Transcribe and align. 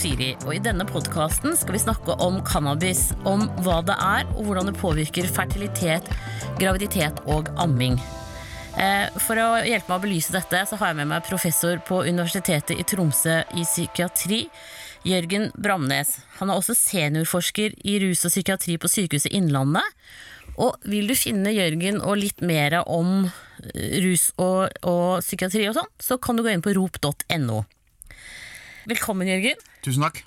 Oshiri, 0.00 0.30
og 0.48 0.54
i 0.56 0.60
denne 0.64 0.86
podkasten 0.88 1.52
skal 1.60 1.74
vi 1.74 1.80
snakke 1.82 2.14
om 2.24 2.38
cannabis. 2.48 3.10
Om 3.28 3.42
hva 3.60 3.82
det 3.84 3.98
er, 4.00 4.22
og 4.32 4.46
hvordan 4.46 4.70
det 4.70 4.78
påvirker 4.80 5.26
fertilitet, 5.28 6.06
graviditet 6.56 7.18
og 7.28 7.50
amming. 7.60 7.98
Eh, 8.80 9.12
For 9.20 9.36
å 9.36 9.58
hjelpe 9.60 9.92
meg 9.92 9.98
å 9.98 10.04
belyse 10.06 10.32
dette, 10.32 10.62
så 10.64 10.78
har 10.80 10.94
jeg 10.94 11.02
med 11.02 11.10
meg 11.10 11.28
professor 11.28 11.76
på 11.84 12.00
Universitetet 12.08 12.80
i 12.80 12.86
Tromsø 12.88 13.42
i 13.52 13.66
psykiatri, 13.68 14.46
Jørgen 15.04 15.50
Bramnes. 15.52 16.14
Han 16.38 16.48
er 16.48 16.62
også 16.62 16.78
seniorforsker 16.80 17.76
i 17.84 18.00
rus 18.00 18.24
og 18.24 18.32
psykiatri 18.32 18.78
på 18.80 18.88
Sykehuset 18.88 19.36
Innlandet. 19.36 19.84
Og 20.56 20.80
vil 20.88 21.12
du 21.12 21.16
finne 21.18 21.52
Jørgen 21.52 22.00
og 22.00 22.22
litt 22.22 22.40
mer 22.40 22.78
om 22.86 23.26
eh, 23.26 24.00
rus 24.06 24.30
og, 24.40 24.70
og 24.80 25.20
psykiatri 25.20 25.68
og 25.68 25.76
sånn, 25.76 25.92
så 26.00 26.16
kan 26.16 26.40
du 26.40 26.46
gå 26.48 26.56
inn 26.56 26.64
på 26.64 26.72
rop.no. 26.80 27.66
Velkommen, 28.88 29.28
Jørgen. 29.28 29.60
Tusen 29.84 30.04
takk. 30.04 30.22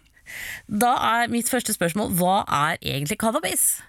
Da 0.68 0.94
er 1.22 1.32
mitt 1.34 1.50
første 1.52 1.76
spørsmål 1.76 2.14
hva 2.18 2.44
er 2.48 2.80
egentlig 2.82 3.20
cannabis? 3.22 3.82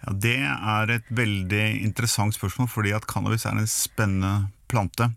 Ja, 0.00 0.14
det 0.16 0.38
er 0.40 0.94
et 0.96 1.08
veldig 1.12 1.64
interessant 1.84 2.36
spørsmål, 2.36 2.70
fordi 2.72 2.94
at 2.96 3.08
cannabis 3.10 3.44
er 3.44 3.58
en 3.58 3.68
spennende 3.68 4.50
plante. 4.70 5.10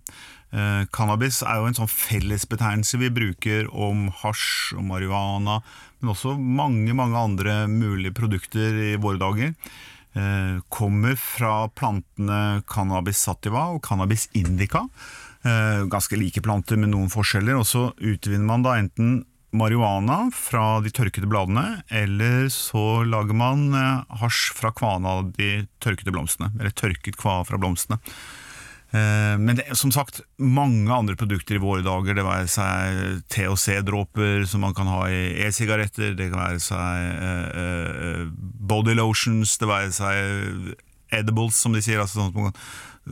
Eh, 0.54 0.84
cannabis 0.94 1.42
er 1.42 1.62
jo 1.62 1.70
en 1.70 1.78
sånn 1.78 1.90
fellesbetegnelse 1.90 3.00
vi 3.02 3.10
bruker 3.14 3.70
om 3.72 4.10
hasj 4.22 4.76
og 4.78 4.86
marihuana, 4.90 5.62
men 6.02 6.14
også 6.14 6.36
mange 6.38 6.94
mange 6.98 7.18
andre 7.18 7.64
mulige 7.72 8.14
produkter 8.18 8.78
i 8.92 8.94
våre 9.02 9.22
dager. 9.22 9.56
Eh, 10.14 10.60
kommer 10.70 11.16
fra 11.18 11.68
plantene 11.74 12.62
cannabis 12.70 13.24
sativa 13.26 13.72
og 13.74 13.82
cannabis 13.86 14.28
indica. 14.38 14.84
Eh, 15.44 15.86
ganske 15.90 16.20
like 16.20 16.44
planter 16.46 16.78
med 16.78 16.94
noen 16.94 17.10
forskjeller. 17.10 17.58
Og 17.58 17.66
så 17.66 17.88
utvinner 17.98 18.46
man 18.46 18.66
da 18.66 18.78
enten 18.78 19.24
marihuana 19.54 20.28
fra 20.34 20.80
de 20.84 20.92
tørkede 20.94 21.30
bladene, 21.30 21.84
eller 21.94 22.48
så 22.54 23.04
lager 23.08 23.38
man 23.38 23.68
eh, 23.78 24.16
hasj 24.22 24.54
fra 24.58 24.74
kvana 24.76 25.20
av 25.20 25.34
de 25.38 25.68
tørkede 25.84 26.14
blomstene. 26.16 26.52
Eller 26.60 26.74
tørket 26.74 27.20
kva 27.22 27.42
fra 27.48 27.60
blomstene. 27.62 28.00
Eh, 28.94 29.36
Men 29.42 29.58
det 29.58 29.68
er 29.70 29.78
som 29.80 29.94
sagt 29.94 30.22
mange 30.38 30.90
andre 30.94 31.16
produkter 31.18 31.58
i 31.58 31.64
våre 31.64 31.86
dager. 31.86 32.18
Det 32.18 32.26
være 32.26 32.50
seg 32.52 33.26
THC-dråper 33.34 34.48
som 34.50 34.66
man 34.66 34.74
kan 34.78 34.90
ha 34.90 35.06
i 35.10 35.22
e-sigaretter, 35.48 36.14
det 36.18 36.32
kan 36.34 36.44
være 36.44 36.62
seg 36.62 37.12
eh, 37.30 38.26
body 38.74 38.98
lotions, 38.98 39.58
det 39.62 39.70
være 39.70 39.94
seg 39.94 40.74
edibles, 41.14 41.62
som 41.62 41.74
de 41.74 41.82
sier. 41.86 42.02
altså 42.02 42.20
sånn 42.20 42.34
at 42.34 42.38
man 42.38 42.52
kan, 42.52 42.62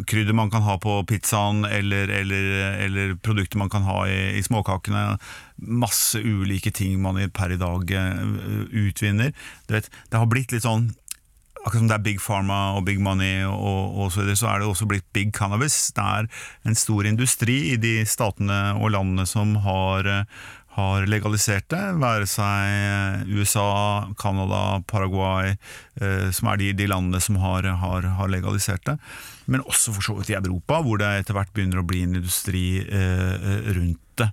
Krydder 0.07 0.33
man 0.37 0.51
kan 0.51 0.63
ha 0.63 0.77
på 0.79 1.01
pizzaen, 1.09 1.65
eller, 1.67 2.07
eller, 2.07 2.45
eller 2.85 3.15
produkter 3.19 3.59
man 3.59 3.69
kan 3.69 3.83
ha 3.83 4.05
i, 4.07 4.37
i 4.39 4.43
småkakene. 4.43 5.17
Masse 5.57 6.21
ulike 6.23 6.71
ting 6.71 7.01
man 7.03 7.19
per 7.35 7.51
i 7.51 7.59
dag 7.59 7.91
eh, 7.91 8.23
utvinner. 8.85 9.35
Vet, 9.67 9.91
det 10.09 10.21
har 10.21 10.31
blitt 10.31 10.55
litt 10.55 10.67
sånn 10.67 10.93
akkurat 11.61 11.81
som 11.81 11.89
det 11.89 11.97
er 11.97 12.05
Big 12.05 12.21
Pharma 12.21 12.59
og 12.77 12.85
Big 12.87 13.01
Money, 13.01 13.43
og, 13.45 13.97
og 13.99 14.09
så, 14.13 14.21
videre, 14.23 14.39
så 14.39 14.49
er 14.49 14.61
det 14.61 14.69
også 14.69 14.87
blitt 14.89 15.05
Big 15.13 15.33
Cannabis. 15.35 15.91
Det 15.95 16.01
er 16.03 16.29
en 16.67 16.77
stor 16.77 17.05
industri 17.05 17.57
i 17.73 17.77
de 17.81 17.99
statene 18.09 18.61
og 18.79 18.93
landene 18.95 19.27
som 19.29 19.53
har, 19.65 20.09
eh, 20.09 20.47
har 20.77 21.05
legalisert 21.11 21.67
det, 21.73 21.83
være 22.01 22.29
seg 22.29 22.71
eh, 22.71 23.35
USA, 23.35 24.07
Canada, 24.21 24.81
Paraguay, 24.89 25.53
eh, 26.01 26.31
som 26.33 26.49
er 26.51 26.63
de, 26.63 26.71
de 26.79 26.89
landene 26.89 27.21
som 27.21 27.37
har, 27.43 27.67
har, 27.83 28.09
har 28.17 28.33
legalisert 28.33 28.85
det. 28.89 28.97
Men 29.45 29.63
også 29.65 29.93
for 29.95 30.05
så 30.05 30.17
vidt 30.19 30.33
i 30.33 30.39
Europa, 30.39 30.81
hvor 30.85 31.01
det 31.01 31.11
etter 31.21 31.37
hvert 31.37 31.53
begynner 31.55 31.81
å 31.81 31.87
bli 31.87 32.03
en 32.05 32.19
industri 32.19 32.65
eh, 32.83 33.71
rundt 33.71 34.03
det. 34.21 34.31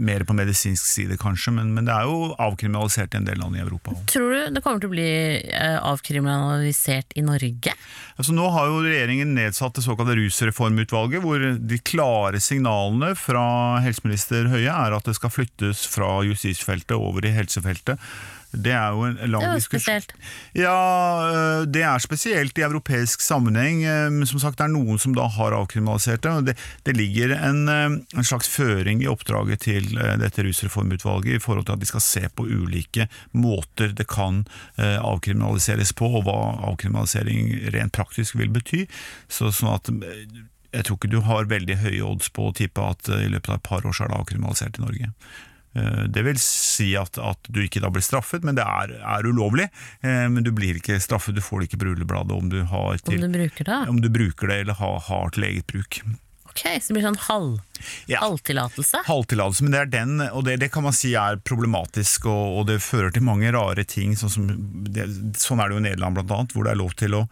Mer 0.00 0.22
på 0.24 0.32
medisinsk 0.32 0.86
side, 0.88 1.18
kanskje, 1.20 1.52
men, 1.52 1.74
men 1.76 1.84
det 1.84 1.92
er 1.92 2.06
jo 2.08 2.30
avkriminalisert 2.40 3.12
i 3.12 3.18
en 3.18 3.26
del 3.26 3.36
land 3.36 3.58
i 3.58 3.60
Europa. 3.60 3.92
også. 3.92 4.06
Tror 4.14 4.30
du 4.32 4.54
det 4.56 4.62
kommer 4.64 4.80
til 4.80 4.88
å 4.88 4.94
bli 4.94 5.10
eh, 5.44 5.76
avkriminalisert 5.76 7.12
i 7.20 7.24
Norge? 7.26 7.74
Altså 8.16 8.32
nå 8.32 8.48
har 8.54 8.70
jo 8.70 8.80
regjeringen 8.86 9.34
nedsatt 9.36 9.76
det 9.76 9.84
såkalte 9.84 10.16
rusreformutvalget, 10.16 11.20
hvor 11.20 11.44
de 11.44 11.80
klare 11.84 12.40
signalene 12.40 13.12
fra 13.12 13.44
helseminister 13.84 14.48
Høie 14.48 14.72
er 14.72 14.96
at 14.96 15.04
det 15.04 15.18
skal 15.20 15.36
flyttes 15.36 15.84
fra 15.92 16.22
justisfeltet 16.24 16.96
over 16.96 17.28
i 17.28 17.36
helsefeltet. 17.36 18.00
Det 18.52 18.72
er 18.74 18.90
jo 18.90 19.04
en 19.06 19.16
lang 19.30 19.42
Det 19.42 19.48
er 19.48 19.52
jo 19.52 19.60
diskusjon. 19.60 20.00
spesielt. 20.02 20.12
Ja, 20.58 20.74
øh, 21.60 21.66
det 21.70 21.82
er 21.86 21.98
spesielt 22.02 22.58
i 22.58 22.64
europeisk 22.66 23.20
sammenheng. 23.20 23.84
øh, 23.84 24.10
Men 24.12 24.26
som 24.26 24.40
sagt, 24.42 24.58
det 24.58 24.64
er 24.64 24.72
noen 24.74 24.98
som 24.98 25.14
da 25.14 25.28
har 25.28 25.52
avkriminalisert 25.54 26.22
det. 26.22 26.30
og 26.32 26.46
Det, 26.46 26.56
det 26.86 26.96
ligger 26.96 27.36
en, 27.48 27.68
øh, 27.68 27.90
en 28.16 28.24
slags 28.24 28.48
føring 28.48 29.02
i 29.02 29.06
oppdraget 29.06 29.60
til 29.60 29.86
dette 30.18 30.42
rusreformutvalget 30.42 31.34
i 31.36 31.38
forhold 31.38 31.64
til 31.66 31.72
at 31.72 31.80
de 31.80 31.86
skal 31.86 32.00
se 32.00 32.28
på 32.36 32.42
ulike 32.44 33.08
måter 33.32 33.92
det 33.94 34.08
kan 34.08 34.44
avkriminaliseres 34.78 35.92
på, 35.92 36.06
og 36.06 36.24
hva 36.26 36.38
avkriminalisering 36.70 37.52
rent 37.74 37.92
praktisk 37.92 38.36
vil 38.38 38.50
bety. 38.50 38.86
Så, 39.28 39.50
sånn 39.54 39.74
at 39.74 39.90
jeg 40.72 40.84
tror 40.86 40.96
ikke 41.00 41.10
du 41.10 41.20
har 41.26 41.44
veldig 41.50 41.76
høye 41.82 42.02
odds 42.06 42.30
på 42.30 42.48
å 42.50 42.54
tippe 42.54 42.82
at 42.82 43.08
i 43.08 43.28
løpet 43.30 43.48
av 43.50 43.58
et 43.60 43.66
par 43.66 43.86
år 43.86 43.92
så 43.96 44.04
er 44.06 44.12
det 44.12 44.20
avkriminalisert 44.20 44.78
i 44.78 44.84
Norge. 44.84 45.12
Eh, 45.74 46.06
Det 46.10 46.24
vil 46.26 46.38
si 46.42 46.94
at, 46.98 47.18
at 47.18 47.50
du 47.50 47.60
ikke 47.62 47.80
da 47.84 47.90
blir 47.94 48.02
straffet, 48.02 48.42
men 48.46 48.56
det 48.58 48.64
er, 48.66 48.96
er 49.00 49.28
ulovlig. 49.28 49.68
Eh, 50.02 50.26
Men 50.28 50.42
du 50.46 50.50
blir 50.52 50.80
ikke 50.80 50.98
straffet, 51.00 51.34
du 51.36 51.40
får 51.44 51.60
det 51.60 51.68
ikke 51.70 51.78
på 51.84 51.90
rullebladet 51.92 52.32
om 52.34 52.48
du, 52.50 52.62
har 52.64 52.96
Om 52.98 53.20
du 53.20 53.28
om 53.88 54.00
du 54.02 54.08
bruker 54.10 54.46
det 54.50 54.60
eller 54.64 54.74
har, 54.80 54.98
har 55.06 55.30
til 55.30 55.44
eget 55.44 55.66
bruk. 55.70 56.00
Ok, 56.50 56.64
Så 56.82 56.90
det 56.90 56.96
blir 56.98 57.04
sånn 57.06 57.20
halv, 57.28 57.60
Ja. 58.10 58.18
halvtillatelse? 58.24 59.04
Halvtillatelse, 59.06 59.62
men 59.62 59.70
det 59.70 59.80
er 59.84 59.90
den, 59.92 60.16
og 60.34 60.42
det, 60.48 60.56
det 60.58 60.72
kan 60.74 60.82
man 60.82 60.92
si 60.92 61.12
er 61.14 61.36
problematisk, 61.46 62.26
og, 62.26 62.58
og 62.58 62.66
det 62.66 62.80
fører 62.82 63.12
til 63.14 63.22
mange 63.22 63.52
rare 63.54 63.84
ting. 63.86 64.16
Sånn, 64.18 64.32
som, 64.34 64.48
det, 64.90 65.06
sånn 65.38 65.62
er 65.62 65.70
det 65.70 65.76
jo 65.78 65.82
i 65.84 65.86
Nederland 65.86 66.18
blant 66.18 66.34
annet, 66.34 66.52
hvor 66.56 66.66
det 66.66 66.72
er 66.74 66.80
lov 66.82 66.96
til 66.98 67.14
å 67.14 67.28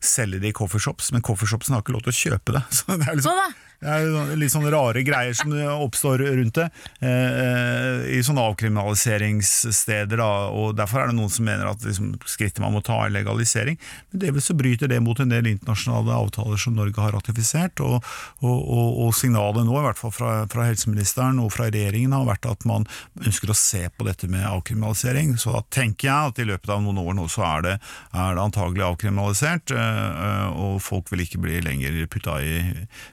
selge 0.00 0.38
det 0.40 0.52
i 0.52 0.56
coffeeshops, 0.56 1.10
men 1.12 1.20
coffeeshopsen 1.26 1.74
har 1.74 1.82
ikke 1.82 1.92
lov 1.98 2.06
til 2.06 2.14
å 2.14 2.20
kjøpe 2.20 2.54
det. 2.56 2.62
Så 2.78 2.94
det 2.94 3.08
er 3.10 3.18
liksom, 3.18 3.34
Hva 3.34 3.48
da? 3.50 3.50
Det 3.80 3.88
er 3.88 4.34
litt 4.36 4.52
sånne 4.52 4.70
rare 4.74 5.00
greier 5.06 5.32
som 5.36 5.54
oppstår 5.56 6.20
rundt 6.36 6.58
det, 6.58 6.66
eh, 7.00 7.38
eh, 7.40 8.02
i 8.18 8.20
sånne 8.20 8.42
avkriminaliseringssteder. 8.50 10.20
Da, 10.20 10.28
og 10.52 10.74
Derfor 10.76 11.00
er 11.00 11.08
det 11.08 11.16
noen 11.16 11.32
som 11.32 11.46
mener 11.48 11.70
at 11.70 11.86
liksom, 11.86 12.12
skrittet 12.28 12.60
man 12.60 12.74
må 12.76 12.82
ta 12.84 12.98
er 13.06 13.14
legalisering. 13.14 13.78
Men 14.10 14.20
det 14.20 14.34
vil 14.36 14.44
så 14.44 14.56
bryter 14.58 14.90
det 14.90 15.00
mot 15.00 15.18
en 15.20 15.32
del 15.32 15.48
internasjonale 15.48 16.12
avtaler 16.12 16.60
som 16.60 16.76
Norge 16.76 17.00
har 17.00 17.16
ratifisert. 17.16 17.80
Og, 17.80 18.04
og, 18.44 18.58
og, 18.58 19.00
og 19.06 19.14
signalet 19.16 19.64
nå, 19.64 19.78
i 19.78 19.86
hvert 19.86 20.02
fall 20.02 20.12
fra, 20.12 20.34
fra 20.52 20.68
helseministeren 20.68 21.40
og 21.40 21.48
fra 21.56 21.70
regjeringen, 21.70 22.12
har 22.12 22.28
vært 22.28 22.50
at 22.52 22.68
man 22.68 22.84
ønsker 23.24 23.54
å 23.54 23.56
se 23.56 23.86
på 23.96 24.04
dette 24.04 24.28
med 24.28 24.44
avkriminalisering. 24.44 25.38
Så 25.40 25.56
da 25.56 25.64
tenker 25.72 26.10
jeg 26.10 26.34
at 26.34 26.42
i 26.44 26.48
løpet 26.52 26.76
av 26.76 26.84
noen 26.84 27.00
år 27.00 27.16
nå 27.16 27.30
så 27.32 27.48
er 27.48 27.64
det, 27.64 27.74
er 28.12 28.36
det 28.36 28.44
antagelig 28.44 28.90
avkriminalisert, 28.90 29.72
eh, 29.72 30.46
og 30.52 30.82
folk 30.84 31.08
vil 31.14 31.24
ikke 31.24 31.40
bli 31.40 31.64
lenger 31.64 32.04
putta 32.12 32.36
i 32.44 32.60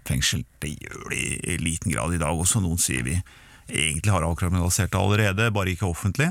fengsel. 0.07 0.44
Det 0.63 0.73
gjør 0.73 1.12
de 1.13 1.22
i 1.53 1.57
liten 1.62 1.94
grad 1.94 2.16
i 2.16 2.22
dag 2.22 2.34
også, 2.34 2.62
noen 2.63 2.81
sier 2.81 3.06
vi 3.06 3.18
egentlig 3.68 4.13
har 4.13 4.23
avkriminalisert 4.23 4.94
det 4.94 5.00
allerede, 5.00 5.51
bare 5.51 5.73
ikke 5.73 5.90
offentlig. 5.90 6.29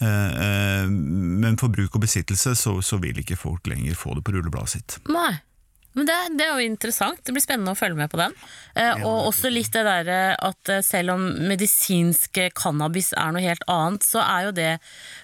Eh, 0.00 0.30
eh, 0.46 0.88
Men 0.88 1.58
for 1.60 1.68
bruk 1.68 1.94
og 1.94 2.04
besittelse 2.06 2.54
så, 2.56 2.78
så 2.80 2.98
vil 3.02 3.20
ikke 3.20 3.36
folk 3.36 3.66
lenger 3.68 3.98
få 3.98 4.14
det 4.16 4.24
på 4.24 4.32
rullebladet 4.36 4.74
sitt. 4.76 4.98
Nei. 5.12 5.34
Men 5.98 6.06
det, 6.06 6.16
det 6.38 6.46
er 6.46 6.54
jo 6.54 6.68
interessant. 6.70 7.18
Det 7.26 7.34
blir 7.34 7.42
spennende 7.42 7.74
å 7.74 7.78
følge 7.78 7.98
med 7.98 8.12
på 8.12 8.20
den. 8.20 8.34
Eh, 8.78 9.02
og 9.02 9.30
også 9.32 9.50
litt 9.50 9.72
det 9.74 9.82
derre 9.86 10.20
at 10.38 10.70
eh, 10.70 10.84
selv 10.86 11.16
om 11.16 11.24
medisinsk 11.50 12.38
cannabis 12.54 13.10
er 13.18 13.34
noe 13.34 13.42
helt 13.42 13.64
annet, 13.70 14.06
så 14.06 14.22
er 14.22 14.48
jo 14.48 14.54
det 14.60 14.70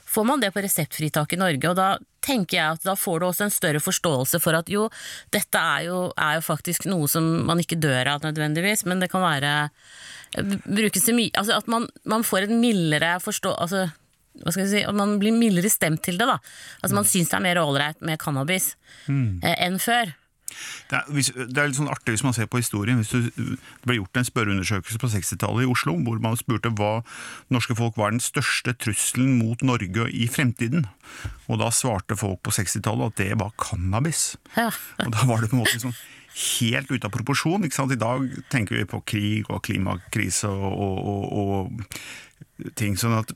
Får 0.06 0.24
man 0.24 0.40
det 0.40 0.48
på 0.54 0.62
reseptfritak 0.64 1.34
i 1.34 1.36
Norge, 1.36 1.68
og 1.68 1.74
da 1.76 1.86
tenker 2.24 2.56
jeg 2.56 2.76
at 2.76 2.84
da 2.86 2.94
får 2.96 3.18
du 3.20 3.26
også 3.26 3.44
en 3.44 3.52
større 3.52 3.82
forståelse 3.82 4.38
for 4.40 4.56
at 4.56 4.70
jo, 4.72 4.86
dette 5.34 5.60
er 5.60 5.88
jo, 5.90 5.98
er 6.14 6.38
jo 6.38 6.44
faktisk 6.46 6.86
noe 6.88 7.10
som 7.10 7.26
man 7.44 7.60
ikke 7.60 7.76
dør 7.82 8.14
av 8.14 8.24
nødvendigvis, 8.24 8.86
men 8.88 9.02
det 9.02 9.10
kan 9.12 9.24
være 9.26 9.52
eh, 9.66 10.56
brukes 10.64 11.04
til 11.04 11.18
mye 11.18 11.34
Altså 11.36 11.58
at 11.58 11.68
man, 11.70 11.88
man 12.08 12.24
får 12.26 12.48
en 12.48 12.60
mildere 12.62 13.16
forstå... 13.20 13.56
Altså, 13.66 13.86
hva 14.36 14.52
skal 14.52 14.66
jeg 14.66 14.72
si, 14.72 14.84
at 14.84 14.96
man 14.96 15.16
blir 15.20 15.32
mildere 15.36 15.70
stemt 15.72 16.02
til 16.04 16.18
det. 16.20 16.26
da 16.28 16.36
Altså 16.82 16.96
Man 16.96 17.06
syns 17.08 17.30
det 17.30 17.38
er 17.38 17.44
mer 17.46 17.60
ålreit 17.62 18.02
med 18.04 18.20
cannabis 18.22 18.74
eh, 19.42 19.54
enn 19.66 19.78
før. 19.82 20.12
Det 20.90 20.98
er, 20.98 21.06
hvis, 21.14 21.30
det 21.36 21.60
er 21.60 21.70
litt 21.70 21.78
sånn 21.78 21.90
artig 21.92 22.16
hvis 22.16 22.24
man 22.26 22.36
ser 22.36 22.48
på 22.50 22.60
historien. 22.60 23.00
Hvis 23.02 23.12
du, 23.14 23.30
det 23.30 23.88
ble 23.88 23.98
gjort 23.98 24.20
en 24.20 24.28
spørreundersøkelse 24.28 25.00
på 25.02 25.10
60-tallet 25.14 25.66
i 25.66 25.70
Oslo, 25.70 25.96
hvor 26.06 26.20
man 26.22 26.38
spurte 26.40 26.72
hva 26.78 26.92
norske 27.54 27.76
folk 27.78 27.98
var 28.00 28.14
den 28.14 28.22
største 28.24 28.76
trusselen 28.78 29.36
mot 29.40 29.64
Norge 29.66 30.08
i 30.10 30.28
fremtiden. 30.30 30.86
Og 31.46 31.60
da 31.62 31.72
svarte 31.74 32.18
folk 32.18 32.42
på 32.46 32.54
60-tallet 32.58 33.12
at 33.12 33.22
det 33.22 33.40
var 33.42 33.56
cannabis. 33.60 34.34
Ja. 34.56 34.70
Og 35.04 35.12
da 35.14 35.26
var 35.28 35.42
det 35.42 35.52
på 35.52 35.58
en 35.58 35.64
måte 35.64 35.82
sånn 35.82 35.98
helt 36.36 36.90
ute 36.92 37.08
av 37.08 37.14
proporsjon. 37.14 37.64
Ikke 37.64 37.78
sant? 37.78 37.94
I 37.94 38.00
dag 38.00 38.26
tenker 38.52 38.78
vi 38.78 38.88
på 38.88 39.02
krig 39.08 39.50
og 39.50 39.62
klimakrise 39.66 40.50
og, 40.50 40.72
og, 40.72 40.98
og, 41.06 41.86
og 42.66 42.72
ting 42.78 42.96
sånn 43.00 43.16
at 43.18 43.32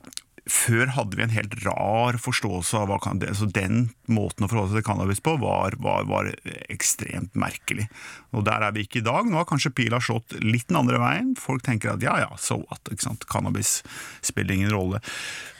før 0.49 0.89
hadde 0.95 1.17
vi 1.17 1.23
en 1.25 1.33
helt 1.35 1.53
rar 1.61 2.17
forståelse 2.21 2.79
av 2.79 2.89
hva 2.89 3.13
det, 3.21 3.29
så 3.37 3.45
Den 3.45 3.91
måten 4.09 4.45
å 4.45 4.49
forholde 4.49 4.73
seg 4.73 4.81
til 4.81 4.87
cannabis 4.87 5.21
på 5.21 5.35
var, 5.41 5.75
var, 5.77 6.07
var, 6.09 6.31
ekstremt 6.73 7.35
merkelig. 7.37 7.85
Og 8.33 8.45
Der 8.47 8.65
er 8.65 8.73
vi 8.73 8.85
ikke 8.87 9.01
i 9.01 9.05
dag. 9.05 9.29
Nå 9.29 9.37
har 9.37 9.49
kanskje 9.49 9.73
pila 9.77 10.01
slått 10.01 10.33
litt 10.41 10.67
den 10.71 10.79
andre 10.81 11.01
veien. 11.01 11.35
Folk 11.37 11.65
tenker 11.67 11.93
at 11.93 12.05
ja 12.05 12.17
ja, 12.23 12.31
so 12.41 12.61
what? 12.63 12.89
Cannabis 13.29 13.81
spiller 14.25 14.57
ingen 14.57 14.73
rolle. 14.73 15.03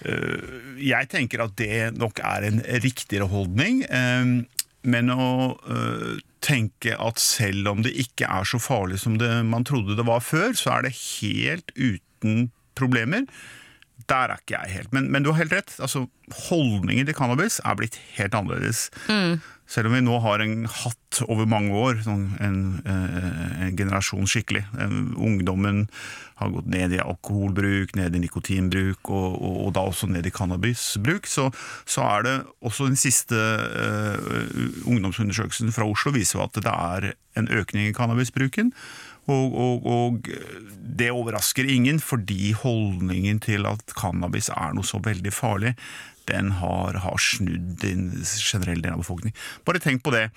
Eh, 0.01 0.49
jeg 0.81 1.11
tenker 1.13 1.45
at 1.45 1.55
det 1.61 1.93
nok 1.99 2.23
er 2.25 2.49
en 2.49 2.65
riktigere 2.81 3.29
holdning. 3.29 3.85
Eh, 3.85 4.41
men 4.81 5.13
å 5.13 5.53
øh, 5.61 6.17
tenke 6.41 6.95
at 6.97 7.21
selv 7.21 7.69
om 7.69 7.83
det 7.85 7.93
ikke 8.01 8.25
er 8.25 8.47
så 8.49 8.57
farlig 8.57 8.97
som 9.03 9.19
det, 9.21 9.29
man 9.45 9.65
trodde 9.67 9.97
det 9.97 10.07
var 10.07 10.23
før, 10.25 10.55
så 10.57 10.79
er 10.79 10.87
det 10.87 10.97
helt 10.97 11.69
uten 11.77 12.49
problemer. 12.77 13.27
Der 14.09 14.33
er 14.33 14.41
ikke 14.41 14.57
jeg 14.57 14.75
helt. 14.77 14.93
Men, 14.95 15.11
men 15.11 15.23
du 15.23 15.31
har 15.31 15.43
helt 15.43 15.55
rett. 15.55 15.73
altså 15.79 16.07
Holdningen 16.47 17.07
til 17.07 17.17
cannabis 17.17 17.59
er 17.65 17.75
blitt 17.79 17.99
helt 18.17 18.35
annerledes. 18.37 18.89
Mm. 19.09 19.41
Selv 19.71 19.87
om 19.87 19.93
vi 19.95 20.01
nå 20.03 20.17
har 20.19 20.41
en 20.43 20.65
hatt 20.67 21.21
over 21.31 21.47
mange 21.47 21.71
år, 21.79 22.01
sånn 22.03 22.25
en, 22.43 22.57
eh, 22.83 23.67
en, 23.67 23.77
generasjon 23.79 24.27
skikkelig. 24.27 24.65
Ungdommen 25.15 25.85
har 26.41 26.51
gått 26.51 26.67
ned 26.73 26.95
i 26.97 26.99
alkoholbruk, 26.99 27.93
ned 27.95 28.17
i 28.17 28.21
nikotinbruk, 28.25 29.07
og, 29.07 29.37
og, 29.37 29.55
og 29.67 29.73
da 29.77 29.85
også 29.87 30.09
ned 30.11 30.27
i 30.27 30.33
cannabisbruk. 30.35 31.29
Så, 31.29 31.47
så, 31.85 32.03
er 32.03 32.27
det 32.27 32.35
også 32.59 32.89
den 32.89 32.99
siste 32.99 33.37
uh, 33.37 34.51
ungdomsundersøkelsen 34.89 35.71
fra 35.75 35.87
Oslo 35.87 36.11
viser 36.17 36.43
at 36.43 36.59
det 36.59 36.73
er 36.73 37.13
en 37.39 37.47
økning 37.47 37.87
i 37.87 37.95
cannabisbruken. 37.95 38.73
Og, 39.31 39.57
og, 39.65 39.85
og, 39.87 40.31
det 41.01 41.11
overrasker 41.13 41.69
ingen, 41.71 42.01
fordi 42.03 42.51
holdningen 42.57 43.39
til 43.41 43.65
at 43.69 43.93
cannabis 43.97 44.51
er 44.53 44.73
noe 44.75 44.85
så 44.85 44.99
veldig 45.01 45.31
farlig, 45.33 45.75
den 46.29 46.51
har, 46.59 46.99
har 47.03 47.21
snudd 47.21 47.77
den 47.81 48.09
en 48.11 48.25
generell 48.37 48.83
del 48.83 48.95
av 48.95 49.03
befolkningen. 49.03 49.37
Bare 49.67 49.81
tenk 49.81 50.03
på 50.05 50.13
det. 50.13 50.27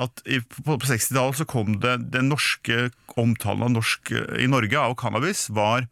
At 0.00 0.22
På 0.64 0.78
60-tallet 0.80 1.42
så 1.42 1.46
kom 1.48 1.76
det 1.82 1.98
den 2.14 2.30
norske 2.32 2.90
omtalen 3.20 3.66
av 3.66 3.74
norsk 3.74 4.12
i 4.40 4.48
Norge 4.48 4.80
av 4.80 4.96
cannabis 5.00 5.50
var 5.52 5.86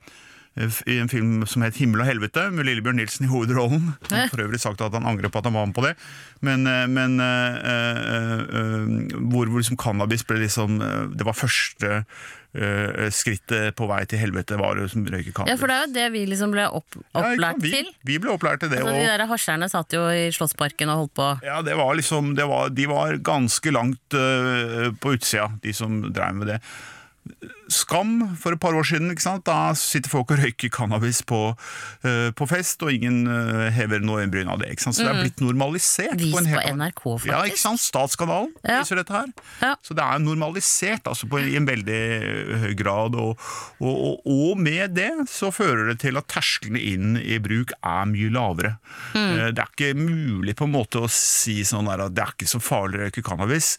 i 0.87 0.99
en 0.99 1.09
film 1.09 1.47
som 1.47 1.63
het 1.63 1.77
'Himmel 1.77 2.01
og 2.01 2.07
helvete', 2.07 2.51
med 2.51 2.65
Lillebjørn 2.67 2.97
Nilsen 2.97 3.25
i 3.25 3.29
hovedrollen. 3.29 3.95
Han 4.11 4.19
har 4.19 4.29
for 4.29 4.43
øvrig 4.43 4.61
sagt 4.61 4.81
at 4.81 4.93
han 4.93 5.07
angrer 5.07 5.29
på 5.29 5.39
at 5.39 5.45
han 5.45 5.55
var 5.55 5.67
med 5.67 5.75
på 5.75 5.87
det. 5.87 5.95
Men, 6.41 6.67
eh, 6.67 6.89
men 6.89 7.21
øh, 7.21 7.55
øh, 7.65 8.87
hvor, 9.31 9.47
hvor 9.47 9.59
liksom 9.59 9.77
cannabis 9.77 10.25
ble 10.25 10.39
liksom 10.39 10.81
Det 11.17 11.25
var 11.25 11.33
første 11.33 12.05
skrittet 13.15 13.77
på 13.79 13.87
vei 13.87 14.01
til 14.11 14.19
helvete 14.19 14.57
var 14.59 14.81
å 14.81 14.89
røyke 14.89 15.31
cannabis. 15.31 15.53
Ja, 15.53 15.59
for 15.61 15.71
det 15.71 15.77
er 15.77 15.85
jo 15.85 15.93
det 15.95 16.07
vi 16.17 16.25
liksom 16.27 16.51
ble 16.51 16.65
opp, 16.67 16.97
opplært 17.15 17.61
ja, 17.61 17.63
vi, 17.63 17.71
til. 17.77 17.91
Vi 18.09 18.17
ble 18.23 18.33
opplært 18.35 18.65
til 18.65 18.73
det. 18.73 18.81
Altså, 18.83 18.97
de 18.99 19.07
der 19.07 19.25
hasjerne 19.31 19.69
satt 19.71 19.95
jo 19.95 20.03
i 20.11 20.25
Slottsparken 20.35 20.91
og 20.91 21.05
holdt 21.05 21.15
på. 21.21 21.29
Ja, 21.47 21.61
det 21.67 21.79
var 21.79 21.95
liksom 21.99 22.35
det 22.39 22.49
var, 22.51 22.73
De 22.75 22.89
var 22.91 23.15
ganske 23.23 23.75
langt 23.75 24.19
uh, 24.19 24.91
på 24.99 25.15
utsida, 25.15 25.47
de 25.63 25.75
som 25.77 26.01
drev 26.11 26.41
med 26.41 26.55
det. 26.55 26.61
Skam 27.71 28.35
for 28.41 28.55
et 28.55 28.61
par 28.61 28.75
år 28.75 28.87
siden. 28.87 29.13
Da 29.47 29.59
sitter 29.79 30.11
folk 30.11 30.33
og 30.35 30.41
røyker 30.43 30.71
cannabis 30.75 31.23
på, 31.27 31.41
uh, 31.55 32.29
på 32.37 32.49
fest, 32.51 32.83
og 32.83 32.93
ingen 32.93 33.23
uh, 33.31 33.69
hever 33.75 34.03
noe 34.03 34.25
øyenbryn 34.25 34.51
av 34.51 34.61
det. 34.63 34.73
Så 34.83 34.93
det 34.99 35.07
er 35.07 35.19
mm. 35.19 35.23
blitt 35.25 35.43
normalisert. 35.45 36.17
Vist 36.19 36.35
på, 36.35 36.43
på 36.43 36.75
NRK, 36.77 37.03
faktisk. 37.05 37.31
Ja, 37.31 37.43
ikke 37.47 37.63
sant? 37.63 37.83
Statskanalen 37.85 38.51
ja. 38.65 38.81
viser 38.81 39.01
dette 39.01 39.15
her. 39.15 39.31
Ja. 39.63 39.73
Så 39.87 39.97
det 39.97 40.05
er 40.05 40.23
normalisert 40.23 41.07
altså 41.11 41.29
på, 41.31 41.41
i 41.47 41.55
en 41.59 41.69
veldig 41.69 42.01
høy 42.65 42.75
grad. 42.79 43.19
Og, 43.21 43.39
og, 43.79 43.95
og, 43.95 44.27
og, 44.27 44.61
med 44.61 44.97
det 44.99 45.11
så 45.31 45.53
fører 45.55 45.93
det 45.93 46.01
til 46.03 46.19
at 46.19 46.29
tersklene 46.31 46.83
inn 46.83 47.17
i 47.21 47.39
bruk 47.43 47.75
er 47.79 48.11
mye 48.11 48.35
lavere. 48.35 48.75
Mm. 49.15 49.21
Uh, 49.23 49.47
det 49.55 49.65
er 49.65 49.71
ikke 49.71 49.95
mulig 50.01 50.59
på 50.59 50.67
en 50.67 50.75
måte 50.75 51.05
å 51.05 51.11
si 51.13 51.61
sånn 51.67 51.89
at 51.91 52.03
det 52.17 52.27
er 52.27 52.35
ikke 52.35 52.51
så 52.51 52.63
farlig 52.63 52.99
å 52.99 53.07
røyke 53.07 53.25
cannabis 53.25 53.75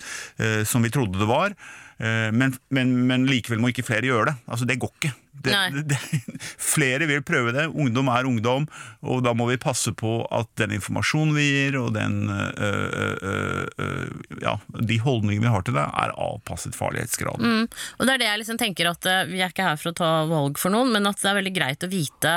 som 0.67 0.83
vi 0.83 0.89
trodde 0.93 1.19
det 1.19 1.27
var. 1.29 1.53
Eh, 2.01 2.31
men, 2.33 2.55
men, 2.73 2.93
men, 3.07 3.27
likevel 3.29 3.61
må 3.61 3.69
ikke 3.69 3.85
flere 3.85 4.09
gjøre 4.09 4.31
det. 4.31 4.39
Altså, 4.49 4.65
det 4.65 4.79
går 4.81 4.93
ikke. 4.97 5.11
Det, 5.41 5.53
det, 5.89 5.97
flere 6.73 7.07
vil 7.09 7.21
prøve 7.25 7.53
det. 7.53 7.67
Ungdom 7.69 8.09
er 8.13 8.27
ungdom, 8.29 8.65
og 9.05 9.21
da 9.25 9.33
må 9.37 9.47
vi 9.49 9.59
passe 9.61 9.93
på 9.97 10.19
at 10.33 10.49
den 10.59 10.73
informasjonen 10.77 11.33
vi 11.37 11.45
gir, 11.47 11.77
og 11.81 11.93
den, 11.95 12.23
øh, 12.29 13.17
øh, 13.31 13.65
øh, 13.85 14.39
ja, 14.41 14.55
de 14.91 14.99
holdningene 15.01 15.45
vi 15.45 15.53
har 15.53 15.65
til 15.65 15.77
det, 15.77 15.85
er 15.85 16.15
avpasset 16.27 16.77
farlighetsgraden. 16.77 17.45
Mm. 17.45 17.67
Og 17.99 18.05
det 18.05 18.15
er 18.15 18.23
det 18.23 18.29
jeg 18.29 18.41
liksom 18.43 18.61
tenker 18.61 18.91
at 18.91 19.09
Vi 19.29 19.41
er 19.41 19.53
ikke 19.53 19.65
her 19.65 19.79
for 19.81 19.91
å 19.91 19.97
ta 19.97 20.11
valg 20.29 20.61
for 20.61 20.73
noen, 20.73 20.93
men 20.93 21.09
at 21.09 21.21
det 21.21 21.29
er 21.29 21.39
veldig 21.41 21.55
greit 21.55 21.85
å 21.85 21.91
vite 21.91 22.35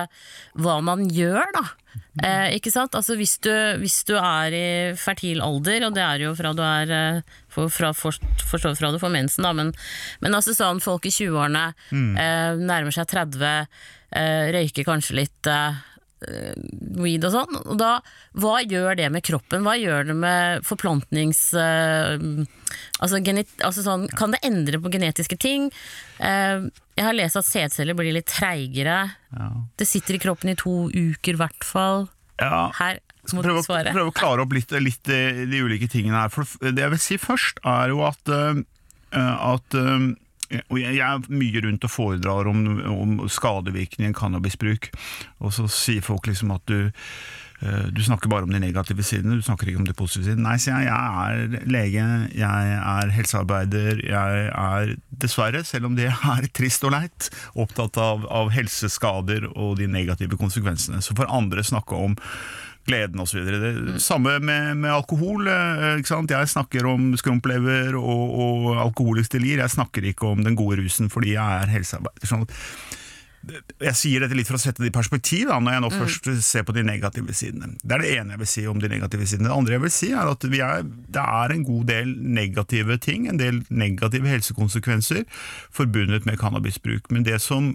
hva 0.61 0.79
man 0.85 1.09
gjør, 1.13 1.45
da. 1.57 1.67
Eh, 2.23 2.55
ikke 2.59 2.71
sant? 2.71 2.95
Altså 2.95 3.17
hvis 3.19 3.37
du, 3.43 3.51
hvis 3.81 4.03
du, 4.07 4.15
er 4.19 4.55
i 4.55 4.67
fertil 4.99 5.43
alder, 5.43 5.89
og 5.89 5.97
det 5.97 6.05
er 6.05 6.23
jo 6.27 6.35
fra 6.39 6.53
du 6.55 6.63
er 6.63 6.93
eh, 6.95 7.39
for, 7.55 7.71
for, 7.71 8.19
fra 8.51 8.93
du 8.93 9.01
får 9.01 9.15
mensen, 9.15 9.47
da, 9.47 9.55
men, 9.57 9.73
men 10.25 10.37
altså 10.37 10.55
sånn 10.57 10.83
folk 10.85 11.07
i 11.09 11.15
20-årene 11.15 11.67
mm. 11.91 12.13
eh, 12.21 12.61
nærmer 12.61 12.95
seg 12.95 13.09
30, 13.13 13.45
eh, 14.19 14.45
røyker 14.55 14.89
kanskje 14.89 15.19
litt 15.23 15.51
eh, 15.51 15.83
weed 16.99 17.25
og 17.27 17.35
sånn. 17.35 17.59
Og 17.65 17.79
da, 17.81 17.99
hva 18.41 18.59
gjør 18.65 18.99
det 18.99 19.11
med 19.13 19.25
kroppen? 19.27 19.65
Hva 19.67 19.77
gjør 19.81 20.11
det 20.11 20.17
med 20.19 20.67
forplantnings... 20.67 21.47
Uh, 21.57 22.45
altså, 22.99 23.21
genet, 23.25 23.51
altså 23.65 23.85
sånn, 23.87 24.09
kan 24.17 24.35
det 24.35 24.43
endre 24.47 24.81
på 24.83 24.93
genetiske 24.95 25.39
ting? 25.41 25.71
Uh, 26.19 26.71
jeg 26.95 27.07
har 27.09 27.17
lest 27.17 27.41
at 27.41 27.49
sædceller 27.49 27.97
blir 27.99 28.15
litt 28.17 28.31
treigere. 28.31 29.01
Ja. 29.35 29.51
Det 29.79 29.89
sitter 29.91 30.17
i 30.17 30.23
kroppen 30.23 30.53
i 30.53 30.59
to 30.59 30.87
uker, 30.93 31.35
i 31.35 31.43
hvert 31.43 31.67
fall. 31.67 32.09
Ja. 32.41 32.69
Her 32.79 33.03
må 33.33 33.45
prøve, 33.45 33.63
du 33.63 33.67
svare. 33.67 33.95
Prøve 33.97 34.13
å 34.13 34.17
klare 34.17 34.45
opp 34.45 34.53
litt, 34.53 34.75
litt 34.85 35.01
de, 35.09 35.47
de, 35.49 35.63
ulike 35.65 35.89
tingene 35.89 36.27
her. 36.27 36.35
For 36.35 36.45
det 36.61 36.85
jeg 36.85 36.93
vil 36.93 37.03
si 37.03 37.17
først, 37.21 37.63
er 37.65 37.95
jo 37.95 38.05
at, 38.05 38.29
uh, 38.29 38.61
at 39.55 39.79
og 40.71 40.77
jeg, 40.79 40.99
er 41.01 41.25
mye 41.33 41.63
rundt 41.65 41.87
og 41.87 41.93
foredrar 41.93 42.51
om, 42.51 42.67
om 42.91 43.17
skadevirkningen 43.31 44.15
cannabisbruk. 44.17 44.91
Og 45.43 45.55
så 45.57 45.67
sier 45.73 46.05
folk 46.05 46.29
liksom 46.29 46.53
at 46.55 46.65
du 46.71 46.79
eh, 47.65 47.87
du 47.95 48.03
snakker 48.05 48.31
bare 48.31 48.47
om 48.47 48.53
de 48.53 48.61
negative 48.63 49.07
sidene, 49.07 49.39
du 49.39 49.47
snakker 49.47 49.71
ikke 49.71 49.81
om 49.83 49.89
de 49.89 49.97
positive 49.97 50.29
sidene. 50.29 50.45
Nei, 50.47 50.59
sier 50.63 50.85
jeg. 50.85 50.91
Jeg 50.91 51.55
er 51.55 51.71
lege, 51.71 52.05
jeg 52.37 52.77
er 52.81 53.15
helsearbeider. 53.17 54.05
Jeg 54.05 54.45
er 54.53 54.95
dessverre, 55.25 55.65
selv 55.67 55.91
om 55.91 55.97
det 55.99 56.11
er 56.13 56.51
trist 56.57 56.85
og 56.87 56.95
leit, 56.95 57.31
opptatt 57.57 57.99
av, 58.01 58.29
av 58.29 58.53
helseskader 58.55 59.49
og 59.55 59.79
de 59.81 59.89
negative 59.91 60.39
konsekvensene. 60.41 61.03
Så 61.05 61.17
får 61.19 61.33
andre 61.33 61.65
snakke 61.67 62.05
om 62.11 62.19
gleden 62.89 63.23
osv. 63.25 63.41
Mm. 63.45 63.95
Samme 64.03 64.39
med, 64.41 64.77
med 64.83 64.93
alkohol. 64.95 65.49
Eh, 65.49 66.03
jeg 66.05 66.53
snakker 66.53 66.89
om 66.91 67.13
skrumplever 67.21 67.97
og, 68.01 68.35
og 68.47 68.69
alkoholisk 68.89 69.37
delir. 69.37 69.63
Jeg 69.63 69.77
snakker 69.77 70.11
ikke 70.11 70.35
om 70.35 70.45
den 70.45 70.59
gode 70.59 70.83
rusen 70.83 71.13
fordi 71.13 71.37
jeg 71.37 71.63
er 71.65 71.73
helsearbeider. 71.79 72.29
Sånn 72.29 72.47
jeg 73.45 73.97
sier 73.99 74.23
dette 74.23 74.37
litt 74.37 74.49
for 74.49 74.59
å 74.59 74.63
sette 74.63 74.83
det 74.83 74.91
i 74.91 74.95
perspektiv, 74.95 75.49
da, 75.51 75.59
når 75.61 75.77
jeg 75.77 75.83
nå 75.85 75.91
mm. 75.93 75.97
først 76.01 76.29
ser 76.47 76.65
på 76.67 76.75
de 76.77 76.85
negative 76.87 77.35
sidene. 77.37 77.75
Det 77.83 77.97
er 77.97 78.05
det 78.05 78.13
ene 78.19 78.35
jeg 78.35 78.43
vil 78.43 78.51
si 78.55 78.67
om 78.71 78.81
de 78.81 78.91
negative 78.93 79.29
sidene. 79.29 79.51
Det 79.51 79.57
andre 79.59 79.77
jeg 79.77 79.85
vil 79.85 79.95
si 79.95 80.11
er 80.13 80.31
at 80.31 80.47
er, 80.49 80.85
det 81.17 81.25
er 81.25 81.55
en 81.55 81.67
god 81.67 81.89
del 81.91 82.15
negative 82.39 82.99
ting, 83.05 83.29
en 83.29 83.41
del 83.41 83.63
negative 83.69 84.31
helsekonsekvenser 84.31 85.25
forbundet 85.75 86.29
med 86.29 86.41
cannabisbruk. 86.41 87.11
Men 87.13 87.27
det 87.29 87.41
som 87.45 87.75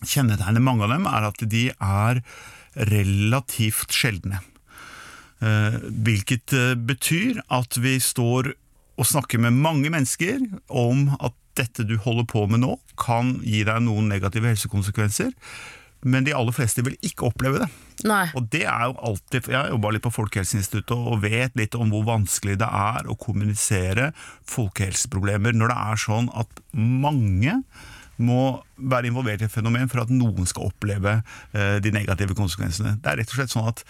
kjennetegner 0.00 0.64
mange 0.64 0.86
av 0.86 0.94
dem, 0.96 1.06
er 1.10 1.28
at 1.28 1.44
de 1.52 1.66
er 1.70 2.24
relativt 2.74 3.94
sjeldne. 3.94 4.40
Eh, 5.40 5.76
hvilket 6.04 6.52
eh, 6.52 6.76
betyr 6.76 7.40
at 7.48 7.78
vi 7.80 7.96
står 8.02 8.52
og 9.00 9.08
snakker 9.08 9.40
med 9.40 9.56
mange 9.56 9.88
mennesker 9.92 10.42
om 10.68 11.08
at 11.18 11.36
dette 11.58 11.86
du 11.88 11.96
holder 12.00 12.26
på 12.28 12.44
med 12.50 12.62
nå, 12.62 12.76
kan 13.00 13.38
gi 13.44 13.62
deg 13.66 13.82
noen 13.86 14.10
negative 14.12 14.52
helsekonsekvenser. 14.52 15.32
Men 16.00 16.24
de 16.24 16.32
aller 16.32 16.54
fleste 16.56 16.84
vil 16.84 16.96
ikke 17.04 17.26
oppleve 17.28 17.60
det. 17.60 17.68
Nei. 18.08 18.24
Og 18.36 18.46
det 18.52 18.62
er 18.64 18.86
jo 18.88 18.94
alltid, 19.10 19.48
Jeg 19.52 19.58
har 19.58 19.68
jobba 19.68 19.90
litt 19.92 20.04
på 20.06 20.12
Folkehelseinstituttet 20.14 20.96
og 20.96 21.20
vet 21.24 21.56
litt 21.60 21.76
om 21.76 21.92
hvor 21.92 22.06
vanskelig 22.08 22.56
det 22.60 22.68
er 22.68 23.08
å 23.08 23.18
kommunisere 23.20 24.12
folkehelseproblemer 24.48 25.56
når 25.56 25.72
det 25.72 25.80
er 25.92 26.00
sånn 26.06 26.30
at 26.32 26.62
mange 26.72 27.58
må 28.20 28.60
være 28.76 29.10
involvert 29.10 29.42
i 29.44 29.48
et 29.48 29.52
fenomen 29.52 29.90
for 29.90 30.04
at 30.04 30.12
noen 30.12 30.48
skal 30.48 30.70
oppleve 30.70 31.20
uh, 31.20 31.76
de 31.82 31.94
negative 31.94 32.36
konsekvensene. 32.38 32.98
Det 33.00 33.12
er 33.12 33.22
rett 33.22 33.32
og 33.32 33.40
slett 33.40 33.52
sånn 33.52 33.68
at 33.70 33.82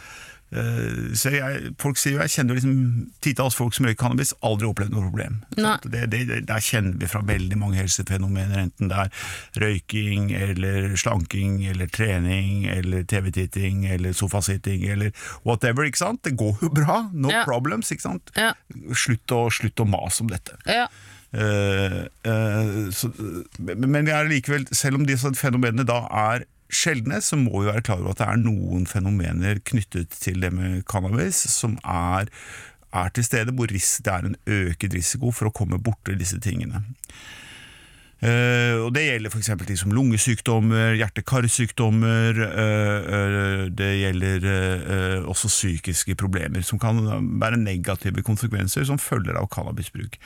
uh, 0.57 1.11
jeg, 1.15 1.73
folk 1.83 2.01
sier 2.01 2.17
jo, 2.17 2.23
jeg 2.25 2.35
kjenner 2.35 2.59
liksom 2.59 3.11
titalls 3.25 3.59
folk 3.59 3.77
som 3.77 3.87
røyker 3.87 4.01
cannabis, 4.03 4.33
aldri 4.47 4.69
opplevd 4.71 4.95
noe 4.95 5.07
problem. 5.09 5.39
Det, 5.57 6.03
det, 6.13 6.25
det, 6.31 6.41
der 6.49 6.65
kjenner 6.65 6.99
vi 7.01 7.11
fra 7.11 7.23
veldig 7.27 7.61
mange 7.61 7.79
helsefenomener, 7.81 8.65
enten 8.65 8.91
det 8.91 9.05
er 9.05 9.15
røyking 9.63 10.33
eller 10.37 10.97
slanking 11.01 11.61
eller 11.71 11.91
trening 11.93 12.67
eller 12.71 13.07
TV-titting 13.11 13.87
eller 13.95 14.17
sofasitting 14.17 14.89
eller 14.91 15.15
whatever. 15.47 15.87
ikke 15.87 16.03
sant? 16.03 16.25
Det 16.27 16.37
går 16.41 16.67
jo 16.67 16.73
bra, 16.75 17.05
no 17.13 17.33
ja. 17.35 17.47
problems. 17.49 17.93
ikke 17.95 18.09
sant? 18.09 18.35
Ja. 18.39 18.53
Slutt, 18.91 19.31
å, 19.37 19.47
slutt 19.55 19.83
å 19.83 19.89
mase 19.89 20.25
om 20.27 20.33
dette. 20.33 20.59
Ja. 20.67 20.89
Uh, 21.31 22.09
uh, 22.27 22.89
så, 22.91 23.11
men 23.59 24.01
vi 24.07 24.15
er 24.15 24.31
likevel, 24.31 24.67
selv 24.75 24.99
om 24.99 25.05
disse 25.07 25.31
fenomenene 25.39 25.87
da 25.87 26.03
er 26.11 26.47
sjeldne, 26.71 27.21
så 27.23 27.39
må 27.39 27.61
vi 27.61 27.71
være 27.71 27.85
klar 27.87 28.03
over 28.03 28.15
at 28.15 28.23
det 28.23 28.29
er 28.31 28.43
noen 28.43 28.87
fenomener 28.91 29.61
knyttet 29.67 30.15
til 30.23 30.43
det 30.43 30.53
med 30.55 30.83
cannabis 30.91 31.43
som 31.51 31.77
er, 31.85 32.31
er 32.95 33.15
til 33.15 33.27
stede, 33.27 33.55
hvor 33.55 33.71
det 33.71 33.83
er 34.07 34.27
en 34.27 34.39
øket 34.47 34.95
risiko 34.95 35.31
for 35.35 35.51
å 35.51 35.55
komme 35.55 35.79
borti 35.83 36.19
disse 36.19 36.41
tingene. 36.43 36.85
Uh, 38.21 38.85
og 38.85 38.91
Det 38.93 39.07
gjelder 39.07 39.33
f.eks. 39.33 39.49
ting 39.65 39.93
lungesykdommer, 39.97 40.93
hjerte-karsykdommer. 41.01 42.37
Uh, 42.37 42.99
uh, 43.09 43.63
det 43.73 43.91
gjelder 43.97 44.45
eh, 44.45 44.91
eh, 44.93 45.25
også 45.25 45.49
psykiske 45.49 46.15
problemer 46.21 46.61
som 46.67 46.79
kan 46.79 47.01
være 47.41 47.57
negative 47.57 48.23
konsekvenser 48.27 48.85
som 48.85 49.01
følger 49.01 49.39
av 49.41 49.49
cannabisbruk. 49.55 50.19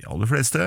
De 0.00 0.08
aller 0.10 0.30
fleste 0.30 0.66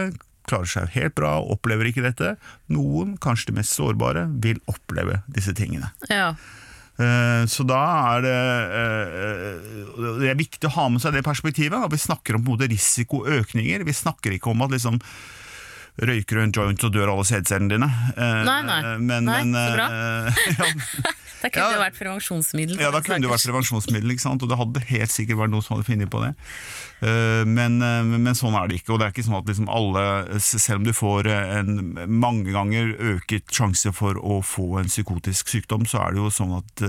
klarer 0.49 0.67
seg 0.67 0.89
helt 0.97 1.15
bra, 1.15 1.37
opplever 1.53 1.87
ikke 1.89 2.03
dette. 2.03 2.33
Noen, 2.73 3.15
kanskje 3.23 3.51
de 3.51 3.59
mest 3.61 3.73
sårbare, 3.77 4.25
vil 4.43 4.59
oppleve 4.71 5.21
disse 5.31 5.53
tingene. 5.55 5.89
Ja. 6.11 6.33
Eh, 6.99 7.45
Så 7.49 7.63
da 7.65 7.79
er 8.13 8.21
det 8.21 8.33
eh, 8.77 10.17
Det 10.21 10.27
er 10.29 10.35
viktig 10.37 10.67
å 10.69 10.73
ha 10.75 10.89
med 10.93 11.01
seg 11.01 11.15
det 11.15 11.23
perspektivet. 11.25 11.87
Vi 11.89 11.97
snakker 12.03 12.37
om 12.37 12.51
risikoøkninger. 12.59 13.85
Vi 13.87 13.95
snakker 13.97 14.35
ikke 14.35 14.51
om 14.53 14.61
at 14.67 14.75
liksom 14.75 14.99
Røyker 15.93 16.39
du 16.39 16.41
en 16.41 16.51
joint, 16.57 16.79
så 16.81 16.89
dør 16.89 17.11
alle 17.13 17.23
sædcellene 17.29 17.69
dine. 17.75 17.85
Eh, 18.17 18.39
Nei, 18.47 18.61
nei. 18.65 18.77
Men, 18.97 19.27
Nei, 19.29 19.43
men, 19.45 19.51
så 19.53 19.75
bra. 19.75 19.83
eh, 19.85 20.39
ja, 20.57 20.69
Det 21.43 21.51
kunne 21.53 21.67
jo 21.75 21.81
vært 21.83 21.97
prevensjonsmiddel. 21.99 22.79
ja, 22.81 22.89
da 22.89 23.01
kunne 23.05 23.21
det 23.21 23.29
vært 23.29 23.45
prevensjonsmiddel, 23.45 24.13
ikke 24.15 24.23
sant? 24.25 24.41
og 24.41 24.49
det 24.49 24.57
hadde 24.57 24.81
helt 24.89 25.13
sikkert 25.13 25.37
vært 25.43 25.53
noen 25.53 25.61
som 25.65 25.75
hadde 25.77 25.85
funnet 25.91 26.09
på 26.09 26.23
det. 26.23 26.31
Eh, 27.03 27.43
Men, 27.45 27.81
eh, 27.83 28.03
men 28.07 28.35
sånn 28.37 28.55
er 28.55 28.69
det 28.69 28.79
ikke. 28.79 28.93
og 28.93 28.99
det 29.01 29.07
er 29.07 29.13
ikke 29.13 29.25
sånn 29.27 29.39
at 29.41 29.49
liksom 29.49 29.69
alle, 29.71 30.39
Selv 30.39 30.79
om 30.79 30.85
du 30.87 30.93
får 30.95 31.27
eh, 31.27 31.57
en 31.59 31.73
mange 32.07 32.53
ganger 32.55 32.93
øket 33.13 33.51
sjanse 33.51 33.91
for 33.95 34.15
å 34.15 34.39
få 34.43 34.79
en 34.79 34.91
psykotisk 34.91 35.51
sykdom, 35.51 35.85
så 35.89 35.99
er 36.05 36.13
det 36.15 36.23
jo 36.23 36.31
sånn 36.31 36.55
at 36.61 36.85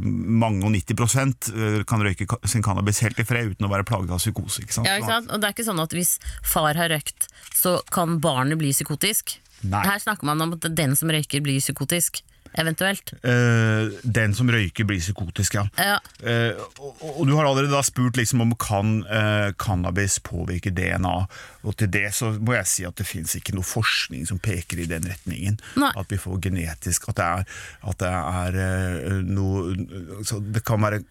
mange 0.00 0.64
og 0.66 0.72
90 0.74 1.54
eh, 1.54 1.82
kan 1.88 2.02
røyke 2.02 2.26
sin 2.48 2.62
cannabis 2.62 3.00
helt 3.04 3.18
i 3.20 3.26
fred 3.26 3.54
uten 3.54 3.66
å 3.66 3.72
være 3.72 3.86
plaget 3.88 4.12
av 4.14 4.22
psykose. 4.22 4.62
ikke 4.64 4.78
sant? 4.78 4.88
Ja, 4.88 4.98
ikke 4.98 5.12
sant? 5.12 5.30
Og 5.30 5.40
det 5.40 5.48
er 5.48 5.56
ikke 5.56 5.68
sånn 5.68 5.82
at 5.82 5.94
hvis 5.96 6.18
far 6.42 6.78
har 6.78 6.90
røykt, 6.92 7.28
så 7.54 7.78
kan 7.94 8.18
barnet 8.24 8.58
bli 8.60 8.72
psykotisk. 8.74 9.38
Nei. 9.64 9.82
Her 9.86 10.02
snakker 10.02 10.28
man 10.28 10.42
om 10.44 10.56
at 10.56 10.66
den 10.76 10.96
som 10.98 11.10
røyker, 11.12 11.42
blir 11.44 11.60
psykotisk. 11.62 12.22
Eventuelt. 12.60 13.12
Uh, 13.24 13.90
den 14.02 14.34
som 14.36 14.50
røyker 14.50 14.86
blir 14.88 15.00
psykotisk, 15.02 15.56
ja. 15.58 15.64
Ja. 15.78 15.96
Uh, 16.22 16.60
og, 16.78 17.02
og 17.10 17.22
du 17.28 17.34
har 17.34 17.48
allerede 17.48 17.80
spurt 17.86 18.18
liksom 18.20 18.44
om 18.44 18.54
kan 18.60 19.00
uh, 19.08 19.50
cannabis 19.58 20.20
påvirke 20.24 20.72
DNA. 20.74 21.16
Og 21.64 21.76
til 21.80 21.90
det 21.90 22.06
så 22.14 22.30
må 22.38 22.56
jeg 22.58 22.70
si 22.70 22.86
at 22.86 22.98
det 23.00 23.08
fins 23.08 23.34
ikke 23.38 23.56
noe 23.56 23.66
forskning 23.66 24.26
som 24.28 24.42
peker 24.42 24.84
i 24.84 24.88
den 24.90 25.08
retningen. 25.10 25.58
Nei. 25.80 25.90
At 25.98 26.12
vi 26.12 26.20
får 26.20 26.42
genetisk 26.46 27.08
At 27.10 27.18
det 27.18 27.26
er, 27.26 27.48
at 27.90 27.98
det 28.00 28.12
er 28.12 29.22
noe 29.24 30.22
så 30.24 30.38
Det 30.40 30.62
kan 30.66 30.82
være 30.82 31.02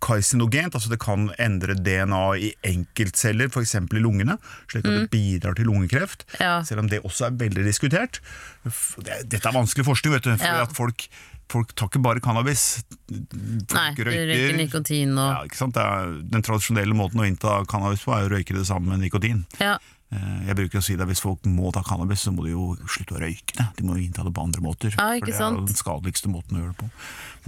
karsinogent, 0.00 0.74
altså 0.74 0.90
det 0.92 0.98
kan 1.02 1.28
endre 1.38 1.74
DNA 1.76 2.22
i 2.40 2.50
enkeltceller, 2.70 3.50
f.eks. 3.52 3.74
i 3.76 4.00
lungene, 4.02 4.38
slik 4.70 4.84
at 4.86 4.94
det 4.96 5.10
bidrar 5.12 5.54
til 5.58 5.68
lungekreft. 5.70 6.24
Mm. 6.32 6.38
Ja. 6.40 6.54
Selv 6.66 6.80
om 6.84 6.88
det 6.92 7.02
også 7.04 7.28
er 7.28 7.36
veldig 7.40 7.64
diskutert. 7.66 8.20
Dette 8.64 9.40
er 9.44 9.56
vanskelig 9.56 9.86
forskning, 9.88 10.14
vet 10.16 10.24
du. 10.28 10.32
For 10.36 10.46
Ja. 10.46 10.62
at 10.64 10.72
folk, 10.76 11.06
folk 11.50 11.74
tar 11.74 11.88
ikke 11.90 12.02
bare 12.02 12.20
cannabis. 12.24 12.82
Folk 13.10 13.74
Nei, 13.74 13.86
røyker, 13.94 14.26
røyker 14.32 14.56
nikotin 14.58 15.16
og 15.18 15.48
ja, 15.50 15.70
er, 15.84 16.12
den 16.32 16.42
tradisjonelle 16.46 16.94
måten 16.94 17.20
å 17.20 17.26
innta 17.28 17.60
cannabis 17.70 18.04
på 18.06 18.14
er 18.16 18.28
å 18.28 18.34
røyke 18.36 18.54
det 18.56 18.66
sammen 18.66 18.88
med 18.96 19.04
nikotin. 19.06 19.44
ja. 19.60 19.78
Eh, 20.10 20.46
Jeg 20.48 20.56
bruker 20.58 20.80
å 20.80 20.82
si 20.82 20.96
det 20.98 21.06
Hvis 21.06 21.20
folk 21.22 21.44
må 21.46 21.70
ta 21.70 21.84
cannabis, 21.86 22.24
så 22.26 22.32
må 22.34 22.42
de 22.42 22.50
jo 22.50 22.72
slutte 22.90 23.14
å 23.14 23.20
røyke 23.22 23.54
det. 23.54 23.66
De 23.76 23.84
må 23.86 23.94
jo 23.94 24.02
innta 24.08 24.24
det 24.26 24.32
på 24.34 24.42
andre 24.42 24.60
måter. 24.60 24.90
Ja, 24.90 25.12
for 25.20 25.26
det 25.28 25.34
er 25.36 25.38
sant? 25.38 25.66
den 25.70 25.76
skadeligste 25.78 26.26
måten 26.32 26.56
å 26.58 26.64
gjøre 26.64 26.74
det 26.74 26.80
på. 26.82 26.88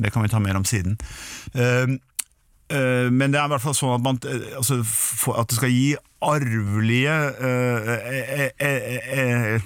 Det 0.07 0.13
kan 0.15 0.23
vi 0.23 0.29
ta 0.31 0.39
mer 0.39 0.55
om 0.61 0.63
siden. 0.63 0.95
Eh, 2.73 3.11
Men 3.13 3.31
det 3.35 3.39
er 3.41 3.47
i 3.51 3.53
hvert 3.53 3.63
fall 3.67 3.77
sånn 3.77 3.95
at, 3.99 4.03
man, 4.07 4.19
eh, 4.25 4.57
altså, 4.57 4.81
at 5.37 5.49
det 5.53 5.59
skal 5.59 5.73
gi 5.75 5.91
arvelige 6.23 7.15
eh, 7.43 7.89
eh, 7.93 8.51
eh, 8.63 9.17
eh, 9.19 9.63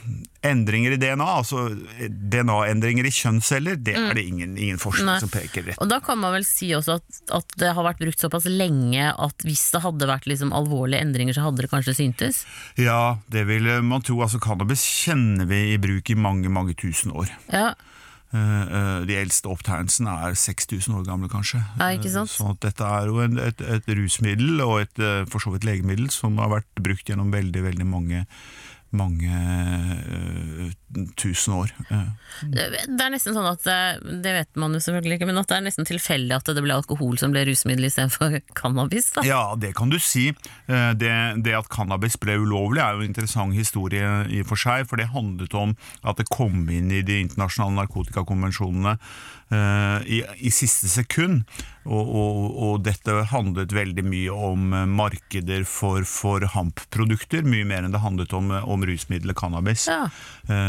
endringer 0.46 0.94
i 0.94 0.98
DNA, 1.00 1.26
altså 1.42 1.66
DNA-endringer 2.08 3.04
i 3.08 3.12
kjønnsceller, 3.12 3.76
det 3.82 3.94
er 3.98 4.14
det 4.16 4.24
ingen, 4.30 4.54
ingen 4.56 4.78
forskning 4.80 5.04
Mm. 5.06 5.10
Nei. 5.12 5.20
som 5.20 5.28
peker 5.28 5.66
rett 5.66 5.78
Og 5.84 5.90
da 5.90 5.98
kan 6.00 6.18
man 6.18 6.32
vel 6.32 6.46
si 6.48 6.70
også 6.74 6.96
at, 6.96 7.18
at 7.36 7.56
det 7.60 7.74
har 7.76 7.84
vært 7.84 8.00
brukt 8.00 8.22
såpass 8.22 8.46
lenge 8.48 9.10
at 9.12 9.44
hvis 9.44 9.66
det 9.74 9.82
hadde 9.84 10.08
vært 10.08 10.26
liksom 10.30 10.54
alvorlige 10.56 11.02
endringer, 11.04 11.36
så 11.36 11.44
hadde 11.46 11.62
det 11.66 11.70
kanskje 11.70 11.94
syntes? 11.98 12.40
Ja, 12.80 13.18
det 13.28 13.44
vil 13.50 13.68
man 13.84 14.02
tro. 14.06 14.16
Altså, 14.24 14.40
cannabis 14.42 14.82
kjenner 14.86 15.44
vi 15.50 15.60
i 15.74 15.78
bruk 15.82 16.08
i 16.10 16.16
mange, 16.16 16.48
mange 16.48 16.74
tusen 16.78 17.12
år. 17.12 17.28
Ja. 17.52 17.74
Eh, 18.34 18.62
eh, 18.62 19.00
de 19.06 19.16
eldste 19.20 19.50
opptegnelsene 19.52 20.10
er 20.26 20.34
6000 20.34 20.98
år 20.98 21.04
gamle, 21.06 21.28
kanskje. 21.30 21.60
Ja, 21.78 21.92
ikke 21.94 22.10
sant? 22.10 22.32
Sånn 22.32 22.50
Så 22.50 22.54
at 22.56 22.62
dette 22.66 22.88
er 22.98 23.10
jo 23.10 23.20
en, 23.22 23.38
et, 23.38 23.60
et 23.62 23.90
rusmiddel, 23.98 24.62
og 24.64 24.80
et 24.82 25.02
eh, 25.02 25.22
for 25.30 25.42
så 25.42 25.54
vidt 25.54 25.66
legemiddel, 25.68 26.10
som 26.14 26.38
har 26.42 26.50
vært 26.58 26.82
brukt 26.82 27.06
gjennom 27.06 27.30
veldig, 27.34 27.68
veldig 27.70 27.90
mange 27.90 28.24
mange 28.96 29.38
eh, 30.94 31.06
tusen 31.18 31.54
år. 31.56 31.72
Eh, 31.90 32.06
Det 32.46 33.00
er 33.02 33.10
nesten 33.10 33.34
sånn 33.34 33.48
at 33.48 33.62
det, 33.64 34.20
det 34.22 34.32
vet 34.36 34.56
man 34.60 34.74
jo 34.76 34.80
selvfølgelig 34.84 35.18
ikke, 35.18 35.26
men 35.30 35.40
at 35.40 35.48
det 35.50 35.56
er 35.58 35.64
nesten 35.66 35.88
tilfeldig 35.88 36.36
at 36.36 36.50
det 36.54 36.62
ble 36.62 36.74
alkohol 36.76 37.16
som 37.18 37.32
ble 37.34 37.44
rusmiddel 37.48 37.88
istedenfor 37.88 38.38
cannabis. 38.60 39.10
da. 39.16 39.24
Ja, 39.26 39.42
det 39.58 39.74
kan 39.78 39.90
du 39.90 39.98
si. 39.98 40.28
Eh, 40.68 40.92
Det, 40.94 41.12
det 41.44 41.54
at 41.56 41.68
cannabis 41.72 42.16
ble 42.20 42.36
ulovlig 42.38 42.82
er 42.84 42.94
jo 42.94 43.02
en 43.04 43.10
interessant 43.10 43.54
historie 43.56 44.04
i 44.30 44.40
og 44.44 44.50
for 44.52 44.56
seg, 44.60 44.86
for 44.88 44.96
det 45.00 45.08
handlet 45.14 45.54
om 45.56 45.74
at 46.04 46.16
det 46.20 46.28
kom 46.30 46.68
inn 46.70 46.90
i 46.92 47.02
de 47.02 47.20
internasjonale 47.24 47.80
narkotikakonvensjonene 47.82 48.96
eh, 49.50 49.98
i, 50.18 50.22
i 50.46 50.50
siste 50.54 50.88
sekund. 50.92 51.44
Og, 51.86 52.02
og, 52.18 52.38
og 52.66 52.80
dette 52.82 53.12
handlet 53.30 53.70
veldig 53.70 54.02
mye 54.10 54.32
om 54.34 54.72
eh, 54.74 54.86
markeder 54.90 55.62
for, 55.70 56.02
for 56.08 56.42
hampprodukter, 56.56 57.46
mye 57.46 57.64
mer 57.68 57.86
enn 57.86 57.94
det 57.94 58.00
handlet 58.02 58.34
om, 58.34 58.50
eh, 58.50 58.66
om 58.66 58.82
rusmiddelet 58.86 59.38
cannabis. 59.38 59.86
Ja. 59.86 60.08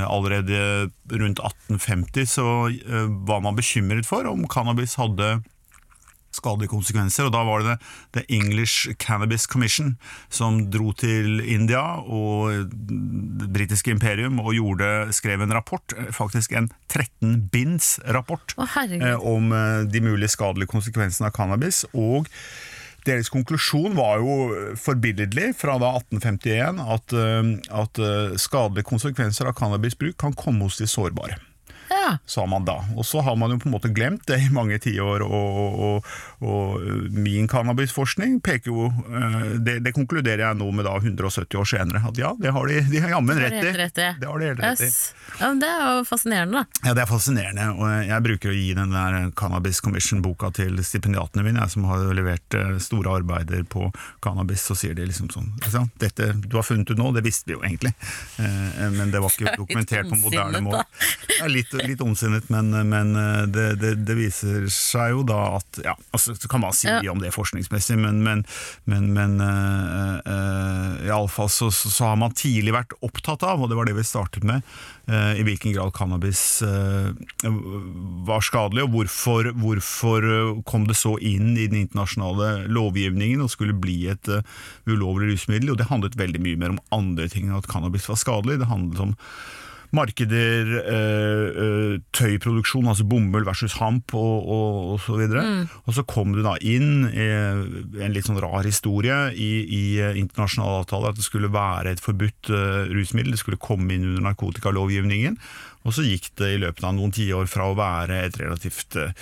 Allerede 0.08 0.90
rundt 1.12 1.44
1850 1.44 2.34
så 2.38 2.48
eh, 2.72 3.08
var 3.28 3.44
man 3.46 3.58
bekymret 3.58 4.08
for 4.10 4.28
om 4.30 4.48
cannabis 4.52 4.98
hadde 5.00 5.38
skadelige 6.38 6.72
konsekvenser, 6.72 7.28
og 7.28 7.34
da 7.36 7.42
var 7.48 7.64
det 7.66 7.76
The 8.16 8.24
English 8.34 8.92
Cannabis 9.02 9.48
Commission 9.50 9.96
som 10.34 10.60
dro 10.74 10.92
til 10.98 11.42
India 11.42 11.82
og 12.04 12.72
det 12.72 13.50
britiske 13.54 13.94
imperium 13.96 14.42
og 14.44 14.54
gjorde, 14.58 14.90
skrev 15.16 15.44
en 15.44 15.56
rapport, 15.56 15.96
eh, 15.98 16.12
faktisk 16.14 16.54
en 16.54 16.70
13 16.90 17.50
binds 17.52 17.98
rapport, 18.06 18.54
Å, 18.58 18.68
eh, 18.88 19.18
om 19.18 19.52
eh, 19.52 19.86
de 19.90 20.02
mulige 20.02 20.34
skadelige 20.36 20.72
konsekvensene 20.72 21.32
av 21.32 21.36
cannabis, 21.38 21.86
og 21.94 22.28
deres 23.08 23.32
konklusjon 23.34 23.96
var 23.98 24.22
jo 24.22 24.38
forbilledlig 24.80 25.54
fra 25.60 25.78
da 25.82 25.94
1851 26.00 26.82
at, 26.84 27.16
eh, 27.16 27.52
at 27.82 28.02
eh, 28.04 28.38
skadelige 28.40 28.90
konsekvenser 28.92 29.50
av 29.50 29.58
cannabisbruk 29.58 30.18
kan 30.22 30.36
komme 30.38 30.68
hos 30.68 30.80
de 30.82 30.90
sårbare 30.90 31.40
Ja. 32.08 32.18
sa 32.26 32.46
man 32.48 32.66
da. 32.66 32.78
Og 32.96 33.06
så 33.06 33.22
har 33.22 33.36
man 33.36 33.52
jo 33.52 33.60
på 33.60 33.68
en 33.70 33.76
måte 33.76 33.92
glemt 33.94 34.24
det 34.30 34.40
i 34.46 34.50
mange 34.54 34.80
tiår, 34.80 35.24
og, 35.26 35.80
og, 35.88 36.12
og 36.48 37.12
min 37.12 37.48
cannabisforskning 37.52 38.40
peker 38.46 38.72
jo 38.72 38.88
eh, 38.88 39.58
det, 39.64 39.80
det 39.86 39.94
konkluderer 39.96 40.46
jeg 40.46 40.60
nå 40.60 40.70
med 40.76 40.88
da 40.88 40.96
170 41.02 41.60
år 41.60 41.68
senere, 41.68 42.04
at 42.08 42.22
ja, 42.22 42.34
det 42.40 42.54
har 42.56 42.72
de, 42.72 42.80
de 42.92 43.02
har 43.04 43.16
jammen 43.18 43.42
rett 43.42 43.58
i. 43.58 43.62
helt 43.66 43.82
rett 43.82 44.02
i. 44.04 44.10
Det 44.22 44.30
har 44.30 44.40
de 44.40 44.52
helt 44.52 44.64
rett 44.64 44.86
i. 44.88 44.90
Ja, 45.38 45.50
men 45.52 45.62
det 45.64 45.72
er 45.74 45.84
jo 45.98 46.06
fascinerende, 46.08 46.64
da. 46.64 46.82
Ja, 46.88 46.96
Det 46.98 47.04
er 47.04 47.12
fascinerende, 47.12 47.68
og 47.76 48.08
jeg 48.08 48.26
bruker 48.30 48.54
å 48.54 48.58
gi 48.58 48.72
den 48.78 48.96
der 48.96 49.18
Cannabis 49.38 49.82
Commission-boka 49.84 50.52
til 50.58 50.80
stipendiatene 50.88 51.46
mine, 51.46 51.62
jeg, 51.66 51.76
som 51.76 51.88
har 51.92 52.08
levert 52.18 52.58
eh, 52.58 52.78
store 52.84 53.18
arbeider 53.20 53.68
på 53.70 53.90
cannabis, 54.24 54.64
så 54.68 54.78
sier 54.78 54.96
de 54.98 55.08
liksom 55.10 55.30
sånn 55.34 55.52
altså, 55.64 55.84
Dette 56.02 56.32
du 56.38 56.56
har 56.58 56.66
funnet 56.66 56.90
ut 56.92 57.00
nå, 57.00 57.12
det 57.16 57.24
visste 57.26 57.50
vi 57.52 57.58
jo 57.58 57.64
egentlig, 57.66 57.94
eh, 58.42 58.88
men 58.96 59.12
det 59.14 59.22
var 59.24 59.34
ikke 59.34 59.52
er 59.54 59.60
dokumentert 59.60 60.10
på 60.10 60.20
moderne 60.22 60.62
mål, 60.64 60.80
måte. 60.80 61.08
Ja, 61.40 61.50
litt, 61.52 61.74
litt 61.84 61.97
ondsinnet, 62.04 62.50
men, 62.54 62.72
men 62.90 63.14
eh, 63.20 63.44
det, 63.52 63.68
det, 63.82 63.94
det 64.08 64.18
viser 64.18 64.68
seg 64.74 65.16
jo 65.16 65.24
da 65.28 65.40
at 65.60 65.82
Ja, 65.86 65.96
altså, 66.16 66.36
så 66.38 66.52
kan 66.52 66.64
man 66.64 66.76
si 66.76 66.90
mye 66.90 67.14
om 67.14 67.22
det 67.24 67.34
forskningsmessig, 67.36 67.98
men, 68.02 68.22
men, 68.26 68.44
men, 68.90 69.10
men 69.16 69.38
uh, 69.42 71.08
iallfall 71.08 71.50
så, 71.54 71.70
så, 71.74 71.92
så 71.94 72.12
har 72.12 72.20
man 72.20 72.36
tidlig 72.38 72.76
vært 72.76 72.96
opptatt 73.06 73.46
av, 73.48 73.62
og 73.62 73.72
det 73.72 73.78
var 73.80 73.90
det 73.90 73.98
vi 73.98 74.06
startet 74.08 74.46
med, 74.48 74.66
uh, 75.12 75.34
i 75.38 75.46
hvilken 75.48 75.76
grad 75.76 75.94
cannabis 75.98 76.64
uh, 76.66 77.14
var 78.28 78.44
skadelig, 78.46 78.86
og 78.86 78.94
hvorfor, 78.96 79.52
hvorfor 79.58 80.26
eh, 80.28 80.62
kom 80.68 80.88
det 80.90 80.98
så 81.00 81.16
inn 81.24 81.54
i 81.56 81.68
den 81.68 81.84
internasjonale 81.84 82.68
lovgivningen 82.72 83.44
og 83.44 83.52
skulle 83.54 83.78
bli 83.78 84.00
et 84.12 84.32
eh, 84.32 84.44
ulovlig 84.90 85.34
rusmiddel. 85.34 85.74
Og 85.74 85.80
det 85.80 85.90
handlet 85.92 86.20
veldig 86.20 86.44
mye 86.44 86.60
mer 86.60 86.76
om 86.76 86.82
andre 86.96 87.30
ting 87.32 87.50
enn 87.50 87.60
at 87.60 87.70
cannabis 87.72 88.08
var 88.10 88.20
skadelig. 88.20 88.60
Det 88.62 88.72
handlet 88.72 89.04
om 89.10 89.16
markeder, 89.96 90.72
eh, 90.82 91.60
eh, 91.64 91.94
tøyproduksjon, 92.16 92.88
altså 92.92 93.06
bomull 93.08 93.46
versus 93.48 93.78
hamp 93.80 94.14
og, 94.18 94.48
og, 94.48 94.80
og 94.94 95.00
så 95.04 95.18
videre. 95.20 95.44
Mm. 95.46 95.78
Og 95.86 95.96
så 95.96 96.04
kom 96.08 96.36
du 96.36 96.42
da 96.46 96.58
inn 96.60 97.08
i 97.08 97.28
en 97.28 98.16
litt 98.16 98.28
sånn 98.28 98.42
rar 98.44 98.68
historie 98.68 99.18
i, 99.34 99.52
i 99.64 99.84
eh, 100.04 100.20
internasjonale 100.20 100.84
avtaler 100.84 101.14
at 101.14 101.22
det 101.22 101.28
skulle 101.28 101.52
være 101.54 101.96
et 101.96 102.04
forbudt 102.04 102.52
eh, 102.52 102.92
rusmiddel, 102.92 103.36
det 103.36 103.42
skulle 103.44 103.62
komme 103.62 103.96
inn 103.96 104.12
under 104.12 104.30
narkotikalovgivningen. 104.30 105.40
Og 105.88 105.96
så 105.96 106.04
gikk 106.04 106.34
det 106.40 106.50
i 106.52 106.60
løpet 106.60 106.84
av 106.84 106.96
noen 106.98 107.14
tiår 107.16 107.48
fra 107.48 107.70
å 107.70 107.76
være 107.78 108.20
et 108.26 108.38
relativt 108.42 108.98
eh, 109.00 109.14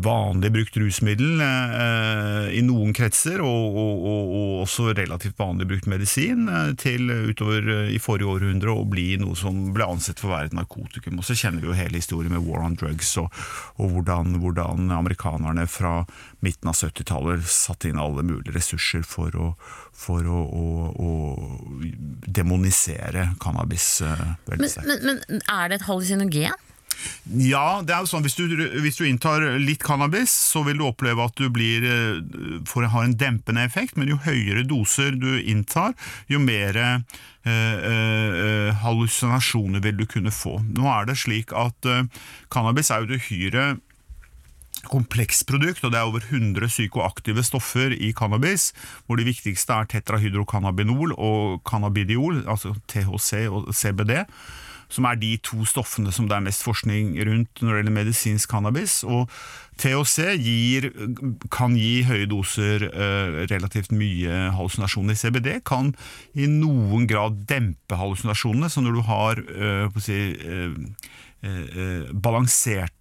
vanlig 0.00 0.50
brukt 0.54 0.78
rusmiddel 0.80 1.42
eh, 1.44 2.46
i 2.56 2.62
noen 2.64 2.94
kretser, 2.96 3.42
og, 3.44 3.76
og, 3.76 4.06
og, 4.08 4.32
og 4.38 4.62
også 4.64 4.94
relativt 4.96 5.36
vanlig 5.40 5.68
brukt 5.68 5.90
medisin, 5.92 6.48
eh, 6.48 6.72
til 6.80 7.12
utover 7.12 7.68
eh, 7.74 7.92
i 7.92 8.00
forrige 8.00 8.38
århundre 8.38 8.72
å 8.72 8.86
bli 8.88 9.18
noe 9.20 9.36
som 9.36 9.74
ble 9.76 9.90
ansett 9.96 10.22
for 10.22 10.32
å 10.32 10.36
være 10.38 10.52
et 10.52 10.56
narkotikum. 10.56 11.20
Og 11.20 11.28
så 11.28 11.36
kjenner 11.36 11.60
vi 11.60 11.68
jo 11.68 11.76
hele 11.76 12.00
historien 12.00 12.32
med 12.32 12.46
War 12.48 12.64
on 12.64 12.78
Drugs, 12.80 13.12
og 13.20 13.28
hvordan, 13.76 14.38
hvordan 14.40 14.88
amerikanerne 14.96 15.68
fra 15.68 15.98
midten 16.44 16.72
av 16.72 16.80
70-tallet 16.80 17.44
satte 17.50 17.90
inn 17.90 18.00
alle 18.00 18.24
mulige 18.24 18.56
ressurser 18.56 19.04
for 19.04 19.36
å, 19.36 19.52
for 19.96 20.26
å, 20.28 20.42
å, 20.44 20.66
å 20.92 21.10
demonisere 22.28 23.30
cannabis. 23.42 24.02
eh, 24.04 24.24
Men, 24.52 24.70
men, 24.86 25.02
men 25.28 25.42
er 25.48 25.72
det 25.72 25.80
et 25.80 25.88
hallusinogen? 25.88 26.62
Ja, 27.26 27.82
det 27.84 27.92
er 27.92 28.04
jo 28.04 28.08
sånn, 28.08 28.24
hvis 28.24 28.36
du, 28.38 28.44
hvis 28.80 28.96
du 28.98 29.04
inntar 29.06 29.42
litt 29.60 29.82
cannabis, 29.84 30.32
så 30.32 30.62
vil 30.66 30.78
du 30.80 30.86
oppleve 30.86 31.26
at 31.26 31.36
du 31.38 31.50
blir 31.52 31.84
får, 32.66 32.88
har 32.94 33.04
en 33.04 33.16
dempende 33.20 33.64
effekt, 33.66 33.98
men 34.00 34.08
jo 34.10 34.16
høyere 34.24 34.64
doser 34.66 35.16
du 35.20 35.36
inntar, 35.42 35.92
jo 36.32 36.40
mer 36.42 36.78
eh, 36.80 37.18
eh, 37.46 38.70
hallusinasjoner 38.80 39.84
vil 39.84 40.00
du 40.00 40.06
kunne 40.08 40.32
få. 40.34 40.58
Nå 40.72 40.88
er 40.94 41.10
det 41.10 41.18
slik 41.20 41.52
at 41.56 41.90
eh, 41.90 42.06
cannabis 42.54 42.90
er 42.90 43.04
jo 43.04 43.10
et 43.12 43.20
uhyre 43.20 43.66
komplekst 44.90 45.46
produkt, 45.48 45.84
og 45.84 45.92
det 45.92 46.00
er 46.00 46.08
over 46.08 46.24
100 46.24 46.68
psykoaktive 46.70 47.44
stoffer 47.46 47.94
i 47.94 48.12
cannabis, 48.16 48.72
hvor 49.06 49.20
de 49.20 49.26
viktigste 49.28 49.74
er 49.74 49.90
tetrahydrocannabinol 49.90 51.16
og 51.16 51.60
cannabidiol, 51.68 52.44
altså 52.46 52.74
THC 52.88 53.46
og 53.50 53.74
CBD, 53.74 54.22
som 54.92 55.06
er 55.08 55.18
de 55.18 55.32
to 55.42 55.64
stoffene 55.66 56.12
som 56.14 56.28
det 56.30 56.36
er 56.36 56.44
mest 56.46 56.62
forskning 56.62 57.14
rundt 57.26 57.62
når 57.62 57.72
det 57.72 57.78
gjelder 57.80 57.96
medisinsk 57.96 58.52
cannabis. 58.52 59.00
Og 59.02 59.30
THC 59.80 60.36
gir, 60.40 60.88
kan 61.52 61.74
gi 61.76 62.04
høye 62.06 62.28
doser 62.30 62.86
eh, 62.86 63.40
relativt 63.50 63.92
mye 63.96 64.46
hallusinasjoner. 64.56 65.18
CBD 65.18 65.58
kan 65.66 65.92
i 66.38 66.48
noen 66.50 67.08
grad 67.10 67.42
dempe 67.50 67.98
hallusinasjonene, 67.98 68.70
så 68.70 68.84
når 68.84 68.96
du 68.96 69.02
har 69.10 69.42
eh, 69.42 70.00
si, 70.02 70.20
eh, 70.38 70.78
eh, 71.42 72.06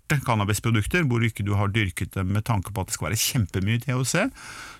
balanserte 0.06 0.26
cannabisprodukter, 0.26 1.04
hvor 1.08 1.24
ikke 1.24 1.44
du 1.44 1.56
har 1.56 1.70
dyrket 1.70 2.14
dem 2.14 2.34
med 2.34 2.46
tanke 2.46 2.72
på 2.72 2.82
at 2.82 2.88
det 2.88 2.96
skal 2.96 3.10
være 3.10 3.20
kjempemye 3.20 3.80
THC, 3.82 4.30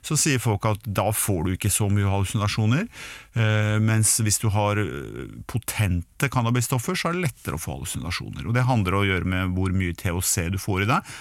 så 0.06 0.16
sier 0.16 0.40
folk 0.40 0.66
at 0.66 0.80
da 0.86 1.12
får 1.12 1.46
du 1.46 1.52
ikke 1.54 1.70
så 1.70 1.90
mye 1.90 2.06
hallusinasjoner. 2.06 2.88
Eh, 3.36 3.80
mens 3.80 4.20
hvis 4.22 4.40
du 4.40 4.50
har 4.50 4.78
eh, 4.78 5.32
potente 5.48 6.30
cannabisstoffer, 6.30 6.96
så 6.96 7.10
er 7.10 7.16
det 7.16 7.30
lettere 7.30 7.56
å 7.56 7.62
få 7.62 7.80
hallusinasjoner. 7.80 8.46
Og 8.46 8.54
Det 8.54 8.66
handler 8.66 8.94
om 8.94 9.02
å 9.02 9.10
gjøre 9.10 9.26
med 9.26 9.56
hvor 9.56 9.74
mye 9.74 9.96
THC 9.96 10.52
du 10.54 10.60
får 10.62 10.86
i 10.86 10.92
deg, 10.94 11.16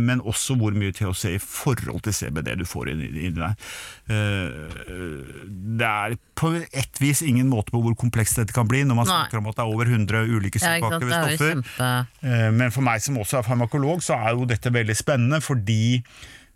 men 0.00 0.20
også 0.20 0.56
hvor 0.60 0.74
mye 0.76 0.92
THC 0.92 1.24
i 1.34 1.38
forhold 1.42 2.02
til 2.06 2.12
CBD 2.12 2.52
du 2.60 2.64
får 2.68 2.90
inn 2.92 3.00
i 3.08 3.30
deg. 3.34 3.54
Eh, 4.10 5.28
Det 5.80 5.86
er 5.86 6.16
på 6.36 6.50
et 6.60 7.00
vis 7.00 7.22
ingen 7.26 7.48
måte 7.50 7.72
på 7.74 7.80
hvor 7.84 7.94
komplekst 7.98 8.36
dette 8.40 8.54
kan 8.56 8.68
bli, 8.68 8.82
når 8.84 8.98
man 9.02 9.06
Nei. 9.08 9.14
snakker 9.22 9.38
om 9.40 9.48
at 9.50 9.56
det 9.58 9.64
er 9.64 9.72
over 9.74 9.86
100 9.90 10.26
ulike 10.36 10.60
Ja, 10.60 10.74
psykoaktive 10.76 11.14
er 11.16 11.24
stoffer. 11.36 11.54
kjempe... 11.54 11.90
Eh, 12.26 12.50
Men 12.60 12.70
for 12.74 12.82
meg 12.86 13.00
som 13.04 13.16
også 13.20 13.38
er 13.40 13.46
farmakolog, 13.48 14.02
så 14.04 14.18
er 14.18 14.36
jo 14.36 14.44
dette 14.50 14.72
veldig 14.72 14.96
spennende, 14.98 15.40
fordi 15.44 16.02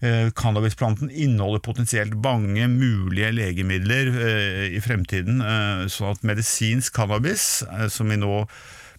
eh, 0.04 0.31
cannabisplanten 0.37 1.11
inneholder 1.11 1.62
potensielt 1.64 2.14
mange 2.21 2.66
mulige 2.69 3.31
legemidler 3.33 4.11
eh, 4.12 4.76
i 4.76 4.81
fremtiden. 4.85 5.40
eh, 5.40 5.85
Sånn 5.88 6.12
at 6.16 6.25
medisinsk 6.26 6.93
cannabis, 6.99 7.62
eh, 7.71 7.88
som 7.88 8.09
vi 8.12 8.16
nå 8.21 8.45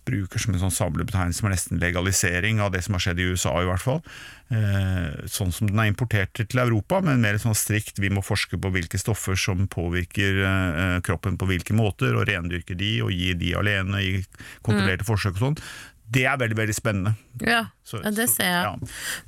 bruker 0.06 0.42
som 0.42 0.54
en 0.54 0.62
sånn 0.64 0.74
samlebetegnelse, 0.74 1.42
som 1.42 1.50
er 1.50 1.56
nesten 1.56 1.82
legalisering 1.82 2.62
av 2.64 2.72
det 2.76 2.84
som 2.86 2.96
har 2.98 3.04
skjedd 3.06 3.22
i 3.22 3.28
USA, 3.34 3.54
i 3.62 3.68
hvert 3.70 3.84
fall. 3.84 4.02
Eh, 4.54 5.28
Sånn 5.32 5.54
som 5.56 5.70
den 5.70 5.82
er 5.82 5.90
importert 5.90 6.38
til 6.38 6.62
Europa, 6.62 7.02
men 7.02 7.24
mer 7.24 7.40
sånn 7.42 7.58
strikt 7.58 8.00
vi 8.02 8.12
må 8.14 8.22
forske 8.26 8.60
på 8.62 8.72
hvilke 8.74 9.00
stoffer 9.02 9.38
som 9.40 9.66
påvirker 9.72 10.42
eh, 10.46 10.98
kroppen 11.06 11.40
på 11.42 11.50
hvilke 11.50 11.76
måter, 11.78 12.16
og 12.16 12.28
rendyrke 12.30 12.78
de, 12.78 13.00
og 13.06 13.12
gi 13.16 13.34
de 13.38 13.56
alene 13.58 14.04
i 14.04 14.14
kontrollerte 14.66 15.08
forsøk 15.08 15.40
og 15.40 15.44
sånn. 15.48 15.60
Det 16.06 16.28
er 16.30 16.38
veldig, 16.38 16.58
veldig 16.60 16.78
spennende. 16.78 17.16
Ja, 17.42 17.66
Så- 17.86 18.00
ja, 18.02 18.10
det 18.10 18.26
ser 18.34 18.48
jeg. 18.50 18.64
ja. 18.66 18.76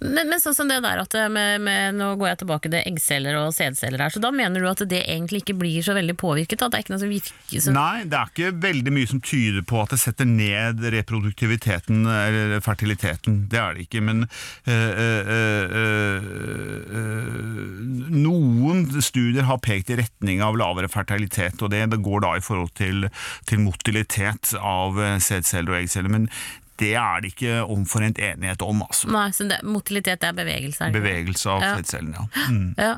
Men, 0.02 0.32
men 0.32 0.42
sånn 0.42 0.56
som 0.58 0.70
det 0.72 0.80
der 0.82 1.04
at 1.04 1.14
med, 1.30 1.62
med, 1.62 1.94
Nå 1.98 2.16
går 2.18 2.32
jeg 2.32 2.40
tilbake 2.42 2.72
til 2.74 2.80
eggceller 2.82 3.38
og 3.38 3.54
sædceller 3.54 4.02
her, 4.02 4.10
så 4.14 4.22
da 4.24 4.32
mener 4.34 4.64
du 4.64 4.70
at 4.70 4.82
det 4.90 5.04
egentlig 5.06 5.44
ikke 5.44 5.58
blir 5.62 5.86
så 5.86 5.94
veldig 5.94 6.16
påvirket? 6.18 6.62
At 6.66 6.74
det 6.74 6.80
er 6.80 6.86
ikke 6.86 6.94
noe 6.96 7.04
som 7.04 7.12
virker 7.14 7.62
som 7.62 7.78
Nei, 7.78 8.04
det 8.10 8.18
er 8.18 8.32
ikke 8.34 8.52
veldig 8.66 8.94
mye 8.98 9.12
som 9.14 9.22
tyder 9.22 9.62
på 9.70 9.82
at 9.84 9.94
det 9.94 10.00
setter 10.02 10.26
ned 10.30 10.82
reproduktiviteten 10.98 12.02
eller 12.10 12.58
fertiliteten. 12.66 13.44
Det 13.52 13.62
er 13.62 13.78
det 13.78 13.86
ikke. 13.88 14.02
Men 14.10 14.26
øh, 14.26 14.92
øh, 15.06 15.72
øh, 15.78 16.28
øh, 16.98 18.12
noen 18.18 18.86
studier 19.02 19.46
har 19.48 19.62
pekt 19.64 19.92
i 19.94 20.00
retning 20.02 20.42
av 20.46 20.58
lavere 20.60 20.90
fertilitet, 20.92 21.62
og 21.62 21.72
det, 21.74 21.86
det 21.94 22.02
går 22.06 22.26
da 22.26 22.36
i 22.38 22.44
forhold 22.46 22.74
til, 22.78 23.08
til 23.50 23.62
motilitet 23.64 24.56
av 24.58 24.98
eh, 25.02 25.18
sædceller 25.22 25.76
og 25.76 25.82
eggceller. 25.84 26.14
Men 26.14 26.30
det 26.82 26.94
er 27.00 27.24
det 27.24 27.34
ikke 27.34 27.62
omforent 27.66 28.20
enighet 28.22 28.62
om. 28.66 28.84
altså. 28.86 29.10
Nei, 29.14 29.30
så 29.36 29.48
det, 29.50 29.62
motilitet 29.66 30.24
er 30.24 30.36
bevegelse? 30.38 30.88
Er? 30.88 30.94
Bevegelse 30.96 31.50
av 31.50 31.66
Ja. 31.66 31.74
sædcellene, 31.78 32.14
ja. 32.18 32.46
Mm. 32.48 32.70
Ja. 32.78 32.94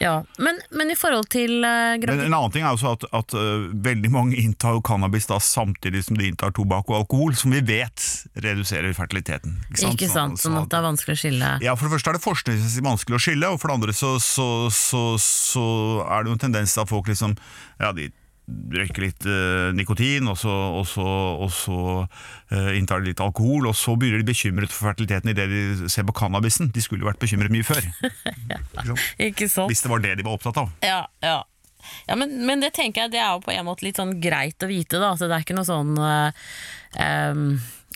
ja. 0.00 0.14
Men, 0.38 0.58
men 0.74 0.90
i 0.90 0.96
forhold 0.98 1.28
til 1.30 1.62
uh, 1.62 1.94
Men 1.94 2.02
gravid... 2.02 2.24
en 2.26 2.34
annen 2.34 2.54
ting 2.54 2.66
er 2.66 2.74
jo 2.74 2.90
at, 2.90 3.06
at 3.14 3.34
uh, 3.36 3.68
veldig 3.86 4.10
mange 4.10 4.36
inntar 4.40 4.80
cannabis 4.86 5.30
da 5.30 5.38
samtidig 5.38 6.04
som 6.08 6.18
de 6.18 6.28
inntar 6.30 6.54
tobakk 6.56 6.90
og 6.90 7.02
alkohol, 7.02 7.34
som 7.38 7.54
vi 7.54 7.62
vet 7.62 8.06
reduserer 8.34 8.92
fertiliteten. 8.96 9.60
Ikke 9.78 10.10
sant, 10.10 10.40
sånn 10.42 10.58
at 10.58 10.70
det 10.70 10.80
er 10.80 10.86
vanskelig 10.90 11.16
å 11.16 11.20
skille 11.24 11.50
ja, 11.62 11.76
For 11.78 11.86
det 11.86 11.94
første 11.96 12.10
er 12.12 12.18
det 12.18 12.24
forskningsmessig 12.26 12.86
vanskelig 12.86 13.20
å 13.20 13.22
skille, 13.22 13.52
og 13.54 13.60
for 13.62 13.70
det 13.70 13.78
andre 13.80 13.96
så, 13.96 14.16
så, 14.22 14.48
så, 14.74 15.04
så 15.22 15.66
er 16.08 16.24
det 16.24 16.32
jo 16.32 16.38
en 16.38 16.46
tendens 16.48 16.74
til 16.74 16.84
at 16.84 16.90
folk 16.90 17.10
liksom 17.10 17.38
ja, 17.80 17.92
de 17.96 18.10
røyker 18.74 19.04
litt 19.04 19.26
uh, 19.28 19.70
nikotin, 19.76 20.28
og 20.30 20.38
så, 20.40 20.52
og 20.80 20.86
så, 20.88 21.06
og 21.40 21.52
så 21.54 21.78
uh, 22.04 22.70
inntar 22.76 23.02
de 23.02 23.10
litt 23.10 23.22
alkohol, 23.22 23.68
og 23.70 23.76
så 23.78 23.96
begynner 23.98 24.22
de 24.22 24.30
bekymret 24.30 24.72
for 24.72 24.90
fertiliteten 24.90 25.32
idet 25.32 25.48
de 25.50 25.90
ser 25.92 26.06
på 26.08 26.16
cannabisen. 26.16 26.70
De 26.74 26.84
skulle 26.84 27.04
jo 27.04 27.10
vært 27.10 27.22
bekymret 27.22 27.52
mye 27.54 27.66
før, 27.66 27.82
sant? 28.74 29.06
Ikke 29.18 29.48
sant? 29.50 29.70
hvis 29.72 29.84
det 29.84 29.92
var 29.92 30.04
det 30.04 30.18
de 30.20 30.26
var 30.26 30.38
opptatt 30.38 30.60
av. 30.62 30.70
Ja, 30.86 31.02
ja. 31.24 31.40
ja 32.08 32.20
men, 32.20 32.38
men 32.46 32.64
det 32.64 32.74
tenker 32.78 33.06
jeg 33.06 33.16
det 33.16 33.22
er 33.22 33.34
jo 33.34 33.44
på 33.44 33.54
en 33.54 33.68
måte 33.68 33.86
litt 33.86 34.00
sånn 34.00 34.18
greit 34.22 34.62
å 34.62 34.70
vite, 34.70 35.00
da. 35.00 35.14
At 35.14 35.24
det 35.24 35.34
er 35.34 35.46
ikke 35.46 35.58
noe 35.58 35.68
sånn 35.68 35.94
uh, 35.98 36.48
em, 37.00 37.44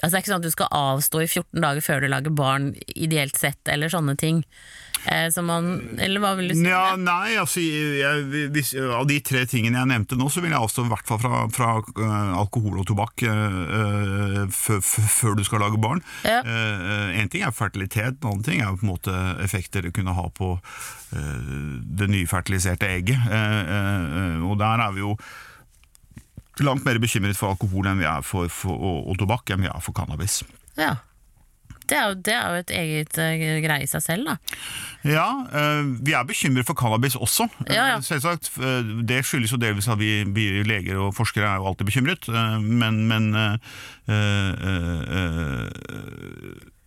Altså 0.04 0.12
Det 0.12 0.18
er 0.18 0.22
ikke 0.24 0.32
sånn 0.34 0.42
at 0.42 0.48
du 0.48 0.52
skal 0.54 0.72
avstå 0.76 1.20
i 1.24 1.28
14 1.30 1.64
dager 1.64 1.84
før 1.84 2.02
du 2.04 2.10
lager 2.12 2.34
barn, 2.36 2.72
ideelt 2.92 3.38
sett, 3.40 3.60
eller 3.72 3.88
sånne 3.92 4.16
ting. 4.20 4.42
Eh, 5.04 5.26
som 5.32 5.44
man 5.44 5.98
Eller 6.00 6.22
hva 6.22 6.30
vil 6.38 6.48
du 6.48 6.54
si? 6.56 6.62
Ja, 6.64 6.94
nei, 6.96 7.34
altså 7.36 7.60
jeg, 7.60 8.46
hvis, 8.54 8.70
Av 8.80 9.04
de 9.04 9.18
tre 9.20 9.42
tingene 9.50 9.82
jeg 9.82 9.90
nevnte 9.90 10.16
nå, 10.16 10.30
så 10.32 10.40
vil 10.40 10.54
jeg 10.54 10.60
avstå 10.64 10.86
i 10.86 10.92
hvert 10.92 11.10
fall 11.10 11.20
fra, 11.20 11.42
fra 11.52 11.70
øh, 11.82 12.30
alkohol 12.40 12.78
og 12.80 12.86
tobakk 12.88 13.26
øh, 13.28 13.58
øh, 14.48 14.48
før- 14.54 15.36
du 15.36 15.42
skal 15.44 15.60
lage 15.64 15.80
barn. 15.82 16.00
Ja. 16.24 16.40
Én 17.18 17.28
ting 17.32 17.42
er 17.42 17.52
fertilitet, 17.52 18.20
en 18.22 18.30
annen 18.30 18.44
ting 18.46 18.60
er 18.62 18.76
på 18.76 18.86
en 18.86 18.92
måte 18.92 19.14
effekter 19.42 19.82
det 19.82 19.92
kunne 19.96 20.14
ha 20.14 20.28
på 20.32 20.54
det 21.98 22.08
nyfertiliserte 22.10 22.88
egget. 22.88 23.18
Eh, 23.30 23.60
eh, 23.60 24.04
eh, 24.20 24.44
og 24.44 24.58
der 24.58 24.86
er 24.86 24.94
vi 24.94 25.04
jo 25.04 25.16
langt 26.62 26.84
mer 26.86 27.00
bekymret 27.02 27.38
for 27.38 27.54
alkohol 27.54 27.88
enn 27.90 27.98
vi 28.02 28.06
er 28.06 28.22
for, 28.22 28.52
for, 28.52 28.76
og, 28.78 29.10
og 29.10 29.18
tobakk 29.18 29.50
enn 29.50 29.64
vi 29.64 29.72
er 29.72 29.82
for 29.82 29.96
cannabis. 29.96 30.42
Ja. 30.78 30.96
Det 31.84 31.96
er, 31.98 32.04
jo, 32.08 32.14
det 32.24 32.32
er 32.32 32.44
jo 32.48 32.60
et 32.62 32.70
eget 32.72 33.18
uh, 33.20 33.42
greie 33.60 33.84
i 33.84 33.88
seg 33.88 34.00
selv, 34.00 34.28
da. 34.30 34.36
Ja, 35.04 35.26
uh, 35.52 35.90
vi 36.00 36.14
er 36.16 36.24
bekymret 36.24 36.64
for 36.64 36.78
cannabis 36.78 37.16
også. 37.16 37.44
Ja, 37.68 37.90
ja. 37.90 37.98
Eh, 37.98 38.04
Selvsagt. 38.06 38.48
Uh, 38.56 39.02
Det 39.04 39.20
skyldes 39.26 39.52
jo 39.52 39.60
delvis 39.60 39.88
at 39.92 40.00
vi, 40.00 40.22
vi 40.24 40.62
leger 40.64 41.02
og 41.02 41.12
forskere 41.16 41.50
er 41.50 41.60
jo 41.60 41.68
alltid 41.68 41.90
bekymret, 41.90 42.28
men, 42.64 43.04
men 43.08 43.28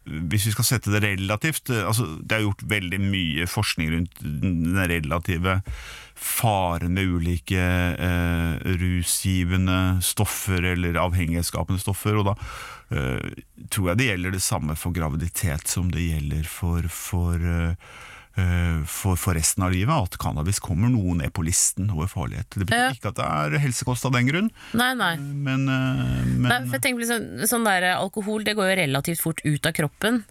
hvis 0.08 0.48
vi 0.48 0.54
skal 0.56 0.66
sette 0.66 0.92
det 0.94 1.02
relativt 1.04 1.70
altså 1.74 2.06
Det 2.22 2.36
er 2.36 2.44
gjort 2.46 2.62
veldig 2.70 3.00
mye 3.02 3.48
forskning 3.50 3.90
rundt 3.92 4.22
den 4.22 4.78
relative 4.78 5.58
faren 6.18 6.96
med 6.98 7.06
ulike 7.08 7.62
eh, 7.62 8.58
rusgivende 8.82 10.02
stoffer 10.04 10.74
eller 10.74 11.00
avhengighetsskapende 11.02 11.82
stoffer. 11.82 12.18
og 12.18 12.32
da 12.32 12.36
eh, 12.92 13.42
tror 13.70 13.92
jeg 13.92 14.02
det 14.02 14.12
gjelder 14.12 14.38
det 14.38 14.44
samme 14.44 14.76
for 14.80 14.96
graviditet 14.96 15.70
som 15.70 15.92
det 15.94 16.08
gjelder 16.10 16.48
for, 16.50 16.88
for 16.92 17.38
øh, 17.38 17.74
eh, 18.38 18.82
for, 18.90 19.20
for 19.20 19.38
resten 19.38 19.66
av 19.66 19.74
livet 19.76 19.94
at 19.94 20.18
cannabis 20.22 20.62
kommer 20.64 20.92
noe 20.94 21.16
ned 21.22 21.34
på 21.36 21.46
listen 21.46 21.92
over 21.94 22.10
farlighet. 22.12 22.50
Det 22.54 22.66
betyr 22.70 22.98
ikke 22.98 23.14
at 23.14 23.22
det 23.22 23.28
er 23.28 23.64
helsekost 23.68 24.10
av 24.10 24.18
den 24.18 24.30
grunn, 24.30 24.52
Nei, 24.78 24.92
nei. 24.98 25.14
men, 25.22 25.68
eh, 25.70 26.26
men 26.34 26.50
nei 26.50 26.62
for 26.66 26.80
jeg 26.80 26.86
tenker 26.90 27.06
liksom, 27.06 27.48
sånn 27.50 27.68
der, 27.68 27.92
Alkohol 27.98 28.46
det 28.48 28.58
går 28.58 28.74
jo 28.74 28.82
relativt 28.84 29.24
fort 29.24 29.46
ut 29.46 29.70
av 29.70 29.78
kroppen. 29.78 30.24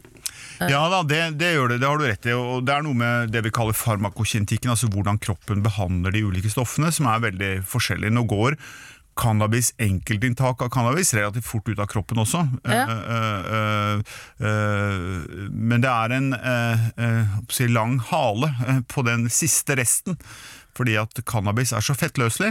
Ja 0.60 0.86
da, 0.92 1.02
det, 1.06 1.22
det 1.40 1.52
gjør 1.54 1.72
det, 1.72 1.80
det 1.82 1.88
har 1.90 2.00
du 2.00 2.06
rett 2.08 2.28
i. 2.28 2.34
Og 2.36 2.66
det 2.66 2.74
er 2.74 2.84
noe 2.86 2.96
med 2.96 3.32
det 3.34 3.44
vi 3.46 3.54
kaller 3.54 3.76
farmakokjentikken, 3.76 4.72
altså 4.72 4.90
hvordan 4.92 5.20
kroppen 5.22 5.64
behandler 5.64 6.14
de 6.14 6.24
ulike 6.26 6.52
stoffene, 6.52 6.92
som 6.94 7.08
er 7.12 7.24
veldig 7.28 7.52
forskjellig. 7.68 8.12
Nå 8.14 8.26
går 8.30 8.58
cannabis, 9.16 9.72
enkeltinntak 9.80 10.60
av 10.62 10.68
cannabis, 10.68 11.14
relativt 11.16 11.46
fort 11.48 11.68
ut 11.70 11.80
av 11.80 11.88
kroppen 11.88 12.20
også. 12.20 12.42
Ja. 12.68 12.84
Uh, 12.84 13.46
uh, 13.48 14.16
uh, 14.44 15.46
men 15.48 15.84
det 15.84 15.90
er 15.90 16.14
en 16.16 16.28
eh, 16.36 16.86
eh, 17.00 17.38
si 17.52 17.66
lang 17.70 17.96
hale 18.10 18.52
eh, 18.66 18.84
på 18.88 19.04
den 19.06 19.26
siste 19.32 19.76
resten. 19.80 20.18
Fordi 20.76 20.98
at 21.00 21.16
cannabis 21.24 21.72
er 21.72 21.84
så 21.84 21.94
fettløselig, 21.96 22.50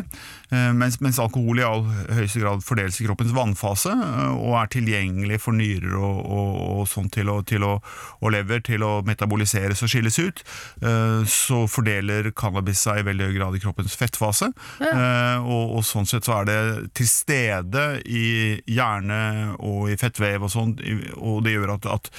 mens, 0.52 1.00
mens 1.02 1.20
alkohol 1.22 1.60
i 1.60 1.66
all 1.66 1.84
høyeste 1.86 2.42
grad 2.44 2.64
fordeles 2.66 3.00
i 3.02 3.08
kroppens 3.08 3.34
vannfase 3.36 3.94
eh, 3.94 4.34
og 4.36 4.58
er 4.60 4.72
tilgjengelig 4.76 5.40
for 5.44 5.58
nyrer 5.58 5.96
og, 5.98 6.20
og, 6.26 6.52
og 6.76 6.90
sånn 6.90 7.10
til 7.14 7.32
å, 7.34 7.40
til 7.48 7.66
å, 7.66 7.74
og 8.22 8.34
lever 8.36 8.62
til 8.66 8.86
å 8.86 8.92
metaboliseres 9.08 9.84
og 9.86 9.92
skilles 9.92 10.20
ut, 10.22 10.44
eh, 10.86 11.22
så 11.30 11.64
fordeler 11.72 12.32
cannabis 12.38 12.84
seg 12.86 13.02
i 13.02 13.08
veldig 13.10 13.30
høy 13.30 13.38
grad 13.40 13.58
i 13.58 13.64
kroppens 13.64 13.98
fettfase. 13.98 14.52
Ja. 14.80 14.94
Og, 15.42 15.76
og 15.78 15.84
sånn 15.86 16.08
sett 16.10 16.28
så 16.28 16.40
er 16.40 16.48
det 16.48 16.58
til 16.98 17.08
stede 17.10 17.84
i 18.06 18.26
hjerne 18.70 19.56
og 19.58 19.90
i 19.92 19.98
fettvev 20.00 20.46
og 20.48 20.52
sånn, 20.54 20.76
og 21.18 21.44
det 21.46 21.56
gjør 21.56 21.76
at, 21.76 21.88
at, 21.92 22.12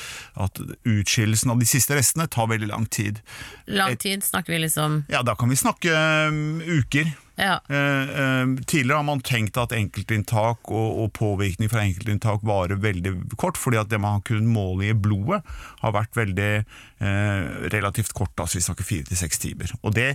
at 0.47 0.61
utskillelsen 0.87 1.53
av 1.55 1.63
de 1.63 1.69
siste 1.69 1.97
restene 1.97 2.29
tar 2.33 2.51
veldig 2.51 2.71
lang 2.71 2.87
tid. 2.93 3.23
Lang 3.67 3.97
tid 4.01 4.25
snakker 4.27 4.57
vi 4.57 4.65
liksom 4.67 5.05
Ja, 5.13 5.23
da 5.27 5.37
kan 5.39 5.51
vi 5.53 5.59
snakke 5.59 5.95
um, 6.31 6.61
uker. 6.63 7.13
Ja. 7.37 7.61
Eh, 7.69 8.21
eh, 8.21 8.47
tidligere 8.67 8.97
har 8.97 9.05
man 9.05 9.21
tenkt 9.21 9.59
at 9.61 9.75
enkeltinntak 9.77 10.71
og, 10.73 10.89
og 11.03 11.13
påvirkning 11.17 11.69
fra 11.73 11.85
enkeltinntak 11.85 12.45
varer 12.49 12.81
veldig 12.81 13.13
kort, 13.37 13.61
fordi 13.61 13.81
at 13.83 13.93
det 13.93 14.01
man 14.01 14.19
har 14.19 14.27
kunnet 14.27 14.49
måle 14.49 14.89
i 14.89 14.97
blodet 14.97 15.43
har 15.83 15.97
vært 15.97 16.17
veldig 16.17 16.51
eh, 16.57 17.69
relativt 17.77 18.17
kort, 18.17 18.33
altså 18.41 18.61
vi 18.61 18.67
snakker 18.69 18.89
fire 18.89 19.11
til 19.11 19.21
seks 19.21 19.43
timer. 19.45 19.77
Og 19.83 19.95
det 19.99 20.15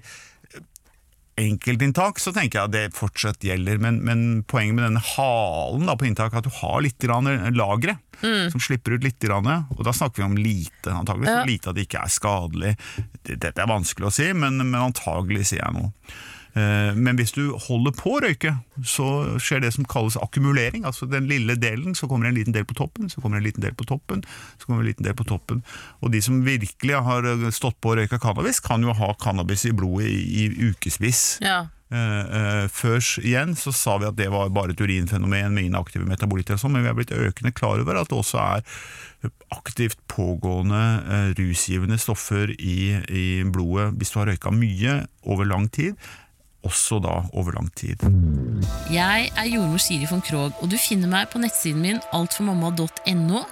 enkeltinntak 1.41 2.19
så 2.19 2.34
tenker 2.36 2.60
jeg 2.60 2.69
at 2.69 2.73
det 2.73 2.97
fortsatt 2.97 3.45
gjelder, 3.45 3.77
men, 3.81 4.01
men 4.05 4.25
poenget 4.49 4.75
med 4.77 4.86
denne 4.89 5.05
halen 5.13 5.88
da, 5.88 5.95
på 5.97 6.10
inntak 6.10 6.34
er 6.34 6.41
at 6.41 6.49
du 6.49 6.57
har 6.57 6.81
litt 6.84 7.05
lagre 7.07 7.53
lagre 7.55 7.95
som 8.21 8.62
slipper 8.62 8.97
ut 8.97 9.05
litt, 9.05 9.23
og 9.31 9.81
da 9.86 9.93
snakker 9.95 10.21
vi 10.21 10.27
om 10.27 10.36
lite, 10.38 10.91
antageligvis. 10.91 11.31
Ja. 11.31 11.39
Så 11.41 11.49
lite 11.49 11.71
at 11.71 11.77
det 11.77 11.88
ikke 11.88 12.03
er 12.03 12.12
skadelig. 12.13 12.75
Dette 13.31 13.55
er 13.55 13.71
vanskelig 13.71 14.12
å 14.12 14.13
si, 14.13 14.27
men, 14.38 14.60
men 14.62 14.77
antagelig 14.84 15.47
sier 15.49 15.63
jeg 15.63 15.73
noe. 15.79 15.89
Eh, 16.54 16.96
Men 16.96 17.16
hvis 17.16 17.32
du 17.32 17.54
holder 17.68 17.94
på 17.96 18.18
å 18.18 18.22
røyke, 18.26 18.56
så 18.84 19.40
skjer 19.40 19.64
det 19.64 19.74
som 19.76 19.88
kalles 19.88 20.18
akkumulering. 20.20 20.86
Altså 20.86 21.08
den 21.08 21.30
lille 21.32 21.56
delen, 21.56 21.96
så 21.96 22.10
kommer 22.12 22.28
en 22.28 22.36
liten 22.36 22.56
del 22.56 22.66
på 22.68 22.78
toppen, 22.78 23.10
så 23.10 23.22
kommer 23.22 23.40
en 23.40 23.48
liten 23.48 23.64
del 23.64 23.76
på 23.78 23.88
toppen, 23.88 24.24
så 24.60 24.68
kommer 24.68 24.84
en 24.84 24.90
liten 24.92 25.08
del 25.08 25.16
på 25.16 25.28
toppen. 25.28 25.64
Og 26.02 26.12
de 26.12 26.22
som 26.22 26.42
virkelig 26.46 27.04
har 27.08 27.28
eh, 27.28 27.52
stått 27.52 27.80
på 27.82 27.94
å 27.94 28.00
røyke 28.02 28.20
cannabis, 28.20 28.60
kan 28.64 28.84
jo 28.84 28.96
ha 28.98 29.14
cannabis 29.22 29.66
i 29.70 29.76
blodet 29.76 30.10
i, 30.12 30.48
i 30.48 30.72
ukevis. 30.72 31.40
ja. 31.46 31.68
Uh, 31.92 32.24
uh, 32.32 32.66
Før 32.72 33.04
igjen 33.20 33.52
så 33.60 33.74
sa 33.76 33.98
vi 34.00 34.08
at 34.08 34.16
det 34.16 34.30
var 34.32 34.48
bare 34.56 34.72
et 34.72 34.80
urinfenomen 34.80 35.52
med 35.52 35.68
inaktive 35.68 36.08
metabolitter, 36.08 36.56
og 36.56 36.62
sånn, 36.64 36.72
men 36.72 36.86
vi 36.86 36.88
har 36.88 36.96
blitt 36.96 37.12
økende 37.12 37.52
klar 37.52 37.84
over 37.84 38.00
at 38.00 38.08
det 38.08 38.16
også 38.16 38.40
er 38.40 38.64
aktivt 39.52 40.00
pågående 40.08 40.80
uh, 41.04 41.34
rusgivende 41.36 42.00
stoffer 42.00 42.54
i, 42.56 42.96
i 43.12 43.26
blodet 43.44 43.90
hvis 44.00 44.14
du 44.14 44.22
har 44.22 44.32
røyka 44.32 44.56
mye 44.56 45.02
over 45.28 45.50
lang 45.52 45.68
tid, 45.68 46.00
også 46.63 47.00
da 47.02 47.21
over 47.34 47.56
lang 47.56 47.69
tid. 47.76 48.04
Jeg 48.93 49.30
er 49.38 49.47
jordmor 49.50 49.82
Siri 49.82 50.08
von 50.10 50.21
Krogh, 50.21 50.54
og 50.62 50.71
du 50.71 50.78
finner 50.78 51.10
meg 51.10 51.30
på 51.32 51.41
nettsiden 51.41 51.82
min 51.82 52.02
altformamma.no. 52.13 53.43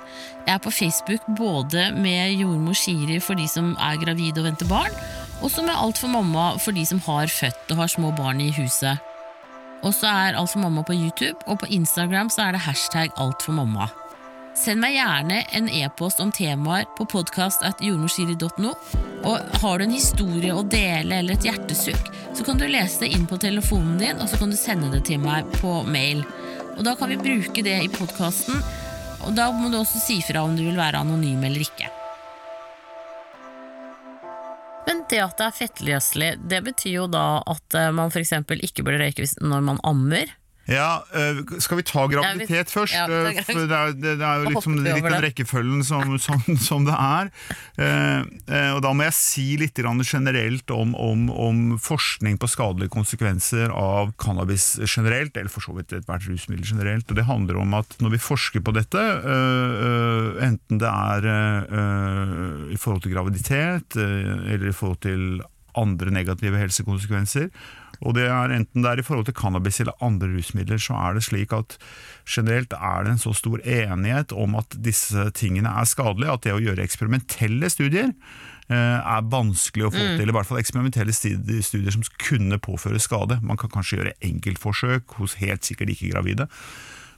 Jeg 0.45 0.53
er 0.53 0.61
på 0.63 0.73
Facebook 0.73 1.25
både 1.37 1.89
med 1.97 2.35
jordmor 2.39 2.77
Siri 2.77 3.19
for 3.23 3.39
de 3.39 3.47
som 3.49 3.75
er 3.79 3.99
gravide 4.03 4.41
og 4.41 4.49
venter 4.49 4.69
barn, 4.69 4.93
og 5.41 5.51
så 5.51 5.63
med 5.65 5.77
Alt 5.77 5.97
for 6.01 6.11
mamma 6.11 6.51
for 6.57 6.75
de 6.75 6.85
som 6.85 7.01
har 7.05 7.31
født 7.31 7.71
og 7.71 7.81
har 7.83 7.87
små 7.87 8.11
barn 8.17 8.41
i 8.41 8.51
huset. 8.53 8.99
Og 9.83 9.93
så 9.95 10.07
er 10.07 10.37
Alt 10.37 10.51
for 10.51 10.59
mamma 10.59 10.83
på 10.83 10.93
YouTube, 10.93 11.39
og 11.47 11.59
på 11.59 11.69
Instagram 11.69 12.29
så 12.29 12.47
er 12.47 12.57
det 12.57 12.67
hashtag 12.67 13.09
Alt 13.17 13.45
for 13.45 13.55
mamma. 13.55 13.87
Send 14.59 14.81
meg 14.83 14.97
gjerne 14.97 15.37
en 15.55 15.69
e-post 15.71 16.19
om 16.19 16.31
temaer 16.35 16.83
på 16.97 17.05
podkast.jordmorsiri.no. 17.07 18.73
Og 19.29 19.59
har 19.61 19.79
du 19.79 19.85
en 19.85 19.93
historie 19.93 20.51
å 20.51 20.65
dele 20.67 21.21
eller 21.21 21.37
et 21.37 21.45
hjertesukk, 21.47 22.09
så 22.35 22.43
kan 22.43 22.59
du 22.59 22.65
lese 22.67 23.05
det 23.05 23.13
inn 23.15 23.23
på 23.29 23.39
telefonen 23.39 23.95
din, 24.01 24.19
og 24.19 24.27
så 24.27 24.39
kan 24.41 24.51
du 24.51 24.57
sende 24.59 24.89
det 24.91 25.05
til 25.07 25.21
meg 25.23 25.47
på 25.61 25.77
mail. 25.87 26.25
Og 26.75 26.83
da 26.83 26.97
kan 26.99 27.11
vi 27.11 27.21
bruke 27.21 27.63
det 27.63 27.77
i 27.85 27.91
podkasten, 27.93 28.59
og 29.23 29.31
da 29.37 29.47
må 29.55 29.71
du 29.71 29.79
også 29.79 30.01
si 30.03 30.19
fra 30.27 30.43
om 30.43 30.59
du 30.59 30.65
vil 30.65 30.79
være 30.79 31.05
anonym 31.05 31.47
eller 31.47 31.63
ikke. 31.63 31.87
Men 34.89 35.05
det 35.07 35.23
at 35.23 35.39
det 35.39 35.47
er 35.47 35.55
fettløselig, 35.55 36.29
det 36.51 36.59
betyr 36.67 36.97
jo 36.97 37.07
da 37.07 37.25
at 37.47 37.79
eh, 37.79 37.91
man 37.95 38.11
f.eks. 38.11 38.35
ikke 38.43 38.83
burde 38.83 39.05
røyke 39.05 39.31
når 39.39 39.67
man 39.71 39.83
ammer. 39.87 40.35
Ja, 40.69 41.03
eh, 41.17 41.39
Skal 41.63 41.79
vi 41.79 41.83
ta 41.87 42.03
graviditet 42.07 42.49
Ja, 42.53 42.63
vi- 42.63 42.73
først? 42.75 42.93
ja, 42.93 43.05
Eh, 43.09 43.41
For 43.43 43.65
det 43.65 43.77
er, 43.77 43.93
det, 43.97 44.11
det 44.19 44.25
er 44.27 44.43
jo 44.43 44.49
liksom 44.53 44.75
litt 44.83 45.03
den 45.03 45.23
rekkefølgen 45.25 45.83
som, 45.83 46.17
som, 46.21 46.43
som 46.61 46.85
det 46.85 46.93
er. 46.93 47.31
Eh, 47.79 48.19
eh, 48.53 48.71
og 48.75 48.81
Da 48.85 48.91
må 48.93 49.03
jeg 49.07 49.13
si 49.17 49.57
litt 49.57 49.73
generelt 49.79 50.69
om, 50.71 50.93
om, 50.95 51.29
om 51.31 51.77
forskning 51.81 52.37
på 52.37 52.47
skadelige 52.51 52.89
konsekvenser 52.93 53.69
av 53.73 54.13
cannabis 54.21 54.77
generelt, 54.85 55.35
eller 55.37 55.49
for 55.49 55.61
så 55.65 55.73
vidt 55.75 55.91
ethvert 55.97 56.27
rusmiddel 56.29 56.65
generelt. 56.65 57.09
Og 57.09 57.15
Det 57.17 57.25
handler 57.25 57.57
om 57.57 57.73
at 57.73 57.95
når 57.99 58.11
vi 58.11 58.17
forsker 58.21 58.61
på 58.61 58.73
dette, 58.73 58.99
eh, 58.99 60.45
enten 60.45 60.77
det 60.77 60.89
er 60.89 61.29
eh, 61.33 62.73
i 62.73 62.77
forhold 62.77 63.01
til 63.03 63.13
graviditet 63.15 63.97
eh, 63.97 64.53
eller 64.53 64.69
i 64.69 64.75
forhold 64.75 65.01
til 65.01 65.41
andre 65.79 66.11
negative 66.11 66.57
helsekonsekvenser. 66.59 67.49
Og 68.05 68.15
det 68.15 68.27
er 68.31 68.53
enten 68.55 68.83
det 68.83 68.91
er 68.91 69.01
i 69.01 69.05
forhold 69.05 69.27
til 69.27 69.35
cannabis 69.37 69.81
eller 69.83 69.97
andre 70.05 70.29
rusmidler, 70.31 70.79
så 70.81 70.95
er 70.95 71.17
det 71.17 71.25
slik 71.27 71.55
at 71.55 71.75
generelt 72.29 72.73
er 72.75 73.03
det 73.03 73.15
en 73.15 73.23
så 73.25 73.33
stor 73.35 73.59
enighet 73.63 74.35
om 74.35 74.55
at 74.59 74.77
disse 74.85 75.29
tingene 75.37 75.71
er 75.81 75.89
skadelige, 75.89 76.31
at 76.31 76.45
det 76.45 76.55
å 76.55 76.61
gjøre 76.63 76.85
eksperimentelle 76.85 77.71
studier 77.71 78.13
eh, 78.13 78.99
er 78.99 79.27
vanskelig 79.33 79.89
å 79.89 79.93
få 79.95 80.05
til. 80.19 80.31
I 80.31 80.37
hvert 80.37 80.49
fall 80.49 80.61
eksperimentelle 80.61 81.15
studier, 81.15 81.65
studier 81.65 81.95
som 81.95 82.05
kunne 82.21 82.61
påføre 82.63 83.01
skade. 83.03 83.41
Man 83.43 83.59
kan 83.59 83.73
kanskje 83.73 83.99
gjøre 83.99 84.15
enkeltforsøk 84.31 85.19
hos 85.19 85.39
helt 85.43 85.67
sikkert 85.67 85.95
ikke 85.95 86.13
gravide. 86.13 86.47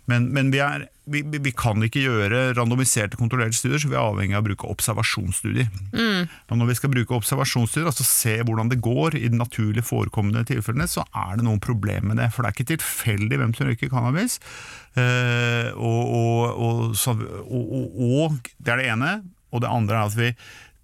Men, 0.10 0.30
men 0.34 0.50
vi, 0.52 0.58
er, 0.64 0.88
vi, 1.14 1.22
vi 1.24 1.52
kan 1.56 1.84
ikke 1.86 2.02
gjøre 2.02 2.40
randomiserte 2.58 3.20
kontrollerte 3.20 3.56
studier, 3.56 3.80
så 3.84 3.92
vi 3.92 3.96
er 3.96 4.02
avhengig 4.02 4.36
av 4.36 4.42
å 4.42 4.48
bruke 4.50 4.70
observasjonsstudier. 4.72 5.68
Og 6.50 6.58
når 6.58 6.72
vi 6.72 6.78
skal 6.80 6.92
bruke 6.94 7.16
observasjonsstudier, 7.16 7.88
altså 7.92 8.08
se 8.08 8.34
hvordan 8.42 8.72
det 8.74 8.80
går 8.84 9.16
i 9.20 9.28
de 9.30 9.38
naturlig 9.40 9.84
forekommende 9.88 10.44
tilfellene, 10.50 10.90
så 10.90 11.06
er 11.14 11.38
det 11.38 11.46
noen 11.48 11.62
problemer 11.64 12.10
med 12.12 12.20
det. 12.20 12.32
For 12.34 12.42
det 12.44 12.50
er 12.52 12.58
ikke 12.58 12.72
tilfeldig 12.74 13.40
hvem 13.44 13.54
som 13.58 13.70
røyker 13.70 13.94
cannabis. 13.94 14.40
Eh, 14.98 15.70
og, 15.78 16.02
og, 16.18 16.66
og, 16.66 16.84
så, 17.00 17.16
og, 17.46 17.72
og, 17.78 18.04
og 18.18 18.52
det 18.58 18.74
er 18.76 18.82
det 18.84 18.90
ene. 18.96 19.14
Og 19.52 19.64
det 19.64 19.72
andre 19.72 20.02
er 20.02 20.10
at 20.12 20.18
vi 20.20 20.34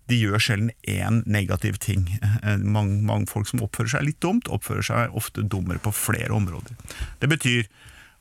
de 0.08 0.16
gjør 0.22 0.40
sjelden 0.40 0.70
én 0.88 1.18
negativ 1.28 1.82
ting. 1.84 2.06
Eh, 2.24 2.62
Mange, 2.64 3.02
mange 3.04 3.28
folk 3.28 3.50
som 3.50 3.60
oppfører 3.66 3.98
seg 3.98 4.06
litt 4.08 4.22
dumt, 4.24 4.48
oppfører 4.48 4.86
seg 4.88 5.18
ofte 5.20 5.44
dummere 5.44 5.82
på 5.84 5.92
flere 5.92 6.32
områder. 6.38 6.78
Det 7.20 7.28
betyr 7.34 7.68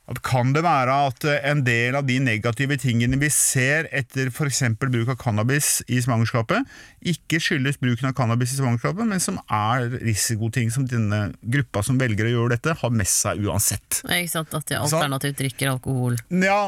at 0.07 0.21
kan 0.23 0.53
det 0.55 0.61
være 0.63 0.93
at 1.09 1.25
eh, 1.27 1.41
en 1.51 1.65
del 1.67 1.95
av 1.99 2.05
de 2.07 2.15
negative 2.23 2.77
tingene 2.79 3.17
vi 3.19 3.27
ser 3.33 3.89
etter 3.91 4.29
f.eks. 4.31 4.61
bruk 4.79 5.09
av 5.11 5.17
cannabis 5.19 5.81
i 5.91 5.97
svangerskapet, 6.03 6.63
ikke 7.11 7.39
skyldes 7.43 7.75
bruken 7.81 8.07
av 8.09 8.13
cannabis 8.15 8.53
i 8.55 8.59
svangerskapet, 8.61 9.03
men 9.09 9.19
som 9.23 9.37
er 9.51 9.89
risikoting 10.05 10.71
som 10.71 10.87
denne 10.87 11.33
gruppa 11.43 11.83
som 11.83 11.99
velger 11.99 12.29
å 12.29 12.33
gjøre 12.33 12.55
dette, 12.55 12.77
har 12.79 12.95
med 12.95 13.07
seg 13.11 13.43
uansett. 13.43 13.99
Ikke 14.07 14.31
sant? 14.31 14.55
At 14.55 14.67
de 14.71 14.79
alternativt 14.79 15.37
drikker 15.43 15.73
alkohol. 15.75 16.15
Ja, 16.31 16.61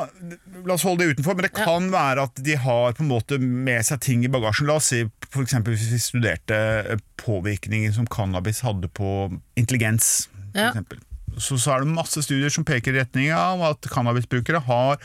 la 0.68 0.76
oss 0.76 0.84
holde 0.88 1.06
det 1.08 1.16
utenfor, 1.18 1.40
men 1.40 1.48
det 1.48 1.56
kan 1.56 1.90
være 1.96 2.28
at 2.28 2.44
de 2.44 2.60
har 2.60 2.94
på 3.00 3.06
en 3.08 3.12
måte 3.16 3.40
med 3.40 3.88
seg 3.88 4.04
ting 4.04 4.28
i 4.28 4.32
bagasjen. 4.32 4.68
La 4.70 4.78
oss 4.82 4.92
si 4.92 5.06
f.eks. 5.32 5.56
hvis 5.64 5.90
vi 5.96 6.02
studerte 6.04 6.60
eh, 6.92 7.02
påvirkningen 7.24 7.96
som 7.96 8.08
cannabis 8.10 8.62
hadde 8.68 8.92
på 8.92 9.30
intelligens. 9.60 10.28
For 10.52 10.60
Ja. 10.60 10.72
eksempel. 10.74 11.00
Så, 11.38 11.58
så 11.60 11.74
er 11.74 11.84
det 11.84 11.94
masse 11.94 12.24
studier 12.26 12.52
som 12.54 12.66
peker 12.68 12.96
i 12.96 13.02
retning 13.02 13.34
av 13.36 13.62
at 13.68 13.90
cannabisbrukere 13.94 14.62
har 14.66 14.98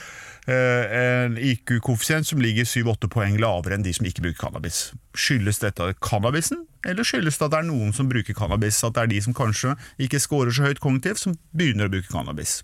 eh, 0.48 0.94
en 0.98 1.38
IQ-koeffisient 1.38 2.28
som 2.28 2.42
ligger 2.42 2.68
7-8 2.68 3.10
poeng 3.12 3.38
lavere 3.42 3.78
enn 3.78 3.86
de 3.86 3.94
som 3.96 4.08
ikke 4.08 4.24
bruker 4.26 4.40
cannabis. 4.46 4.86
Skyldes 5.14 5.62
dette 5.62 5.92
cannabisen, 6.04 6.64
eller 6.86 7.06
skyldes 7.06 7.40
det 7.40 7.48
at 7.48 7.56
det 7.56 7.62
er 7.62 7.70
noen 7.70 7.94
som 7.96 8.10
bruker 8.10 8.36
cannabis? 8.36 8.82
At 8.86 8.96
det 8.96 9.04
er 9.04 9.12
de 9.14 9.24
som 9.28 9.36
kanskje 9.36 9.76
ikke 10.02 10.22
scorer 10.22 10.54
så 10.54 10.68
høyt 10.68 10.82
kognitivt, 10.84 11.22
som 11.22 11.38
begynner 11.56 11.90
å 11.90 11.94
bruke 11.96 12.12
cannabis? 12.12 12.62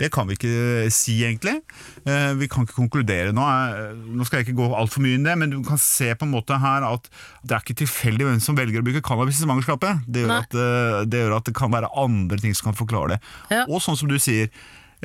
Det 0.00 0.10
kan 0.14 0.28
vi 0.28 0.36
ikke 0.36 0.90
si, 0.94 1.18
egentlig. 1.24 1.56
Eh, 2.04 2.32
vi 2.36 2.48
kan 2.52 2.66
ikke 2.66 2.78
konkludere 2.78 3.34
nå. 3.36 3.44
Eh, 3.46 3.92
nå 4.16 4.26
skal 4.26 4.40
jeg 4.40 4.48
ikke 4.48 4.58
gå 4.60 4.70
altfor 4.76 5.04
mye 5.04 5.18
inn 5.18 5.26
det, 5.26 5.36
men 5.40 5.52
du 5.54 5.60
kan 5.66 5.80
se 5.80 6.12
på 6.14 6.28
en 6.28 6.34
måte 6.34 6.58
her 6.62 6.86
at 6.86 7.10
det 7.42 7.56
er 7.56 7.64
ikke 7.64 7.80
tilfeldig 7.82 8.28
hvem 8.28 8.40
som 8.44 8.58
velger 8.58 8.82
å 8.82 8.86
bruke 8.86 9.04
cannabis 9.06 9.40
i 9.40 9.46
svangerskapet. 9.46 10.04
Det 10.08 10.24
gjør, 10.24 10.34
at, 10.40 10.56
eh, 10.56 11.02
det 11.08 11.22
gjør 11.24 11.38
at 11.38 11.48
det 11.48 11.56
kan 11.56 11.72
være 11.72 11.92
andre 11.96 12.40
ting 12.42 12.56
som 12.56 12.70
kan 12.70 12.80
forklare 12.80 13.16
det. 13.16 13.20
Ja. 13.54 13.64
Og 13.66 13.80
sånn 13.84 13.98
som 13.98 14.10
du 14.10 14.18
sier, 14.20 14.52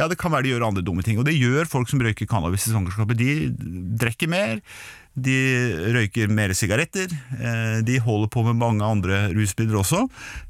ja, 0.02 0.08
det 0.10 0.18
kan 0.20 0.34
være 0.34 0.48
de 0.48 0.56
gjør 0.56 0.66
andre 0.66 0.84
dumme 0.86 1.06
ting. 1.06 1.20
Og 1.22 1.28
det 1.28 1.38
gjør 1.38 1.70
folk 1.70 1.92
som 1.92 2.02
røyker 2.02 2.30
cannabis 2.30 2.66
i 2.66 2.74
svangerskapet. 2.74 3.20
De 3.20 3.36
drikker 4.02 4.32
mer, 4.32 4.62
de 5.14 5.38
røyker 5.94 6.32
mer 6.32 6.54
sigaretter, 6.58 7.12
eh, 7.38 7.80
de 7.86 8.00
holder 8.02 8.32
på 8.34 8.46
med 8.48 8.58
mange 8.58 8.86
andre 8.88 9.28
rusmidler 9.36 9.82
også. 9.84 10.06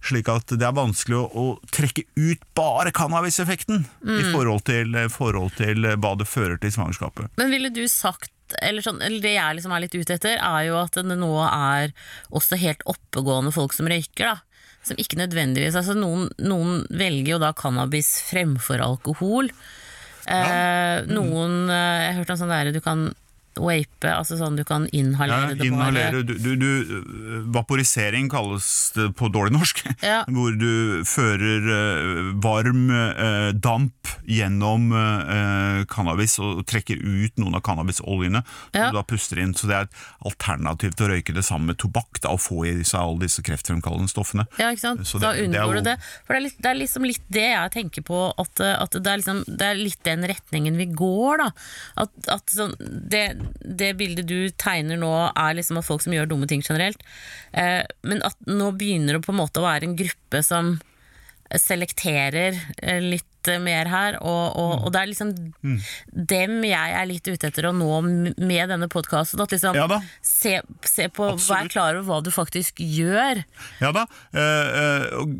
Slik 0.05 0.29
at 0.31 0.53
det 0.55 0.67
er 0.67 0.77
vanskelig 0.77 1.19
å, 1.19 1.47
trekke 1.73 2.05
ut 2.15 2.45
bare 2.57 2.93
cannabiseffekten 2.95 3.83
i 4.05 4.21
forhold 4.31 4.63
til, 4.69 4.95
forhold 5.11 5.57
til 5.57 5.89
hva 5.97 6.13
det 6.19 6.29
fører 6.29 6.61
til 6.61 6.71
i 6.71 6.77
svangerskapet. 6.77 7.33
Men 7.41 7.51
ville 7.51 7.73
du 7.73 7.83
sagt 7.91 8.31
eller, 8.59 8.83
sånn, 8.83 8.99
eller 8.99 9.23
det 9.23 9.31
jeg 9.37 9.55
liksom 9.57 9.71
er 9.71 9.85
litt 9.85 9.93
ute 9.95 10.15
etter, 10.17 10.35
er 10.35 10.65
jo 10.67 10.75
at 10.81 10.97
det 10.99 11.15
nå 11.15 11.31
er 11.45 11.93
også 12.35 12.59
helt 12.59 12.83
oppegående 12.83 13.53
folk 13.55 13.71
som 13.71 13.87
røyker. 13.87 14.27
da 14.27 14.50
Som 14.87 14.97
ikke 15.01 15.19
nødvendigvis 15.19 15.77
altså 15.77 15.93
noen, 15.97 16.29
noen 16.41 16.85
velger 16.89 17.35
jo 17.35 17.41
da 17.43 17.51
cannabis 17.57 18.15
fremfor 18.29 18.81
alkohol. 18.81 19.51
Eh, 20.25 20.97
noen 21.09 21.69
Jeg 21.69 22.01
Jeg 22.05 22.15
hørte 22.17 22.35
om 22.35 22.39
sånn 22.41 22.53
derre 22.53 22.73
du 22.73 22.81
kan 22.83 23.09
vape, 23.59 24.07
altså 24.07 24.37
sånn 24.39 24.55
du 24.55 24.63
kan 24.67 24.85
Ja, 24.91 25.01
inhalere 25.01 25.55
det 25.59 25.65
inhalere, 25.67 26.21
du, 26.23 26.33
du, 26.39 26.55
du, 26.55 27.41
vaporisering 27.53 28.29
kalles 28.31 28.67
det 28.95 29.09
på 29.19 29.29
dårlig 29.33 29.53
norsk, 29.57 29.81
Ja. 30.05 30.21
hvor 30.31 30.55
du 30.57 31.03
fører 31.07 31.67
uh, 31.67 32.31
varm 32.43 32.87
uh, 32.91 33.51
damp 33.53 34.11
gjennom 34.27 34.91
uh, 34.95 35.83
cannabis 35.91 36.37
og 36.41 36.63
trekker 36.69 36.99
ut 37.01 37.37
noen 37.41 37.57
av 37.59 37.63
cannabisoljene 37.65 38.43
Ja. 38.75 38.89
du 38.91 38.97
da 38.99 39.03
puster 39.07 39.39
inn. 39.41 39.53
Så 39.57 39.67
det 39.69 39.75
er 39.77 39.87
et 39.89 39.99
alternativ 40.27 40.95
til 40.95 41.07
å 41.07 41.11
røyke 41.13 41.35
det 41.35 41.43
samme 41.47 41.71
med 41.71 41.79
tobakk 41.81 42.21
da, 42.23 42.31
og 42.35 42.41
få 42.43 42.63
i 42.69 42.75
seg 42.87 42.99
alle 43.01 43.25
disse 43.25 43.43
kreftfremkallende 43.45 44.11
stoffene. 44.11 44.47
Ja, 44.61 44.71
ikke 44.71 44.85
sant? 44.85 45.05
Så 45.07 45.19
da 45.21 45.33
det- 45.33 45.43
er 45.43 45.49
unngår 45.49 45.81
du 45.81 45.81
det. 45.91 45.97
For 46.25 46.33
det 46.33 46.39
er, 46.39 46.45
litt, 46.47 46.57
det 46.61 46.71
er 46.71 46.79
liksom 46.79 47.05
litt 47.07 47.25
det 47.29 47.47
jeg 47.51 47.71
tenker 47.75 48.05
på, 48.07 48.21
at, 48.39 48.61
at 48.61 48.91
det, 48.97 49.07
er 49.11 49.21
liksom, 49.21 49.43
det 49.47 49.67
er 49.73 49.79
litt 49.79 50.01
den 50.07 50.25
retningen 50.31 50.77
vi 50.79 50.87
går, 50.87 51.43
da. 51.43 51.49
At, 52.05 52.11
at 52.31 52.53
sånn, 52.55 52.75
det, 52.79 53.25
det 53.61 53.93
bildet 53.99 54.27
du 54.29 54.49
tegner 54.61 54.99
nå, 55.01 55.11
er 55.35 55.57
liksom 55.57 55.79
av 55.81 55.87
folk 55.87 56.03
som 56.05 56.13
gjør 56.15 56.29
dumme 56.31 56.47
ting 56.49 56.63
generelt. 56.65 57.01
Eh, 57.53 57.81
men 58.07 58.23
at 58.27 58.37
nå 58.47 58.71
begynner 58.77 59.17
det 59.17 59.25
på 59.25 59.33
en 59.35 59.41
måte 59.41 59.61
å 59.61 59.67
være 59.67 59.89
en 59.89 59.97
gruppe 59.99 60.43
som 60.45 60.75
selekterer 61.59 62.55
eh, 62.81 63.01
litt 63.03 63.27
mer 63.59 63.89
her, 63.89 64.17
og, 64.21 64.53
og, 64.55 64.73
og 64.85 64.91
det 64.93 64.99
er 65.01 65.09
liksom 65.09 65.31
dem 66.29 66.59
jeg 66.67 66.93
er 66.93 67.07
litt 67.09 67.25
ute 67.25 67.49
etter 67.49 67.65
å 67.67 67.73
nå 67.73 67.89
med 68.05 68.69
denne 68.69 68.85
podkasten. 68.91 69.41
At 69.41 69.55
liksom 69.55 69.75
Ja 69.79 69.87
se, 70.21 70.59
se 70.85 71.07
på, 71.09 71.25
vær 71.25 71.33
Absolutt. 71.39 71.73
klar 71.73 71.97
over 71.97 72.05
hva 72.11 72.19
du 72.21 72.29
faktisk 72.33 72.79
gjør. 72.85 73.41
Ja 73.81 73.91
da. 73.97 74.05
eh, 74.31 74.83
eh, 74.83 75.07
og 75.17 75.33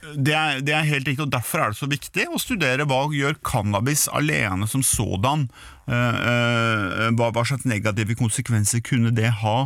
det 0.00 0.32
er, 0.32 0.60
det 0.64 0.72
er 0.72 0.86
helt 0.88 1.08
riktig, 1.08 1.24
og 1.26 1.32
derfor 1.32 1.60
er 1.60 1.72
det 1.72 1.80
så 1.80 1.88
viktig 1.90 2.24
å 2.32 2.40
studere 2.40 2.86
hva 2.88 3.02
gjør 3.12 3.36
cannabis 3.44 4.06
alene 4.16 4.68
som 4.70 4.84
sådan. 4.86 5.46
Eh, 5.90 6.20
eh, 6.30 7.08
hva, 7.18 7.28
hva 7.34 7.44
slags 7.44 7.66
negative 7.68 8.16
konsekvenser 8.18 8.80
kunne 8.86 9.12
det 9.14 9.28
ha? 9.42 9.56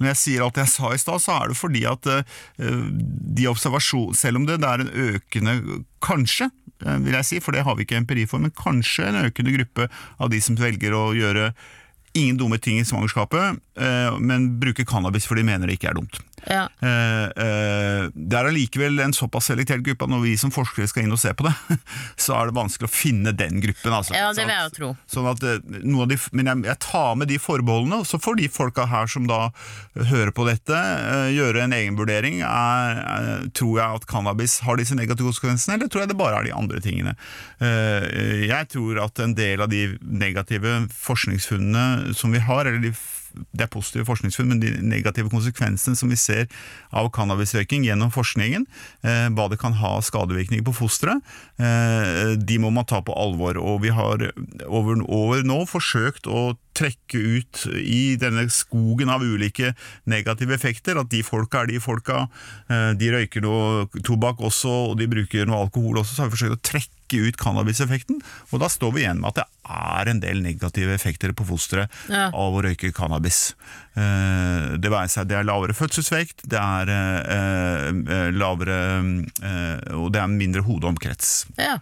Når 0.00 0.10
jeg 0.10 0.20
sier 0.20 0.44
alt 0.44 0.58
jeg 0.58 0.72
sa 0.72 0.90
i 0.94 1.00
stad, 1.00 1.22
så 1.22 1.36
er 1.36 1.52
det 1.52 1.58
fordi 1.60 1.84
at 1.90 2.10
eh, 2.10 2.42
de 2.58 3.48
observasjon, 3.50 4.16
selv 4.18 4.42
om 4.42 4.48
det, 4.50 4.58
er 4.64 4.84
en 4.84 4.94
økende 5.14 5.58
Kanskje, 6.04 6.50
vil 6.84 7.14
jeg 7.16 7.24
si, 7.24 7.38
for 7.40 7.56
det 7.56 7.62
har 7.64 7.78
vi 7.78 7.86
ikke 7.86 7.96
empiri 7.96 8.26
for, 8.28 8.42
men 8.42 8.52
kanskje 8.52 9.06
en 9.08 9.22
økende 9.22 9.54
gruppe 9.54 9.86
av 10.20 10.28
de 10.28 10.40
som 10.44 10.58
velger 10.58 10.92
å 10.92 11.14
gjøre 11.16 11.46
ingen 12.12 12.36
dumme 12.36 12.58
ting 12.60 12.76
i 12.76 12.84
svangerskapet, 12.84 13.56
men 14.20 14.44
bruker 14.60 14.84
cannabis 14.84 15.24
fordi 15.24 15.40
de 15.40 15.48
mener 15.48 15.70
det 15.70 15.78
ikke 15.78 15.88
er 15.94 15.96
dumt. 15.96 16.20
Ja. 16.48 16.66
Eh, 16.82 17.26
eh, 17.44 18.06
det 18.14 18.38
er 18.38 18.48
allikevel 18.50 18.98
en 19.04 19.14
såpass 19.16 19.48
selektert 19.50 19.84
gruppe 19.86 20.06
at 20.06 20.12
når 20.12 20.24
vi 20.24 20.34
som 20.40 20.52
forskere 20.54 20.88
skal 20.90 21.06
inn 21.06 21.14
og 21.14 21.20
se 21.22 21.32
på 21.36 21.46
det, 21.46 21.54
så 22.24 22.36
er 22.38 22.50
det 22.50 22.56
vanskelig 22.58 22.90
å 22.90 22.92
finne 22.94 23.34
den 23.36 23.60
gruppen. 23.62 23.94
Altså. 23.94 24.16
Ja, 24.16 24.32
det 24.32 24.44
vil 24.44 24.50
Sånn 24.50 24.54
jeg 24.54 24.74
tro. 24.76 24.90
Sånn 25.10 25.30
at, 25.30 25.44
eh, 25.48 26.02
av 26.04 26.10
de, 26.10 26.18
men 26.36 26.50
jeg, 26.50 26.64
jeg 26.68 26.80
tar 26.84 27.18
med 27.20 27.30
de 27.32 27.40
forbeholdene, 27.42 28.02
og 28.02 28.08
så 28.08 28.20
får 28.22 28.38
de 28.40 28.50
folka 28.52 28.88
her 28.90 29.10
som 29.10 29.28
da 29.30 29.40
hører 29.94 30.34
på 30.34 30.46
dette, 30.48 30.74
eh, 30.74 31.30
gjøre 31.36 31.64
en 31.64 31.76
egen 31.76 31.98
vurdering. 31.98 32.42
Er, 32.44 33.00
er, 33.02 33.48
tror 33.56 33.80
jeg 33.80 34.00
at 34.00 34.08
cannabis 34.10 34.58
har 34.66 34.80
disse 34.80 34.98
negative 34.98 35.30
konsekvensene, 35.30 35.78
eller 35.78 35.90
tror 35.92 36.04
jeg 36.04 36.12
det 36.12 36.20
bare 36.20 36.40
er 36.40 36.48
de 36.48 36.56
andre 36.56 36.82
tingene? 36.84 37.16
Eh, 37.62 38.46
jeg 38.50 38.70
tror 38.74 39.04
at 39.06 39.24
en 39.24 39.36
del 39.38 39.64
av 39.64 39.72
de 39.72 39.86
negative 40.02 40.84
forskningsfunnene 40.92 42.14
som 42.16 42.34
vi 42.34 42.42
har, 42.42 42.66
eller 42.66 42.82
de 42.82 42.94
det 43.52 43.66
er 43.66 43.72
positive 43.72 44.06
forskningsfunn, 44.08 44.50
men 44.50 44.62
de 44.62 44.72
negative 44.84 45.30
konsekvensene 45.32 45.98
som 45.98 46.12
vi 46.12 46.18
ser 46.20 46.48
av 46.94 47.10
cannabisrøyking 47.14 47.86
gjennom 47.86 48.12
forskningen, 48.14 48.66
eh, 49.04 49.28
hva 49.34 49.48
det 49.50 49.60
kan 49.62 49.76
ha 49.80 49.96
skadevirkninger 50.04 50.64
på 50.66 50.76
fosteret, 50.76 51.22
eh, 51.58 52.34
de 52.38 52.58
må 52.62 52.72
man 52.74 52.86
ta 52.88 53.02
på 53.04 53.16
alvor. 53.16 53.58
Og 53.60 53.82
vi 53.82 53.94
har 53.94 54.30
over, 54.66 55.02
år 55.04 55.44
nå 55.46 55.64
forsøkt 55.70 56.30
å 56.30 56.56
trekke 56.74 57.20
ut 57.38 57.64
i 57.78 58.16
denne 58.20 58.46
skogen 58.50 59.08
av 59.14 59.22
ulike 59.22 59.72
negative 60.10 60.54
effekter, 60.56 60.98
at 61.00 61.08
de 61.12 61.22
folka 61.22 61.62
er 61.62 61.70
de 61.70 61.78
folka, 61.80 62.26
eh, 62.68 62.92
de 62.98 63.10
røyker 63.14 63.44
noe 63.44 63.86
tobakk 64.02 64.42
også, 64.50 64.72
og 64.90 64.98
de 64.98 65.06
bruker 65.10 65.46
noe 65.46 65.62
alkohol 65.68 66.02
også, 66.02 66.14
så 66.16 66.22
har 66.24 66.30
vi 66.32 66.36
forsøkt 66.36 66.58
å 66.58 66.64
trekke 66.66 66.90
ut 67.28 67.36
cannabiseffekten, 67.38 68.18
og 68.50 68.60
da 68.60 68.66
står 68.72 68.92
vi 68.96 69.04
igjen 69.04 69.20
med 69.22 69.28
at 69.30 69.42
det 69.42 69.46
er 69.70 70.08
en 70.10 70.20
del 70.20 70.40
negative 70.42 70.94
effekter 70.96 71.32
på 71.36 71.46
fosteret 71.46 71.88
Ja. 72.10 72.26
av 72.34 72.52
å 72.58 72.62
røyke 72.64 72.90
cannabis. 72.92 73.54
Eh, 73.96 74.76
Det 74.76 74.90
være 74.90 75.08
seg 75.08 75.28
det 75.28 75.36
er 75.38 75.44
lavere 75.46 75.72
fødselsvekt, 75.76 76.42
det 76.48 76.58
er 76.58 76.90
eh, 76.90 78.30
lavere 78.34 78.78
Og 79.94 80.10
det 80.12 80.20
er 80.20 80.26
mindre 80.32 80.62
hodeomkrets, 80.66 81.46
Ja. 81.58 81.78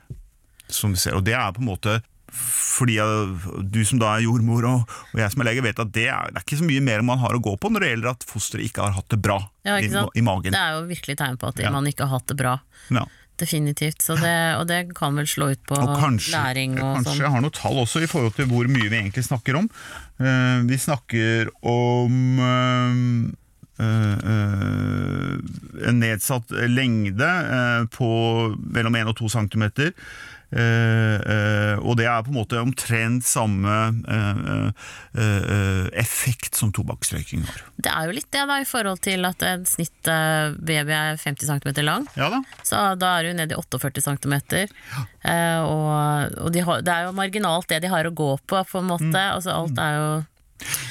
som 0.68 0.92
vi 0.92 0.98
ser. 0.98 1.14
Og 1.16 1.24
det 1.24 1.35
er 1.35 1.52
på 1.52 1.61
en 1.61 1.68
måte 1.68 2.02
fordi 2.33 2.97
du 3.71 3.81
som 3.85 4.01
da 4.01 4.14
er 4.16 4.25
jordmor 4.27 4.64
og, 4.68 4.92
og 5.12 5.21
jeg 5.21 5.33
som 5.35 5.42
er 5.45 5.51
lege 5.51 5.64
vet 5.66 5.83
at 5.83 5.90
det 5.95 6.07
er, 6.09 6.31
det 6.33 6.40
er 6.40 6.47
ikke 6.47 6.61
så 6.62 6.68
mye 6.68 6.85
mer 6.85 7.05
man 7.07 7.21
har 7.23 7.37
å 7.37 7.42
gå 7.45 7.57
på 7.61 7.71
når 7.73 7.85
det 7.85 7.90
gjelder 7.92 8.12
at 8.14 8.27
fosteret 8.29 8.64
ikke 8.68 8.87
har 8.87 8.95
hatt 8.97 9.11
det 9.12 9.21
bra 9.25 9.38
Ja, 9.68 9.77
i, 9.79 9.90
i 9.90 10.25
magen. 10.25 10.55
Det 10.55 10.61
er 10.61 10.79
jo 10.79 10.87
virkelig 10.88 11.18
tegn 11.21 11.37
på 11.40 11.51
at 11.53 11.61
Ja. 11.62 11.71
man 11.75 11.87
ikke 11.90 12.09
har 12.09 12.16
hatt 12.18 12.33
det 12.33 12.38
bra. 12.40 12.55
Ja. 12.90 13.05
Definitivt. 13.42 14.03
Så 14.05 14.14
det, 14.21 14.33
og 14.61 14.66
det 14.68 14.81
kan 14.95 15.16
vel 15.18 15.27
slå 15.27 15.51
ut 15.55 15.62
på 15.66 15.77
Og 15.77 15.92
kanskje, 15.99 16.33
læring 16.37 16.75
og 16.79 16.99
kanskje 16.99 17.12
sånn. 17.14 17.23
jeg 17.25 17.33
har 17.37 17.45
noe 17.45 17.55
tall 17.57 17.79
også 17.83 18.03
i 18.05 18.09
forhold 18.11 18.35
til 18.37 18.47
hvor 18.51 18.68
mye 18.71 18.88
vi 18.88 18.99
egentlig 18.99 19.25
snakker 19.27 19.57
om. 19.62 19.68
Uh, 20.21 20.62
vi 20.68 20.79
snakker 20.81 21.53
om 21.66 22.18
uh, 22.40 23.38
Uh, 23.83 24.14
uh, 24.21 25.38
en 25.88 25.97
nedsatt 25.99 26.53
lengde 26.71 27.25
uh, 27.27 27.87
på 27.90 28.07
mellom 28.77 28.95
1 29.01 29.09
og 29.11 29.16
2 29.18 29.31
cm. 29.33 29.64
Og 30.53 31.97
det 31.97 32.07
er 32.09 32.25
på 32.25 32.33
en 32.33 32.37
måte 32.37 32.61
omtrent 32.61 33.25
samme 33.27 33.77
eh, 34.09 34.43
eh, 35.17 35.23
eh, 35.23 35.87
effekt 36.01 36.59
som 36.59 36.73
tobakksrøyking 36.75 37.45
har. 37.49 37.62
Det 37.83 37.93
er 37.93 38.09
jo 38.09 38.17
litt 38.17 38.29
det, 38.33 38.45
da, 38.49 38.59
i 38.61 38.69
forhold 38.69 39.03
til 39.05 39.25
at 39.29 39.43
en 39.47 39.65
snitt 39.69 40.11
eh, 40.11 40.55
baby 40.59 40.95
er 40.97 41.21
50 41.21 41.49
cm 41.49 41.83
lang. 41.87 42.07
Ja 42.19 42.31
da. 42.33 42.43
Så 42.67 42.83
da 43.01 43.15
er 43.19 43.29
du 43.29 43.38
nede 43.38 43.57
i 43.57 43.61
48 43.61 44.05
cm. 44.09 44.37
Ja. 44.93 45.07
og 45.65 46.43
og 46.43 46.53
de 46.55 46.62
har, 46.65 46.83
det 46.85 46.93
er 46.93 47.09
jo 47.09 47.17
marginalt 47.17 47.69
det 47.71 47.83
de 47.85 47.91
har 47.93 48.07
å 48.07 48.15
gå 48.15 48.31
på, 48.47 48.61
på 48.69 48.83
en 48.83 48.91
måte. 48.91 49.11
Mm. 49.11 49.35
Altså, 49.37 49.55
alt 49.55 49.81
er 49.81 49.97
jo 49.99 50.07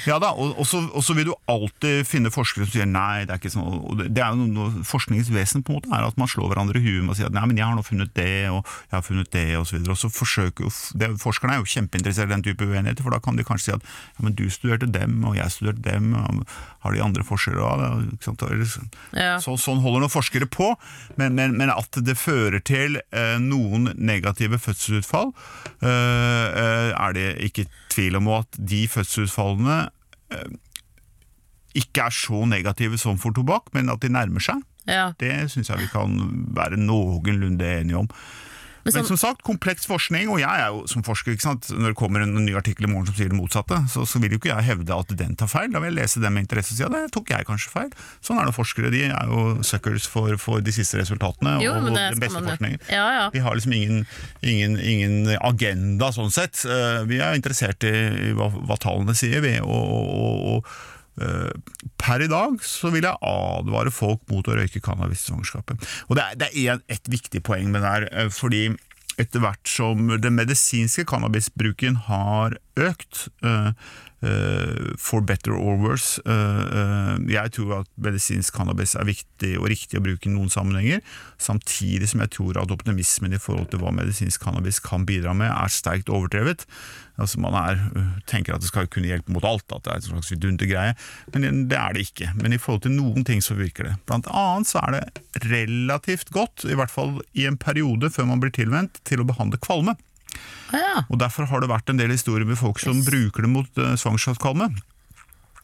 Ja 0.07 0.17
da, 0.21 0.31
og 0.33 0.57
og 0.59 0.65
så 0.67 0.79
og 0.91 1.03
så 1.05 1.13
vil 1.17 1.27
du 1.29 1.33
alltid 1.51 2.05
finne 2.09 2.31
forskere 2.33 2.65
som 2.65 2.73
sier 2.73 2.87
nei, 2.89 3.25
det 3.25 3.35
er 3.35 3.41
ikke 3.41 3.51
sånn. 3.53 3.67
Og 3.91 3.99
det, 4.01 4.21
er 4.21 4.33
jo 4.33 4.47
noe, 4.49 4.83
forskningens 4.87 5.29
vesen 5.33 5.63
på 5.63 5.73
en 5.75 5.79
måte 5.79 5.91
er 5.93 6.07
at 6.07 6.17
man 6.17 6.29
slår 6.31 6.51
hverandre 6.51 6.79
i 6.79 6.83
huet 6.85 7.03
med 7.05 7.13
å 7.13 7.17
si 7.19 7.25
at 7.27 7.35
nei, 7.35 7.43
men 7.49 7.59
jeg 7.59 7.67
har 7.67 7.75
nå 7.77 7.83
funnet 7.85 8.13
det, 8.17 8.49
og 8.49 8.61
jeg 8.65 8.95
har 8.97 9.05
funnet 9.05 9.31
det, 9.35 9.45
og 9.59 9.67
så. 9.69 9.79
Og 9.91 9.99
så 10.01 10.09
forsøker 10.13 10.71
det, 10.99 11.11
Forskerne 11.21 11.55
er 11.57 11.61
jo 11.61 11.69
kjempeinteressert 11.69 12.29
i 12.31 12.33
den 12.33 12.45
type 12.45 12.65
uenigheter, 12.65 13.03
for 13.05 13.13
da 13.13 13.19
kan 13.23 13.37
de 13.37 13.45
kanskje 13.47 13.69
si 13.71 13.75
at 13.75 13.85
ja, 13.85 14.25
men 14.25 14.35
du 14.37 14.45
studerte 14.53 14.89
dem, 14.91 15.19
og 15.27 15.35
jeg 15.37 15.53
studerte 15.53 15.83
dem, 15.85 16.11
har 16.81 16.95
de 16.95 17.03
andre 17.03 17.25
forskere 17.27 17.61
òg? 17.61 17.83
Ikke 18.15 18.29
sant? 18.31 18.41
Eller 18.49 18.65
så- 18.65 18.87
Ja. 19.13 19.37
så, 19.39 19.53
sånn 19.59 19.81
holder 19.83 20.01
noen 20.05 20.13
forskere 20.13 20.47
på, 20.49 20.71
men, 21.17 21.35
men, 21.35 21.55
men 21.57 21.69
at 21.69 21.91
det 22.01 22.17
fører 22.17 22.59
til 22.63 22.97
eh, 23.11 23.37
noen 23.37 23.91
negative 23.97 24.57
fødselsutfall, 24.57 25.33
eh, 25.81 25.87
eh, 25.87 26.89
er 26.97 27.13
det 27.13 27.27
ikke 27.51 27.67
tvil 27.91 28.19
om, 28.19 28.29
at 28.39 28.59
de 28.59 28.83
fødselsutfallene 28.91 29.79
eh, 30.33 30.51
ikke 31.77 32.07
er 32.07 32.15
så 32.15 32.45
negative 32.49 32.99
som 32.99 33.19
for 33.21 33.35
tobakk, 33.35 33.71
men 33.75 33.91
at 33.93 34.01
de 34.03 34.11
nærmer 34.11 34.43
seg. 34.43 34.63
ja. 34.89 35.11
Det 35.19 35.51
syns 35.51 35.69
jeg 35.69 35.83
vi 35.85 35.91
kan 35.91 36.17
være 36.55 36.79
noenlunde 36.79 37.67
enige 37.79 38.01
om. 38.03 38.09
Men, 38.83 38.93
sånn- 38.95 39.07
som 39.11 39.17
sagt, 39.21 39.43
kompleks 39.45 39.85
forskning, 39.85 40.29
og 40.33 40.39
jeg 40.41 40.49
er 40.49 40.71
jo 40.73 40.85
som 40.89 41.03
forsker, 41.05 41.35
ikke 41.35 41.45
sant? 41.45 41.67
når 41.69 41.93
det 41.93 41.97
kommer 41.99 42.23
en 42.25 42.33
ny 42.45 42.53
artikkel 42.57 42.87
i 42.87 42.91
morgen 42.91 43.05
som 43.05 43.15
sier 43.17 43.29
det 43.29 43.37
motsatte, 43.37 43.77
så, 43.93 44.05
så 44.09 44.21
vil 44.23 44.31
jo 44.33 44.39
ikke 44.41 44.49
jeg 44.55 44.65
hevde 44.71 44.95
at 44.97 45.11
den 45.19 45.35
tar 45.37 45.51
feil. 45.51 45.69
Da 45.73 45.79
vil 45.83 45.91
jeg 45.93 45.99
lese 46.01 46.21
den 46.23 46.33
med 46.33 46.47
interesse 46.47 46.73
og 46.73 46.79
si 46.79 46.85
at 46.87 46.95
det 46.95 47.11
tok 47.13 47.29
jeg 47.29 47.45
kanskje 47.49 47.73
feil. 47.75 47.91
Sånn 48.25 48.39
er 48.41 48.49
det 48.49 48.55
forskere, 48.57 48.89
de 48.93 49.03
er 49.11 49.29
jo 49.29 49.43
suckers 49.67 50.07
for, 50.09 50.33
for 50.41 50.63
de 50.65 50.73
siste 50.73 50.97
resultatene 51.01 51.59
Jo, 51.61 51.75
og 51.77 51.91
den 51.93 52.19
beste 52.21 52.41
forskningen. 52.41 52.81
Ja, 52.89 53.05
ja. 53.19 53.25
Vi 53.33 53.43
har 53.45 53.53
liksom 53.59 53.73
ingen, 53.77 54.05
ingen, 54.41 54.79
ingen 54.81 55.35
agenda 55.41 56.09
sånn 56.15 56.33
sett. 56.33 56.63
Eh, 56.65 57.03
Vi 57.11 57.21
er 57.21 57.37
interessert 57.37 57.83
i, 57.85 58.31
hva, 58.37 58.49
hva 58.49 58.77
tallene 58.81 59.13
sier, 59.17 59.41
vi. 59.45 59.57
Og, 59.61 59.69
og, 59.69 60.41
og 60.55 60.73
per 62.01 62.23
i 62.23 62.29
dag 62.31 62.61
så 62.65 62.89
vil 62.93 63.05
jeg 63.05 63.19
advare 63.27 63.91
folk 63.93 64.23
mot 64.31 64.47
å 64.47 64.55
røyke 64.57 64.81
cannabis 64.83 65.25
i 65.25 65.31
svangerskapet. 65.31 65.83
Og 66.09 66.17
det 66.17 66.23
er, 66.23 66.39
det 66.39 66.49
er 66.55 66.79
et 66.91 67.11
viktig 67.11 67.43
poeng 67.45 67.69
med 67.73 67.83
det 67.83 67.91
her, 67.91 68.07
eh, 68.11 68.31
fordi 68.33 68.69
etter 69.19 69.43
hvert 69.43 69.67
som 69.69 70.07
den 70.23 70.37
medisinske 70.37 71.05
cannabisbruken 71.09 71.99
har 72.07 72.55
økt, 72.79 73.27
eh, 73.43 73.71
eh, 73.71 73.99
for 75.01 75.21
better 75.25 75.55
or 75.57 75.79
worse 75.81 76.21
eh, 76.29 76.33
eh, 76.79 77.13
Jeg 77.33 77.53
tror 77.55 77.79
at 77.79 77.87
medisinsk 77.97 78.53
cannabis 78.53 78.93
er 78.93 79.07
viktig 79.07 79.55
og 79.57 79.69
riktig 79.71 79.97
å 79.97 80.03
bruke 80.05 80.29
i 80.29 80.33
noen 80.33 80.51
sammenhenger, 80.51 81.01
samtidig 81.41 82.11
som 82.11 82.21
jeg 82.21 82.33
tror 82.35 82.59
at 82.61 82.73
optimismen 82.73 83.33
i 83.33 83.41
forhold 83.41 83.71
til 83.71 83.81
hva 83.81 83.93
medisinsk 83.95 84.43
cannabis 84.43 84.81
kan 84.83 85.07
bidra 85.09 85.33
med, 85.37 85.49
er 85.49 85.73
sterkt 85.73 86.11
overdrevet. 86.13 86.67
Altså 87.21 87.41
Man 87.41 87.57
er, 87.57 87.81
tenker 88.29 88.55
at 88.55 88.63
det 88.63 88.69
skal 88.69 88.89
kunne 88.91 89.09
hjelpe 89.09 89.33
mot 89.33 89.45
alt, 89.47 89.65
at 89.73 89.85
det 89.85 89.93
er 89.93 89.99
en 90.01 90.07
slags 90.11 90.31
vidundergreie, 90.35 90.93
men 91.33 91.65
det 91.71 91.79
er 91.79 91.97
det 91.97 92.05
ikke. 92.11 92.31
Men 92.37 92.53
i 92.53 92.61
forhold 92.61 92.85
til 92.85 92.95
noen 92.95 93.25
ting 93.27 93.41
så 93.41 93.57
virker 93.57 93.89
det. 93.89 93.97
Blant 94.09 94.29
annet 94.29 94.69
så 94.69 94.81
er 94.85 94.97
det 94.99 95.49
relativt 95.49 96.29
godt, 96.35 96.65
i 96.69 96.77
hvert 96.77 96.93
fall 96.93 97.19
i 97.33 97.49
en 97.49 97.59
periode 97.61 98.13
før 98.13 98.29
man 98.29 98.43
blir 98.43 98.53
tilvendt, 98.55 99.01
til 99.07 99.21
å 99.21 99.27
behandle 99.27 99.61
kvalme. 99.61 99.97
Å 100.71 100.79
ja. 100.79 101.03
Og 101.09 101.19
Derfor 101.19 101.49
har 101.51 101.63
det 101.63 101.71
vært 101.71 101.91
en 101.91 101.99
del 101.99 102.13
historier 102.13 102.47
med 102.47 102.59
folk 102.59 102.79
som 102.79 103.03
bruker 103.05 103.45
det 103.45 103.51
mot 103.51 103.81
uh, 103.81 103.93
svangerskapskvalme. 103.99 104.71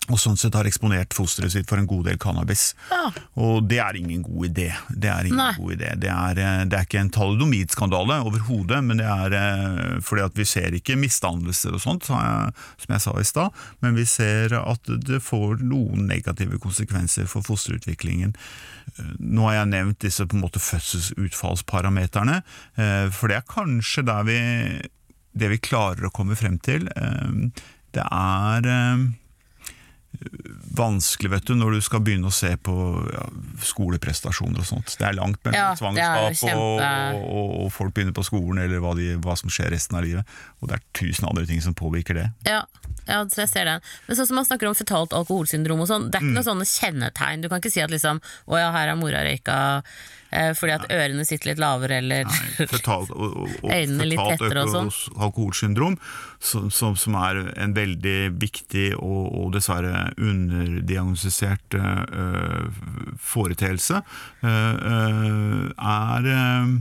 Og 0.07 0.19
sånn 0.21 0.37
sett 0.39 0.55
har 0.55 0.67
eksponert 0.69 1.11
fosteret 1.15 1.51
sitt 1.51 1.67
for 1.67 1.81
en 1.81 1.87
god 1.89 2.05
del 2.07 2.19
cannabis. 2.21 2.69
Ja. 2.91 3.09
Og 3.43 3.65
det 3.67 3.81
er 3.83 3.97
ingen 3.99 4.21
god 4.23 4.47
idé. 4.47 4.69
Det 4.87 5.09
er 5.11 5.27
ingen 5.27 5.41
Nei. 5.41 5.49
god 5.57 5.73
idé. 5.75 5.89
Det 5.99 6.11
er, 6.13 6.39
eh, 6.39 6.61
det 6.63 6.77
er 6.77 6.87
ikke 6.87 7.01
en 7.01 7.11
talidomidskandale 7.11 8.21
overhodet, 8.29 8.79
men 8.87 9.01
det 9.01 9.09
er 9.09 9.35
eh, 9.35 9.99
fordi 10.07 10.23
at 10.23 10.39
vi 10.39 10.45
ser 10.47 10.77
ikke 10.77 10.95
misdannelser 10.99 11.75
og 11.75 11.83
sånt, 11.83 12.07
som 12.07 12.95
jeg 12.95 13.03
sa 13.03 13.17
i 13.19 13.27
stad, 13.27 13.59
men 13.83 13.99
vi 13.99 14.07
ser 14.07 14.55
at 14.61 14.87
det 14.87 15.19
får 15.25 15.59
noen 15.65 16.07
negative 16.07 16.61
konsekvenser 16.63 17.27
for 17.27 17.43
fosterutviklingen. 17.43 18.31
Eh, 18.95 19.13
Nå 19.19 19.49
har 19.49 19.59
jeg 19.59 19.73
nevnt 19.75 20.01
disse 20.07 20.23
på 20.23 20.39
en 20.39 20.45
måte 20.47 20.63
fødselsutfallsparameterne, 20.63 22.41
for 23.11 23.27
det 23.29 23.41
er 23.41 23.47
kanskje 23.49 24.03
vi, 24.27 24.39
det 25.35 25.49
vi 25.51 25.59
klarer 25.59 26.07
å 26.07 26.13
komme 26.15 26.37
frem 26.39 26.55
til. 26.63 26.87
Det 27.91 28.05
er 28.05 28.69
vanskelig 30.77 31.31
vet 31.31 31.47
du, 31.49 31.53
når 31.57 31.77
du 31.77 31.81
skal 31.85 32.01
begynne 32.05 32.29
å 32.29 32.33
se 32.33 32.49
på 32.63 32.73
ja, 33.11 33.25
skoleprestasjoner 33.65 34.63
og 34.63 34.69
sånt. 34.69 34.95
Det 34.97 35.05
er 35.07 35.17
langt 35.17 35.39
mellom 35.45 35.57
Ja, 35.57 35.69
svangerskap 35.77 36.37
kjempe... 36.41 36.57
og, 37.17 37.27
og, 37.27 37.55
og 37.65 37.71
folk 37.75 37.95
begynner 37.95 38.15
på 38.17 38.25
skolen, 38.25 38.61
eller 38.63 38.81
hva, 38.83 38.93
de, 38.97 39.11
hva 39.23 39.37
som 39.39 39.51
skjer 39.53 39.71
resten 39.73 39.99
av 39.99 40.05
livet. 40.07 40.37
Og 40.61 40.71
det 40.71 40.79
er 40.79 40.85
tusen 40.97 41.29
andre 41.29 41.45
ting 41.49 41.61
som 41.63 41.77
påvirker 41.77 42.17
det. 42.17 42.27
Ja, 42.47 42.63
ja, 43.07 43.23
så 43.31 43.41
jeg 43.45 43.49
ser 43.53 43.65
den. 43.65 43.81
Men 44.07 44.19
sånn 44.19 44.27
som 44.27 44.35
man 44.41 44.45
snakker 44.45 44.67
om 44.69 44.75
fetalt 44.77 45.13
alkoholsyndrom 45.15 45.81
og 45.81 45.87
sånn, 45.89 46.09
det 46.11 46.19
er 46.19 46.25
Mm. 46.27 46.29
ikke 46.29 46.37
noen 46.41 46.51
sånne 46.51 46.67
kjennetegn. 46.69 47.41
Du 47.41 47.49
kan 47.49 47.59
ikke 47.61 47.71
si 47.71 47.81
at 47.81 47.91
liksom 47.91 48.19
Å 48.47 48.59
ja, 48.59 48.71
her 48.71 48.87
har 48.91 48.95
mora 48.99 49.23
røyka 49.23 49.57
eh, 50.31 50.51
fordi 50.53 50.73
at 50.75 50.85
ørene 50.91 51.23
sitter 51.25 51.51
litt 51.53 51.59
lavere, 51.63 51.97
eller 52.01 52.25
Fetalt, 52.67 53.09
og, 53.15 53.37
og, 53.63 53.71
Øynene 53.71 54.07
litt 54.09 54.19
tettere 54.19 54.63
og 54.65 54.73
sånn. 54.73 54.89
alkoholsyndrom, 55.23 55.95
som, 56.39 56.69
som, 56.69 56.95
som 56.99 57.15
er 57.15 57.39
en 57.55 57.73
veldig 57.77 58.17
viktig 58.41 58.89
og, 58.97 59.31
og 59.39 59.53
dessverre 59.55 60.09
underdiagnostisert 60.19 61.77
øh, 61.79 62.67
foreteelse, 63.19 64.01
øh, 64.43 65.71
er 65.77 66.31
øh, 66.35 66.73